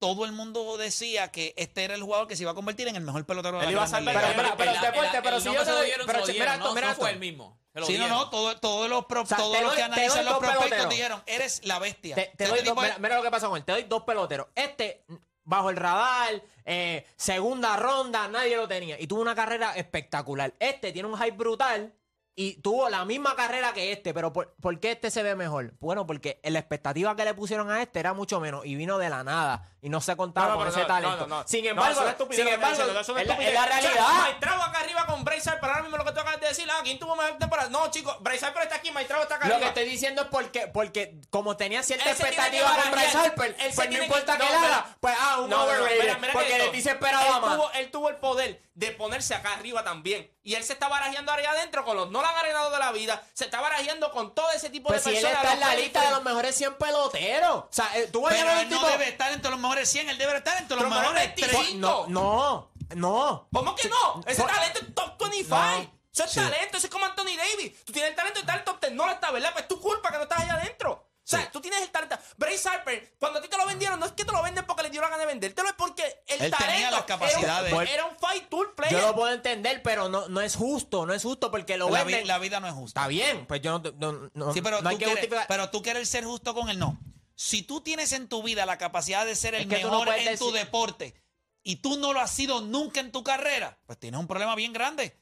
todo 0.00 0.24
el 0.24 0.32
mundo 0.32 0.76
decía 0.76 1.30
que 1.30 1.54
este 1.56 1.84
era 1.84 1.94
el 1.94 2.02
jugador 2.02 2.26
que 2.26 2.34
se 2.34 2.42
iba 2.42 2.50
a 2.50 2.54
convertir 2.54 2.88
en 2.88 2.96
el 2.96 3.02
mejor 3.02 3.24
pelotero 3.24 3.58
de 3.58 3.64
Él 3.64 3.66
la 3.66 3.72
iba 3.72 3.82
a 3.84 3.86
salvar-. 3.86 4.14
Pero, 4.16 4.26
pero, 4.34 4.56
pero, 4.56 4.70
El- 4.72 4.80
deporte, 4.80 5.20
pero 5.22 5.40
si 5.40 5.52
yo 5.54 5.64
se 5.64 5.70
lo 5.70 5.82
dieron, 5.82 6.06
pero 6.06 6.26
mira 6.26 6.54
esto, 6.54 6.66
no, 6.66 6.74
mira 6.74 6.94
fue 6.96 7.10
el 7.12 7.20
mismo. 7.20 7.61
Sí, 7.86 7.96
no, 7.98 8.06
no, 8.08 8.28
todo- 8.30 8.56
todos 8.58 8.88
los, 8.90 9.06
pro- 9.06 9.22
O 9.22 9.26
sea, 9.26 9.38
todos 9.38 9.62
los 9.62 9.72
que 9.74 9.82
analizan 9.82 10.24
los 10.24 10.38
prospectos 10.38 10.64
peloteros. 10.68 10.90
dijeron, 10.90 11.22
eres 11.26 11.64
la 11.64 11.78
bestia. 11.78 12.14
Te, 12.14 12.22
te 12.36 12.44
Este 12.44 12.48
doy 12.48 12.60
dos, 12.62 12.76
mira, 12.82 12.98
mira 12.98 13.16
lo 13.16 13.22
que 13.22 13.30
pasa 13.30 13.48
con 13.48 13.56
él. 13.56 13.64
Te 13.64 13.72
doy 13.72 13.82
dos 13.84 14.02
peloteros. 14.02 14.48
Este, 14.54 15.04
bajo 15.44 15.70
el 15.70 15.76
radar, 15.76 16.42
eh, 16.66 17.06
segunda 17.16 17.76
ronda, 17.76 18.28
nadie 18.28 18.56
lo 18.56 18.68
tenía. 18.68 19.00
Y 19.00 19.06
tuvo 19.06 19.22
una 19.22 19.34
carrera 19.34 19.74
espectacular. 19.74 20.52
Este 20.58 20.92
tiene 20.92 21.08
un 21.08 21.16
hype 21.16 21.32
brutal 21.36 21.94
y 22.34 22.54
tuvo 22.60 22.88
la 22.90 23.04
misma 23.06 23.34
carrera 23.36 23.72
que 23.72 23.92
este. 23.92 24.12
Pero 24.12 24.32
¿por, 24.32 24.54
por 24.60 24.78
qué 24.78 24.92
este 24.92 25.10
se 25.10 25.22
ve 25.22 25.34
mejor? 25.34 25.72
Bueno, 25.80 26.06
porque 26.06 26.40
la 26.44 26.58
expectativa 26.58 27.16
que 27.16 27.24
le 27.24 27.32
pusieron 27.34 27.70
a 27.70 27.80
este 27.80 28.00
era 28.00 28.12
mucho 28.12 28.38
menos 28.38 28.66
y 28.66 28.74
vino 28.74 28.98
de 28.98 29.08
la 29.08 29.24
nada. 29.24 29.71
Y 29.84 29.88
no 29.88 30.00
se 30.00 30.14
contaba 30.14 30.46
No, 30.50 30.54
con 30.54 30.58
pero 30.62 30.70
ese 30.70 30.80
no, 30.82 30.86
talento. 30.86 31.16
no, 31.16 31.26
no, 31.26 31.38
no. 31.40 31.48
Sin 31.48 31.66
embargo, 31.66 32.00
sin 32.30 32.46
embargo, 32.46 32.82
es 32.92 33.08
la, 33.52 33.66
realidad. 33.66 34.06
Maitrao 34.20 34.62
acá 34.62 34.78
arriba 34.78 35.06
con 35.06 35.24
Bryce 35.24 35.50
Harper, 35.50 35.68
ahora 35.70 35.82
mismo 35.82 35.96
lo 35.96 36.04
que 36.04 36.12
tú 36.12 36.20
acabas 36.20 36.40
de 36.40 36.46
decir, 36.46 36.68
ah, 36.70 36.80
¿quién 36.84 37.00
tuvo 37.00 37.16
mejor 37.16 37.36
temporada? 37.36 37.68
No, 37.68 37.90
chicos, 37.90 38.16
Bryce 38.20 38.46
Harper 38.46 38.62
está 38.62 38.76
aquí, 38.76 38.92
Maitrao 38.92 39.22
está 39.22 39.34
acá 39.34 39.46
Lo 39.46 39.50
que 39.50 39.54
arriba. 39.56 39.68
estoy 39.70 39.84
diciendo 39.86 40.22
es 40.22 40.28
porque, 40.28 40.68
porque 40.68 41.16
como 41.30 41.56
tenía 41.56 41.82
cierta 41.82 42.04
Él 42.04 42.10
expectativa 42.12 42.68
con 42.76 42.96
Él 42.96 43.10
se 43.10 43.74
pues 43.74 43.90
no 43.90 44.02
importa 44.04 44.38
que- 44.38 44.44
él 44.44 44.50
mira. 44.60 44.96
pues 45.00 45.14
ah, 45.18 45.40
un 45.40 45.50
No, 45.50 45.56
no, 45.56 45.66
no, 45.66 45.70
overrated, 45.72 46.00
mira, 46.00 46.18
mira 46.18 46.32
porque 46.32 46.58
de 46.58 46.68
ti 46.68 46.80
se 46.80 46.90
esperaba 46.90 47.26
él 47.26 47.40
más. 47.42 47.56
Tuvo, 47.56 47.70
él 47.72 47.90
tuvo 47.90 48.08
el 48.08 48.16
poder 48.18 48.62
de 48.74 48.90
ponerse 48.92 49.34
acá 49.34 49.52
arriba 49.54 49.82
también. 49.82 50.30
Y 50.44 50.54
él 50.54 50.64
se 50.64 50.72
está 50.72 50.88
barajeando 50.88 51.30
ahí 51.32 51.44
adentro 51.44 51.84
con 51.84 51.96
los 51.96 52.10
no 52.10 52.22
la 52.22 52.30
han 52.30 52.36
arenado 52.36 52.70
de 52.70 52.78
la 52.78 52.90
vida. 52.92 53.22
Se 53.34 53.44
está 53.44 53.60
barajeando 53.60 54.10
con 54.12 54.34
todo 54.34 54.50
ese 54.52 54.70
tipo 54.70 54.88
Pues 54.88 55.04
de 55.04 55.10
si 55.10 55.16
él 55.18 55.22
personas. 55.24 55.44
está 55.52 55.54
en 55.54 55.60
la 55.60 55.74
lista 55.76 56.00
de 56.02 56.10
los 56.10 56.22
mejores 56.24 56.54
100 56.56 56.74
peloteros. 56.74 57.54
O 57.64 57.68
sea, 57.70 57.90
eh, 57.96 58.08
tú 58.12 58.22
vas 58.22 58.32
a 58.32 58.36
Pero 58.36 58.50
él 58.52 58.58
un 58.64 58.70
no 58.70 58.76
tipo... 58.78 58.88
debe 58.90 59.08
estar 59.08 59.32
entre 59.32 59.50
los 59.50 59.60
mejores 59.60 59.71
100, 59.86 60.08
él 60.10 60.18
debe 60.18 60.36
estar 60.36 60.56
entre 60.58 60.76
los 60.76 60.84
Pero 60.84 60.90
mejor 60.94 61.14
mejores 61.14 61.34
25. 61.36 61.62
3. 61.62 61.74
No, 61.76 62.06
no, 62.08 62.70
no. 62.96 63.48
¿Cómo 63.52 63.74
que 63.74 63.88
no? 63.88 64.20
Ese 64.26 64.42
talento 64.42 64.80
es 64.80 64.94
top 64.94 65.18
25. 65.18 65.56
No. 65.56 66.02
Eso 66.12 66.24
es 66.24 66.30
Sí. 66.30 66.40
talento, 66.40 66.76
eso 66.76 66.86
es 66.86 66.92
como 66.92 67.06
Anthony 67.06 67.36
Davis. 67.36 67.84
Tú 67.84 67.92
tienes 67.92 68.10
el 68.10 68.16
talento 68.16 68.34
de 68.38 68.40
estar 68.40 68.58
en 68.58 68.64
top 68.66 68.80
10, 68.80 68.92
no 68.92 69.06
lo 69.06 69.12
está, 69.12 69.30
¿verdad? 69.30 69.50
Pues 69.52 69.62
es 69.62 69.68
tu 69.68 69.80
culpa 69.80 70.10
que 70.10 70.18
no 70.18 70.24
estás 70.24 70.40
allá 70.40 70.54
adentro. 70.54 70.92
O 70.92 71.24
sea, 71.24 71.40
Sí. 71.40 71.46
tú 71.52 71.60
tienes 71.60 71.80
el 71.80 71.88
talento. 71.90 72.18
Bryce 72.36 72.68
Harper, 72.68 73.14
cuando 73.18 73.38
a 73.38 73.42
ti 73.42 73.48
te 73.48 73.56
lo 73.56 73.64
vendieron, 73.64 73.98
no 73.98 74.04
es 74.06 74.12
que 74.12 74.24
te 74.24 74.32
lo 74.32 74.42
venden 74.42 74.66
porque 74.66 74.82
le 74.82 74.90
dio 74.90 75.00
la 75.00 75.08
gana 75.08 75.20
de 75.20 75.26
vendértelo, 75.26 75.68
es 75.68 75.74
porque 75.74 76.02
el 76.26 76.42
Él 76.42 76.50
tenía 76.50 76.58
talento 76.58 76.90
las 76.90 77.04
capacidades. 77.04 77.68
Era 77.72 77.76
un, 77.80 77.86
era 77.86 78.04
un 78.06 78.16
fight 78.18 78.48
tool 78.50 78.74
player. 78.74 78.92
Yo 79.00 79.06
lo 79.06 79.14
puedo 79.14 79.32
entender, 79.32 79.82
pero 79.82 80.08
no, 80.08 80.28
no 80.28 80.40
es 80.42 80.56
justo, 80.56 81.06
no 81.06 81.14
es 81.14 81.22
justo 81.22 81.50
porque 81.50 81.76
lo 81.78 81.88
La, 81.88 82.02
vi- 82.04 82.10
venden. 82.12 82.28
la 82.28 82.38
vida 82.38 82.58
no 82.60 82.66
es 82.66 82.74
justa. 82.74 83.00
Está 83.00 83.08
bien, 83.08 83.46
pues 83.46 83.62
yo 83.62 83.78
no, 83.78 83.92
no, 84.12 84.30
no, 84.34 84.52
Sí, 84.52 84.60
pero, 84.60 84.82
no 84.82 84.88
hay 84.90 84.96
tú 84.96 84.98
que 84.98 85.04
quieres, 85.06 85.20
justificar. 85.22 85.46
pero 85.46 85.70
tú 85.70 85.80
quieres 85.80 86.08
ser 86.08 86.24
justo 86.24 86.52
con 86.54 86.68
él, 86.68 86.78
no. 86.78 86.98
Si 87.34 87.62
tú 87.62 87.80
tienes 87.80 88.12
en 88.12 88.28
tu 88.28 88.42
vida 88.42 88.66
la 88.66 88.78
capacidad 88.78 89.26
de 89.26 89.36
ser 89.36 89.54
el 89.54 89.62
Es 89.62 89.68
que 89.68 89.82
tú 89.82 89.90
no 89.90 90.04
mejor 90.04 90.18
en 90.18 90.38
tu 90.38 90.50
deporte 90.52 91.14
y 91.62 91.76
tú 91.76 91.96
no 91.96 92.12
lo 92.12 92.20
has 92.20 92.30
sido 92.30 92.60
nunca 92.60 93.00
en 93.00 93.12
tu 93.12 93.22
carrera, 93.22 93.78
pues 93.86 93.98
tienes 93.98 94.20
un 94.20 94.26
problema 94.26 94.54
bien 94.54 94.72
grande. 94.72 95.16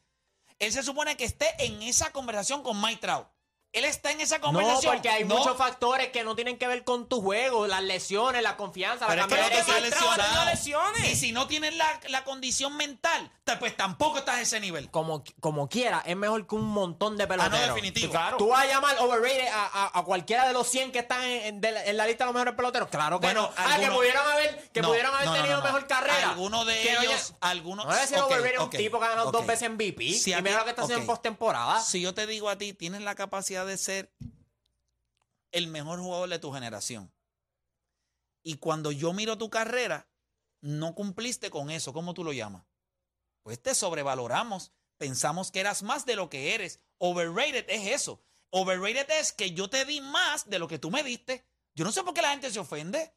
Él 0.58 0.72
se 0.72 0.82
supone 0.82 1.16
que 1.16 1.24
esté 1.24 1.46
en 1.64 1.82
esa 1.82 2.12
conversación 2.12 2.62
con 2.62 2.80
Mike 2.80 3.00
Trout. 3.00 3.26
Él 3.72 3.84
está 3.84 4.10
en 4.10 4.20
esa 4.20 4.38
no, 4.38 4.46
conversación. 4.46 4.92
porque 4.94 5.08
hay 5.08 5.24
No, 5.24 5.36
muchos 5.36 5.56
factores 5.56 6.08
que 6.08 6.24
no 6.24 6.34
tienen 6.34 6.58
que 6.58 6.66
ver 6.66 6.82
con 6.82 7.08
tu 7.08 7.22
juego, 7.22 7.68
las 7.68 7.82
lesiones, 7.82 8.42
la 8.42 8.56
confianza, 8.56 9.06
Pero 9.06 9.26
la 9.28 9.46
es 9.46 9.64
que 9.64 9.72
no 9.72 9.80
lesionado. 9.80 10.44
lesiones. 10.46 11.12
Y 11.12 11.16
si 11.16 11.32
no 11.32 11.46
tienes 11.46 11.76
la, 11.76 12.00
la 12.08 12.24
condición 12.24 12.76
mental, 12.76 13.30
te- 13.44 13.56
pues 13.58 13.76
tampoco 13.76 14.18
estás 14.18 14.36
a 14.36 14.40
ese 14.40 14.58
nivel. 14.58 14.90
como, 14.90 15.22
como 15.40 15.68
quiera, 15.68 16.02
es 16.04 16.16
mejor 16.16 16.46
que 16.48 16.56
un 16.56 16.66
montón 16.66 17.16
de 17.16 17.24
Ah, 17.24 17.28
peloteros. 17.28 17.60
no, 17.68 17.74
definitivo. 17.74 18.10
Claro. 18.10 18.36
¿Tú 18.38 18.48
vas 18.48 18.64
a 18.64 18.66
llamar 18.66 18.96
overrated 18.98 19.46
a, 19.48 19.66
a- 19.66 19.98
a 20.00 20.02
cualquiera 20.04 20.48
de 20.48 20.52
los 20.52 20.66
100 20.68 20.90
que 20.90 20.98
están 20.98 21.22
en, 21.22 21.60
la, 21.60 21.84
en 21.84 21.96
la 21.96 22.06
lista 22.08 22.24
de 22.24 22.26
los 22.26 22.34
mejores 22.34 22.54
peloteros? 22.54 22.88
Claro 22.88 23.20
que 23.20 23.26
Bueno, 23.28 23.42
no. 23.42 23.52
Ah, 23.56 23.76
que 23.78 23.86
pudieron 23.86 24.26
haber, 24.26 24.68
que 24.72 24.82
No, 24.82 24.88
pudieron 24.88 25.14
haber 25.14 25.26
no, 25.26 25.30
no, 25.32 25.36
tenido 25.36 25.56
no, 25.58 25.62
no. 25.62 25.66
mejor 25.72 25.86
carrera. 25.86 26.30
Alguno 26.30 26.64
de 26.64 26.80
Que 26.80 26.92
no 26.94 27.00
ellos, 27.02 27.34
haya- 27.40 27.50
algunos. 27.50 27.84
No 27.86 27.90
voy 27.92 27.98
a 27.98 28.02
decir 28.02 28.18
ok, 28.18 28.24
overrated 28.32 28.56
a 28.58 28.64
un 28.64 28.70
tipo 28.70 28.98
que 28.98 29.06
ha 29.06 29.10
ganado 29.10 29.30
dos 29.30 29.46
veces 29.46 29.70
MVP. 29.70 30.12
Si 30.14 30.32
y 30.32 30.42
mira 30.42 30.58
lo 30.58 30.64
que 30.64 30.70
está 30.70 30.82
haciendo 30.82 31.02
en 31.02 31.06
postemporada. 31.06 31.80
Si 31.80 32.00
yo 32.00 32.14
te 32.14 32.26
digo 32.26 32.48
a 32.48 32.58
ti, 32.58 32.72
tienes 32.72 33.02
la 33.02 33.14
capacidad 33.14 33.59
de 33.64 33.76
ser 33.76 34.12
el 35.52 35.66
mejor 35.68 35.98
jugador 36.00 36.28
de 36.28 36.38
tu 36.38 36.52
generación. 36.52 37.12
Y 38.42 38.56
cuando 38.56 38.92
yo 38.92 39.12
miro 39.12 39.36
tu 39.38 39.50
carrera, 39.50 40.08
no 40.60 40.94
cumpliste 40.94 41.50
con 41.50 41.70
eso. 41.70 41.92
¿Cómo 41.92 42.14
tú 42.14 42.24
lo 42.24 42.32
llamas? 42.32 42.64
Pues 43.42 43.60
te 43.62 43.74
sobrevaloramos. 43.74 44.72
Pensamos 44.96 45.50
que 45.50 45.60
eras 45.60 45.82
más 45.82 46.04
de 46.06 46.16
lo 46.16 46.28
que 46.30 46.54
eres. 46.54 46.80
Overrated 46.98 47.64
es 47.68 47.88
eso. 47.88 48.22
Overrated 48.50 49.10
es 49.18 49.32
que 49.32 49.52
yo 49.52 49.68
te 49.70 49.84
di 49.84 50.00
más 50.00 50.48
de 50.48 50.58
lo 50.58 50.68
que 50.68 50.78
tú 50.78 50.90
me 50.90 51.02
diste. 51.02 51.44
Yo 51.74 51.84
no 51.84 51.92
sé 51.92 52.02
por 52.02 52.14
qué 52.14 52.22
la 52.22 52.30
gente 52.30 52.50
se 52.50 52.58
ofende. 52.58 53.12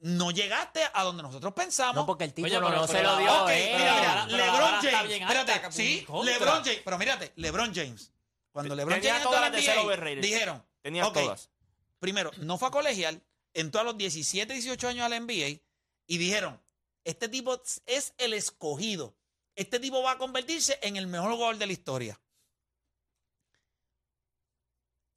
No 0.00 0.32
llegaste 0.32 0.80
a 0.92 1.02
donde 1.04 1.22
nosotros 1.22 1.52
pensamos. 1.54 1.94
No, 1.94 2.04
porque 2.06 2.24
el 2.24 2.30
Oye, 2.30 2.42
título 2.50 2.66
pero- 2.66 2.80
no 2.80 2.86
se 2.86 2.92
pero 2.94 3.10
lo 3.12 3.18
dio. 3.18 3.42
Ok, 3.42 3.48
mira, 3.48 4.26
mira, 4.26 4.26
LeBron 4.26 4.70
James. 4.82 5.10
Espérate, 5.20 5.72
sí. 5.72 6.06
LeBron 6.24 6.64
James. 6.64 6.80
Pero 6.84 6.98
mírate, 6.98 7.32
LeBron 7.36 7.74
James. 7.74 8.10
Cuando 8.54 8.74
LeBron 8.74 8.94
Tenía 9.00 9.14
James 9.14 9.24
todas 9.26 9.50
las 9.52 9.62
NBA, 9.64 9.82
overrated. 9.82 10.22
dijeron, 10.22 10.64
Tenía 10.80 11.12
todas. 11.12 11.50
primero, 11.98 12.30
no 12.38 12.56
fue 12.56 12.68
a 12.68 12.70
colegial, 12.70 13.20
entró 13.52 13.80
a 13.80 13.84
los 13.84 13.98
17, 13.98 14.52
18 14.52 14.88
años 14.88 15.04
a 15.04 15.08
la 15.08 15.18
NBA 15.18 15.60
y 16.06 16.18
dijeron, 16.18 16.58
este 17.04 17.28
tipo 17.28 17.60
es 17.86 18.14
el 18.16 18.32
escogido. 18.32 19.14
Este 19.56 19.78
tipo 19.80 20.02
va 20.02 20.12
a 20.12 20.18
convertirse 20.18 20.78
en 20.82 20.96
el 20.96 21.06
mejor 21.08 21.32
jugador 21.32 21.58
de 21.58 21.66
la 21.66 21.72
historia. 21.72 22.20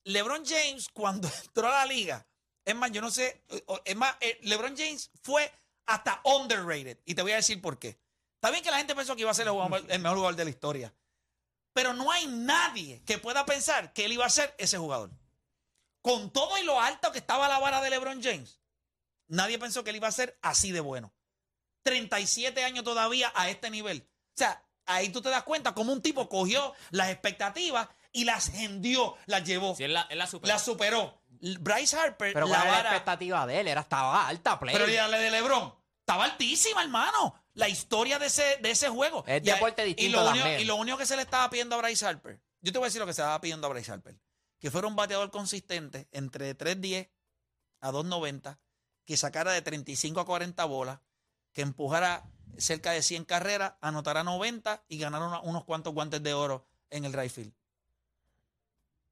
LeBron 0.05 0.43
James, 0.45 0.89
cuando 0.91 1.27
entró 1.45 1.67
a 1.67 1.71
la 1.71 1.85
liga, 1.85 2.25
Es 2.65 2.75
más, 2.75 2.91
yo 2.91 3.01
no 3.01 3.11
sé. 3.11 3.43
Es 3.85 3.95
más, 3.95 4.15
eh, 4.19 4.39
LeBron 4.41 4.75
James 4.75 5.09
fue 5.21 5.51
hasta 5.85 6.21
underrated. 6.23 6.97
Y 7.05 7.15
te 7.15 7.21
voy 7.21 7.31
a 7.33 7.37
decir 7.37 7.61
por 7.61 7.77
qué. 7.79 7.97
Está 8.35 8.51
bien 8.51 8.63
que 8.63 8.71
la 8.71 8.77
gente 8.77 8.95
pensó 8.95 9.15
que 9.15 9.21
iba 9.21 9.31
a 9.31 9.35
ser 9.35 9.47
el, 9.47 9.53
jugador- 9.53 9.85
el 9.87 9.99
mejor 9.99 10.17
jugador 10.17 10.35
de 10.35 10.43
la 10.43 10.49
historia. 10.49 10.93
Pero 11.77 11.93
no 11.93 12.11
hay 12.11 12.25
nadie 12.25 13.03
que 13.05 13.19
pueda 13.19 13.45
pensar 13.45 13.93
que 13.93 14.05
él 14.05 14.13
iba 14.13 14.25
a 14.25 14.29
ser 14.31 14.55
ese 14.57 14.79
jugador. 14.79 15.11
Con 16.01 16.31
todo 16.33 16.57
y 16.57 16.63
lo 16.63 16.81
alto 16.81 17.11
que 17.11 17.19
estaba 17.19 17.47
la 17.47 17.59
vara 17.59 17.81
de 17.81 17.91
LeBron 17.91 18.19
James, 18.23 18.59
nadie 19.27 19.59
pensó 19.59 19.83
que 19.83 19.91
él 19.91 19.97
iba 19.97 20.07
a 20.07 20.11
ser 20.11 20.39
así 20.41 20.71
de 20.71 20.79
bueno. 20.79 21.13
37 21.83 22.63
años 22.63 22.83
todavía 22.83 23.31
a 23.35 23.47
este 23.49 23.69
nivel. 23.69 24.09
O 24.09 24.37
sea, 24.37 24.63
ahí 24.87 25.09
tú 25.09 25.21
te 25.21 25.29
das 25.29 25.43
cuenta 25.43 25.75
cómo 25.75 25.93
un 25.93 26.01
tipo 26.01 26.27
cogió 26.27 26.73
las 26.89 27.09
expectativas 27.11 27.87
y 28.11 28.23
las 28.25 28.49
hendió, 28.55 29.15
las 29.27 29.43
llevó, 29.43 29.75
él 29.77 29.93
la, 29.93 30.07
él 30.09 30.17
la 30.17 30.25
superó. 30.25 30.51
las 30.53 30.65
superó. 30.65 31.21
L- 31.41 31.57
Bryce 31.59 31.95
Harper, 31.95 32.33
Pero 32.33 32.47
la 32.47 32.55
¿cuál 32.55 32.61
era 32.61 32.71
la 32.71 32.77
vara, 32.77 32.89
expectativa 32.89 33.45
de 33.45 33.59
él? 33.59 33.67
Era, 33.67 33.81
estaba 33.81 34.27
alta, 34.27 34.59
play. 34.59 34.73
pero 34.75 34.87
la 34.87 35.17
de 35.19 35.29
LeBron, 35.29 35.75
estaba 35.99 36.23
altísima, 36.23 36.81
hermano. 36.81 37.43
La 37.57 37.67
historia 37.69 38.19
de 38.19 38.27
ese, 38.27 38.57
de 38.61 38.71
ese 38.71 38.87
juego. 38.89 39.23
Es 39.27 39.41
Y 39.41 39.45
deporte 39.45 39.83
y 39.83 39.87
distinto 39.93 40.17
lo 40.21 40.29
único- 40.29 40.43
también. 40.43 40.61
Y 40.61 40.65
lo 40.65 40.75
único 40.75 40.97
que 40.97 41.05
se 41.05 41.15
le 41.15 41.23
estaba 41.23 41.49
pidiendo 41.49 41.75
a 41.75 41.79
Bryce 41.79 42.05
Harper, 42.05 42.39
yo 42.61 42.71
te 42.71 42.77
voy 42.77 42.85
a 42.85 42.89
decir 42.89 42.99
lo 43.01 43.07
que 43.07 43.13
se 43.13 43.21
estaba 43.21 43.39
pidiendo 43.41 43.65
a 43.67 43.69
Bryce 43.71 43.91
Harper, 43.91 44.19
que 44.59 44.71
fuera 44.71 44.87
un 44.87 44.95
bateador 44.95 45.31
consistente 45.31 46.07
entre 46.11 46.55
3.10 46.55 47.09
a 47.79 47.91
2.90, 47.91 48.59
que 49.05 49.17
sacara 49.17 49.51
de 49.53 49.61
35 49.61 50.19
a 50.19 50.25
40 50.25 50.65
bolas, 50.65 50.99
que 51.53 51.61
empujara 51.61 52.29
cerca 52.57 52.91
de 52.91 53.01
100 53.01 53.25
carreras, 53.25 53.73
anotara 53.81 54.23
90 54.23 54.83
y 54.87 54.97
ganara 54.99 55.25
una- 55.27 55.41
unos 55.41 55.63
cuantos 55.63 55.93
guantes 55.93 56.21
de 56.21 56.33
oro 56.33 56.65
en 56.89 57.05
el 57.05 57.13
right 57.13 57.31
field. 57.31 57.53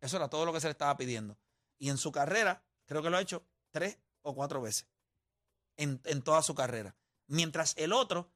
Eso 0.01 0.17
era 0.17 0.29
todo 0.29 0.45
lo 0.45 0.53
que 0.53 0.61
se 0.61 0.67
le 0.67 0.71
estaba 0.71 0.95
pidiendo. 0.97 1.37
Y 1.79 1.89
en 1.89 1.97
su 1.97 2.11
carrera, 2.11 2.63
creo 2.85 3.01
que 3.01 3.09
lo 3.09 3.17
ha 3.17 3.21
hecho 3.21 3.43
tres 3.71 3.97
o 4.21 4.35
cuatro 4.35 4.61
veces. 4.61 4.87
En, 5.77 5.99
en 6.05 6.21
toda 6.21 6.41
su 6.41 6.55
carrera. 6.55 6.95
Mientras 7.27 7.73
el 7.77 7.91
otro 7.91 8.29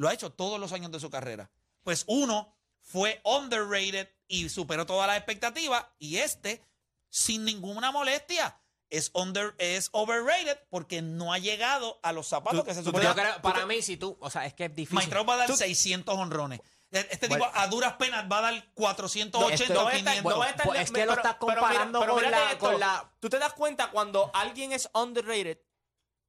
lo 0.00 0.08
ha 0.08 0.14
hecho 0.14 0.32
todos 0.32 0.58
los 0.58 0.72
años 0.72 0.90
de 0.90 0.98
su 0.98 1.10
carrera. 1.10 1.50
Pues 1.82 2.04
uno 2.06 2.56
fue 2.80 3.20
underrated 3.22 4.08
y 4.28 4.48
superó 4.48 4.86
todas 4.86 5.06
las 5.06 5.18
expectativas. 5.18 5.84
Y 5.98 6.16
este, 6.16 6.64
sin 7.10 7.44
ninguna 7.44 7.92
molestia, 7.92 8.58
es, 8.88 9.10
under, 9.12 9.54
es 9.58 9.90
overrated 9.92 10.58
porque 10.70 11.02
no 11.02 11.32
ha 11.34 11.38
llegado 11.38 12.00
a 12.02 12.12
los 12.12 12.26
zapatos 12.28 12.60
Tú- 12.60 12.64
que 12.66 12.72
se 12.74 12.80
tú 12.82 12.86
Yo 12.92 12.98
suponía. 13.02 13.14
creo- 13.14 13.42
para 13.42 13.66
mí, 13.66 13.82
si 13.82 13.98
tú, 13.98 14.16
o 14.20 14.30
sea, 14.30 14.46
es 14.46 14.54
que 14.54 14.64
es 14.64 14.74
difícil. 14.74 15.10
Trout 15.10 15.28
va 15.28 15.34
a 15.34 15.36
dar 15.38 15.46
Tú- 15.48 15.56
600 15.56 16.16
honrones. 16.16 16.60
Este 16.90 17.28
Bueno. 17.28 17.44
tipo 17.44 17.56
a 17.58 17.66
duras 17.68 17.92
penas 17.98 18.24
va 18.32 18.38
a 18.38 18.40
dar 18.52 18.72
480 18.74 19.64
esto- 19.64 19.80
o 19.80 19.82
no 19.82 19.88
a 19.88 19.92
500. 19.92 20.22
Bueno, 20.24 20.38
va 20.40 20.46
a 20.46 20.50
estar- 20.50 20.66
pues 20.66 20.80
es 20.80 20.90
que 20.90 21.04
lo 21.06 21.12
estás 21.12 21.36
comparando 21.36 22.00
con 22.04 22.22
la- 22.30 22.58
con 22.58 22.80
la- 22.80 23.12
Tú 23.20 23.28
te 23.28 23.38
das 23.38 23.52
cuenta 23.52 23.90
cuando 23.90 24.30
alguien 24.34 24.72
es 24.72 24.88
underrated 24.94 25.58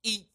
y 0.03 0.30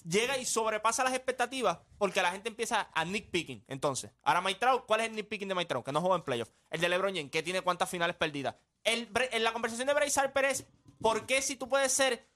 llega 0.00 0.38
y 0.38 0.44
sobrepasa 0.44 1.04
las 1.04 1.12
expectativas 1.12 1.78
porque 1.98 2.22
la 2.22 2.32
gente 2.32 2.48
empieza 2.48 2.90
a 2.94 3.04
nitpicking. 3.04 3.64
Entonces, 3.68 4.10
ahora 4.22 4.40
Mike 4.40 4.66
¿cuál 4.86 5.00
es 5.00 5.08
el 5.08 5.14
nitpicking 5.14 5.48
de 5.48 5.54
Mike? 5.54 5.82
Que 5.84 5.92
no 5.92 6.00
juega 6.00 6.16
en 6.16 6.22
playoffs. 6.22 6.52
El 6.70 6.80
de 6.80 6.88
LeBron 6.88 7.14
James, 7.14 7.30
que 7.30 7.42
tiene 7.42 7.60
cuántas 7.60 7.88
finales 7.88 8.16
perdidas. 8.16 8.56
El, 8.84 9.10
en 9.30 9.44
la 9.44 9.52
conversación 9.52 9.86
de 9.86 9.94
Bryce 9.94 10.20
es 10.48 10.66
¿por 11.00 11.26
qué 11.26 11.42
si 11.42 11.56
tú 11.56 11.68
puedes 11.68 11.92
ser 11.92 12.26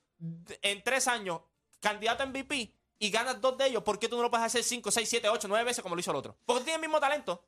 en 0.63 0.83
tres 0.83 1.09
años 1.09 1.41
candidato 1.81 2.23
a 2.23 2.27
MVP 2.27 2.73
y 2.99 3.11
ganas 3.11 3.41
dos 3.41 3.59
de 3.59 3.67
ellos, 3.67 3.83
¿por 3.83 3.99
qué 3.99 4.09
tú 4.09 4.17
no 4.17 4.23
lo 4.23 4.31
puedes 4.31 4.47
hacer 4.47 4.63
cinco, 4.63 4.91
seis, 4.91 5.09
siete, 5.09 5.29
ocho, 5.29 5.49
nueve 5.49 5.65
veces 5.65 5.83
como 5.83 5.95
lo 5.95 6.01
hizo 6.01 6.11
el 6.11 6.17
otro? 6.17 6.37
Porque 6.47 6.65
tiene 6.65 6.77
el 6.77 6.83
mismo 6.83 7.01
talento. 7.01 7.45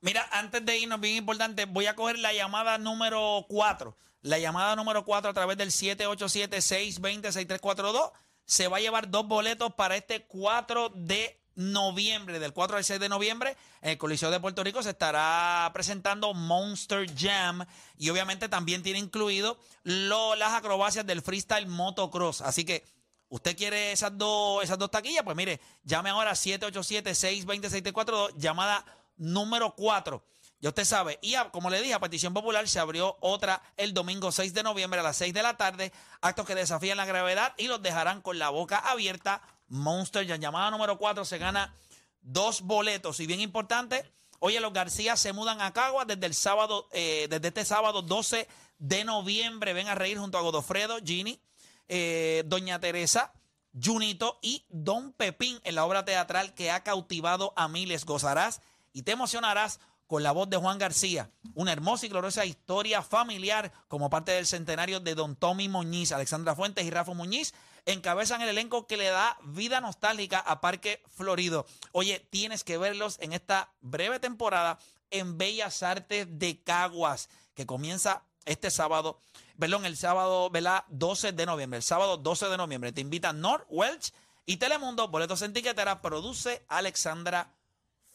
Mira, 0.00 0.28
antes 0.32 0.64
de 0.64 0.78
irnos, 0.78 1.00
bien 1.00 1.16
importante, 1.16 1.66
voy 1.66 1.86
a 1.86 1.94
coger 1.94 2.18
la 2.18 2.32
llamada 2.32 2.78
número 2.78 3.44
4. 3.48 3.94
La 4.22 4.38
llamada 4.38 4.74
número 4.76 5.04
4 5.04 5.30
a 5.30 5.34
través 5.34 5.58
del 5.58 5.70
787-620-6342. 5.70 8.12
Se 8.50 8.66
va 8.66 8.78
a 8.78 8.80
llevar 8.80 9.08
dos 9.12 9.28
boletos 9.28 9.72
para 9.74 9.94
este 9.96 10.24
4 10.24 10.88
de 10.96 11.40
noviembre, 11.54 12.40
del 12.40 12.52
4 12.52 12.78
al 12.78 12.84
6 12.84 12.98
de 12.98 13.08
noviembre. 13.08 13.56
En 13.80 13.90
el 13.90 13.98
Coliseo 13.98 14.28
de 14.28 14.40
Puerto 14.40 14.64
Rico 14.64 14.82
se 14.82 14.90
estará 14.90 15.70
presentando 15.72 16.34
Monster 16.34 17.06
Jam 17.16 17.64
y 17.96 18.10
obviamente 18.10 18.48
también 18.48 18.82
tiene 18.82 18.98
incluido 18.98 19.56
lo- 19.84 20.34
las 20.34 20.52
acrobacias 20.54 21.06
del 21.06 21.22
freestyle 21.22 21.68
motocross. 21.68 22.40
Así 22.40 22.64
que 22.64 22.84
¿Usted 23.32 23.56
quiere 23.56 23.92
esas 23.92 24.18
dos, 24.18 24.64
esas 24.64 24.76
dos 24.76 24.90
taquillas? 24.90 25.22
Pues 25.22 25.36
mire, 25.36 25.60
llame 25.84 26.10
ahora 26.10 26.32
787-620-6342, 26.32 28.34
llamada 28.36 28.84
número 29.18 29.72
4. 29.76 30.20
Ya 30.60 30.68
usted 30.68 30.84
sabe. 30.84 31.18
Y 31.22 31.34
como 31.52 31.70
le 31.70 31.80
dije, 31.80 31.94
a 31.94 32.00
petición 32.00 32.34
popular 32.34 32.68
se 32.68 32.78
abrió 32.78 33.16
otra 33.20 33.62
el 33.76 33.94
domingo 33.94 34.30
6 34.30 34.52
de 34.52 34.62
noviembre 34.62 35.00
a 35.00 35.02
las 35.02 35.16
6 35.16 35.32
de 35.32 35.42
la 35.42 35.56
tarde. 35.56 35.92
Actos 36.20 36.46
que 36.46 36.54
desafían 36.54 36.98
la 36.98 37.06
gravedad 37.06 37.54
y 37.56 37.66
los 37.66 37.80
dejarán 37.80 38.20
con 38.20 38.38
la 38.38 38.50
boca 38.50 38.76
abierta. 38.76 39.40
Monster 39.68 40.26
Jam. 40.26 40.40
Llamada 40.40 40.70
número 40.70 40.98
4 40.98 41.24
se 41.24 41.38
gana 41.38 41.74
dos 42.20 42.60
boletos. 42.60 43.20
Y 43.20 43.26
bien 43.26 43.40
importante, 43.40 44.04
oye, 44.38 44.60
los 44.60 44.72
García 44.72 45.16
se 45.16 45.32
mudan 45.32 45.62
a 45.62 45.72
Caguas 45.72 46.06
desde 46.06 46.26
el 46.26 46.34
sábado, 46.34 46.88
eh, 46.92 47.26
desde 47.30 47.48
este 47.48 47.64
sábado 47.64 48.02
12 48.02 48.46
de 48.78 49.04
noviembre. 49.04 49.72
Ven 49.72 49.88
a 49.88 49.94
reír 49.94 50.18
junto 50.18 50.36
a 50.36 50.42
Godofredo, 50.42 50.98
Gini, 51.02 51.40
eh, 51.88 52.42
Doña 52.46 52.80
Teresa, 52.80 53.32
Junito 53.80 54.38
y 54.42 54.66
Don 54.68 55.12
Pepín 55.12 55.58
en 55.64 55.74
la 55.74 55.86
obra 55.86 56.04
teatral 56.04 56.52
que 56.52 56.70
ha 56.70 56.82
cautivado 56.82 57.54
a 57.56 57.68
miles. 57.68 58.04
Gozarás 58.04 58.60
y 58.92 59.02
te 59.02 59.12
emocionarás 59.12 59.80
con 60.10 60.24
la 60.24 60.32
voz 60.32 60.50
de 60.50 60.56
Juan 60.56 60.76
García. 60.76 61.30
Una 61.54 61.70
hermosa 61.70 62.04
y 62.04 62.08
gloriosa 62.08 62.44
historia 62.44 63.00
familiar 63.00 63.70
como 63.86 64.10
parte 64.10 64.32
del 64.32 64.44
centenario 64.44 64.98
de 64.98 65.14
Don 65.14 65.36
Tommy 65.36 65.68
Muñiz, 65.68 66.10
Alexandra 66.10 66.56
Fuentes 66.56 66.84
y 66.84 66.90
Rafa 66.90 67.14
Muñiz 67.14 67.54
encabezan 67.86 68.42
el 68.42 68.48
elenco 68.48 68.88
que 68.88 68.96
le 68.96 69.04
da 69.04 69.38
vida 69.44 69.80
nostálgica 69.80 70.40
a 70.40 70.60
Parque 70.60 71.00
Florido. 71.10 71.64
Oye, 71.92 72.26
tienes 72.28 72.64
que 72.64 72.76
verlos 72.76 73.18
en 73.20 73.32
esta 73.32 73.70
breve 73.82 74.18
temporada 74.18 74.80
en 75.10 75.38
Bellas 75.38 75.84
Artes 75.84 76.26
de 76.28 76.60
Caguas, 76.60 77.28
que 77.54 77.64
comienza 77.64 78.24
este 78.46 78.72
sábado, 78.72 79.20
perdón, 79.60 79.86
el 79.86 79.96
sábado, 79.96 80.50
¿verdad? 80.50 80.86
12 80.88 81.30
de 81.30 81.46
noviembre, 81.46 81.76
el 81.76 81.84
sábado 81.84 82.16
12 82.16 82.48
de 82.48 82.56
noviembre. 82.56 82.90
Te 82.90 83.00
invitan 83.00 83.40
North 83.40 83.64
Welch 83.68 84.12
y 84.44 84.56
Telemundo, 84.56 85.06
boletos 85.06 85.42
en 85.42 85.52
tiquetera, 85.52 86.02
produce 86.02 86.64
Alexandra 86.66 87.54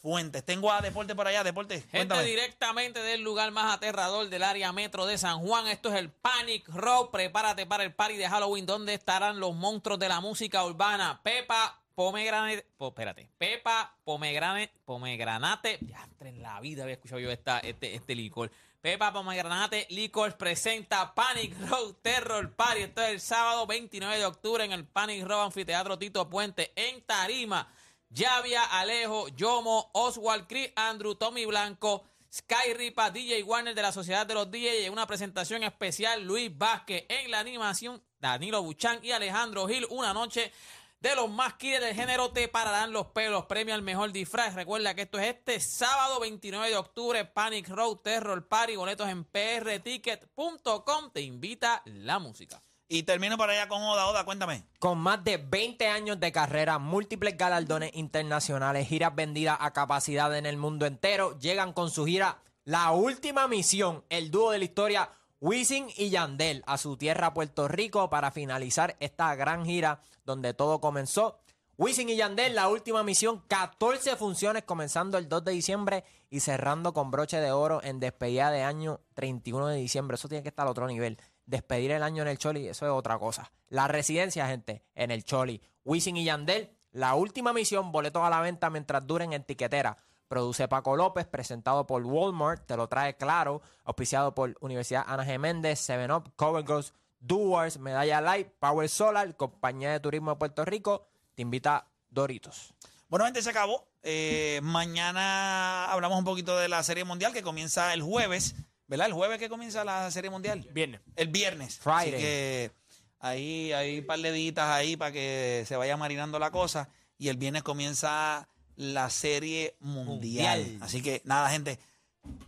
Fuentes. 0.06 0.46
Tengo 0.46 0.72
a 0.72 0.82
Deporte 0.82 1.15
por 1.15 1.26
allá, 1.28 1.44
Deporte, 1.44 1.78
Gente 1.82 1.89
cuéntame. 1.98 2.26
directamente 2.26 3.00
del 3.02 3.22
lugar 3.22 3.50
más 3.50 3.74
aterrador 3.74 4.30
del 4.30 4.44
área 4.44 4.72
metro 4.72 5.08
de 5.08 5.18
San 5.18 5.39
Juan. 5.39 5.68
Esto 5.68 5.89
es 5.89 5.96
el 5.96 6.12
Panic 6.12 6.68
Row. 6.70 7.10
Prepárate 7.10 7.65
para 7.65 7.84
el 7.84 7.91
party 7.91 8.15
de 8.15 8.30
Halloween 8.30 8.68
donde 8.68 8.94
estarán 8.94 9.39
los 9.39 9.56
monstruos 9.56 9.98
de 9.98 10.08
la 10.08 10.22
música 10.22 10.63
urbana. 10.63 11.20
Pepa, 11.24 11.82
Pomegranate. 11.96 12.68
po- 12.78 12.89
espérate. 12.89 13.32
Pepa, 13.39 13.96
Pomegranate. 14.04 14.72
Pomegranate. 14.86 15.80
Ya 15.82 16.08
en 16.20 16.39
la 16.44 16.60
vida 16.60 16.84
había 16.84 16.94
escuchado 16.96 17.20
yo 17.20 17.32
esta, 17.32 17.58
este, 17.62 17.96
este 17.96 18.13
licor. 18.13 18.52
Pepa, 18.82 19.12
Pomegranate 19.12 19.88
Licor 19.89 20.38
presenta 20.38 21.15
Panic 21.15 21.56
Row 21.68 21.94
Terror 22.04 22.54
Party. 22.56 22.82
Esto 22.84 23.02
es 23.02 23.10
el 23.10 23.22
sábado 23.22 23.65
29 23.65 24.20
de 24.20 24.26
octubre 24.28 24.63
en 24.63 24.72
el 24.72 24.86
Panic 24.86 25.26
Row 25.26 25.41
Anfiteatro 25.41 25.98
Tito 25.98 26.30
Puente 26.30 26.72
en 26.76 27.02
Tarima. 27.02 27.68
Yavia, 28.15 28.63
Alejo, 28.63 29.28
Yomo, 29.36 29.89
Oswald, 29.91 30.47
Chris 30.47 30.71
Andrew, 30.78 31.15
Tommy 31.15 31.45
Blanco, 31.45 32.06
Sky 32.32 32.73
Ripa, 32.73 33.12
DJ 33.12 33.43
Warner 33.43 33.75
de 33.75 33.82
la 33.82 33.91
Sociedad 33.91 34.25
de 34.25 34.34
los 34.34 34.49
DJ 34.49 34.86
en 34.86 34.93
una 34.93 35.06
presentación 35.06 35.63
especial 35.63 36.23
Luis 36.23 36.58
Vázquez 36.58 37.06
en 37.10 37.30
la 37.30 37.39
animación, 37.39 38.01
Danilo 38.17 38.63
Buchan 38.63 38.99
y 39.04 39.12
Alejandro 39.12 39.67
Gil. 39.67 39.86
Una 39.89 40.13
noche 40.13 40.54
de 41.01 41.13
los 41.13 41.30
más 41.30 41.56
killers 41.56 41.84
del 41.84 41.93
género 41.93 42.32
te 42.32 42.47
pararán 42.47 42.93
los 42.93 43.08
pelos. 43.08 43.47
Premio 43.47 43.75
al 43.75 43.82
mejor 43.82 44.13
disfraz. 44.13 44.56
Recuerda 44.56 44.95
que 44.95 45.01
esto 45.01 45.19
es 45.19 45.36
este 45.36 45.60
sábado 45.60 46.21
29 46.21 46.69
de 46.69 46.78
octubre. 46.78 47.25
Panic 47.25 47.67
Road 47.67 47.97
Terror 47.97 48.47
Party. 48.47 48.78
Boletos 48.78 49.10
en 49.10 49.25
prticket.com. 49.25 51.12
Te 51.12 51.19
invita 51.19 51.82
la 51.84 52.19
música. 52.19 52.62
Y 52.88 53.04
termino 53.04 53.36
por 53.38 53.50
allá 53.50 53.67
con 53.67 53.82
Oda. 53.82 54.08
Oda, 54.08 54.26
cuéntame. 54.26 54.63
Con 54.78 55.00
más 55.00 55.24
de 55.24 55.38
20 55.38 55.88
años 55.88 56.19
de 56.19 56.32
carrera, 56.32 56.78
múltiples 56.78 57.36
galardones 57.36 57.91
internacionales, 57.95 58.88
giras 58.88 59.15
vendidas 59.15 59.58
a 59.60 59.74
capacidad 59.74 60.36
en 60.38 60.45
el 60.45 60.58
mundo 60.58 60.86
entero, 60.86 61.38
llegan 61.39 61.74
con 61.74 61.89
su 61.89 62.06
gira 62.06 62.43
La 62.63 62.91
Última 62.91 63.48
Misión, 63.48 64.04
el 64.10 64.30
dúo 64.30 64.52
de 64.52 64.60
la 64.60 64.65
historia 64.65 65.10
Wisin 65.41 65.88
y 65.98 66.12
Yandel 66.12 66.63
a 66.67 66.78
su 66.78 66.95
tierra 66.95 67.34
Puerto 67.34 67.67
Rico 67.67 68.10
para 68.10 68.32
finalizar 68.32 68.95
esta 69.00 69.34
gran 69.36 69.65
gira 69.65 70.02
donde 70.24 70.54
todo 70.54 70.80
comenzó. 70.80 71.39
Wisin 71.78 72.10
y 72.10 72.15
Yandel, 72.15 72.56
La 72.56 72.69
Última 72.69 73.04
Misión, 73.04 73.43
14 73.48 74.15
funciones 74.15 74.63
comenzando 74.63 75.17
el 75.17 75.28
2 75.28 75.43
de 75.43 75.52
diciembre 75.52 76.04
y 76.30 76.39
cerrando 76.39 76.93
con 76.93 77.12
broche 77.12 77.39
de 77.41 77.52
oro 77.52 77.82
en 77.84 78.00
despedida 78.00 78.52
de 78.52 78.63
año 78.63 79.02
31 79.15 79.67
de 79.67 79.78
diciembre. 79.78 80.15
Eso 80.15 80.30
tiene 80.30 80.43
que 80.43 80.50
estar 80.50 80.67
a 80.67 80.71
otro 80.71 80.88
nivel 80.88 81.17
despedir 81.46 81.92
el 81.92 82.04
año 82.04 82.22
en 82.22 82.30
el 82.30 82.38
Choli, 82.38 82.68
eso 82.68 82.86
es 82.86 82.92
otra 82.92 83.18
cosa. 83.18 83.52
La 83.68 83.88
residencia, 83.88 84.48
gente, 84.48 84.84
en 84.96 85.12
el 85.12 85.24
Choli. 85.24 85.62
Wisin 85.84 86.18
y 86.18 86.26
Yandel, 86.26 86.72
la 86.92 87.16
última 87.16 87.54
misión, 87.54 87.92
boletos 87.92 88.24
a 88.24 88.30
la 88.30 88.42
venta 88.42 88.70
mientras 88.70 89.06
duren 89.06 89.34
en 89.34 89.44
tiquetera. 89.44 89.98
Produce 90.28 90.68
Paco 90.68 90.96
López, 90.96 91.28
presentado 91.28 91.86
por 91.86 92.04
Walmart, 92.04 92.66
te 92.66 92.76
lo 92.76 92.88
trae 92.88 93.16
claro, 93.16 93.62
auspiciado 93.84 94.34
por 94.34 94.56
Universidad 94.60 95.04
Ana 95.06 95.26
G. 95.26 95.38
Méndez, 95.38 95.80
Seven 95.80 96.12
Up, 96.12 96.34
Cover 96.36 96.66
Girls, 96.66 97.80
Medalla 97.80 98.22
Light, 98.22 98.48
Power 98.60 98.90
Solar, 98.90 99.36
Compañía 99.36 99.92
de 99.92 100.00
Turismo 100.00 100.32
de 100.32 100.38
Puerto 100.38 100.66
Rico, 100.66 101.08
te 101.36 101.44
invita 101.44 101.88
Doritos. 102.10 102.74
Bueno, 103.08 103.26
gente, 103.26 103.42
se 103.42 103.50
acabó. 103.52 103.88
Eh, 104.02 104.60
mañana 104.64 105.86
hablamos 105.86 106.18
un 106.18 106.26
poquito 106.26 106.58
de 106.58 106.70
la 106.70 106.82
Serie 106.84 107.04
Mundial 107.04 107.34
que 107.34 107.44
comienza 107.44 107.94
el 107.94 108.02
jueves, 108.02 108.56
¿verdad? 108.88 109.08
El 109.08 109.13
jueves 109.13 109.39
que 109.39 109.50
comienza 109.50 109.84
la 109.84 110.10
Serie 110.12 110.30
Mundial. 110.30 110.67
Viernes. 110.71 111.02
El 111.15 111.28
viernes. 111.28 111.80
Friday. 111.80 112.13
Así 112.13 112.17
que 112.17 112.71
ahí 113.19 113.71
hay 113.71 114.00
un 114.00 114.06
par 114.06 114.19
de 114.19 114.30
editas 114.30 114.69
ahí 114.69 114.95
para 114.98 115.12
que 115.12 115.63
se 115.67 115.76
vaya 115.76 115.98
marinando 115.98 116.39
la 116.39 116.52
cosa. 116.52 116.89
Y 117.17 117.30
el 117.30 117.38
viernes 117.38 117.63
comienza 117.63 118.48
la 118.76 119.10
Serie 119.10 119.76
Mundial. 119.80 120.60
Mundial. 120.60 120.78
Así 120.82 121.02
que 121.02 121.21
nada, 121.26 121.50
gente. 121.50 121.80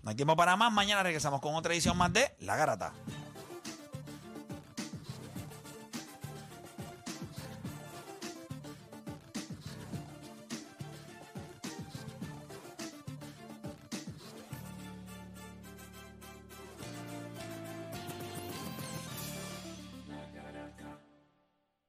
No 0.01 0.09
hay 0.09 0.15
tiempo 0.15 0.35
para 0.35 0.55
más. 0.55 0.71
Mañana 0.71 1.03
regresamos 1.03 1.39
con 1.41 1.55
otra 1.55 1.73
edición 1.73 1.97
más 1.97 2.11
de 2.11 2.35
La 2.39 2.55
Garata. 2.55 2.93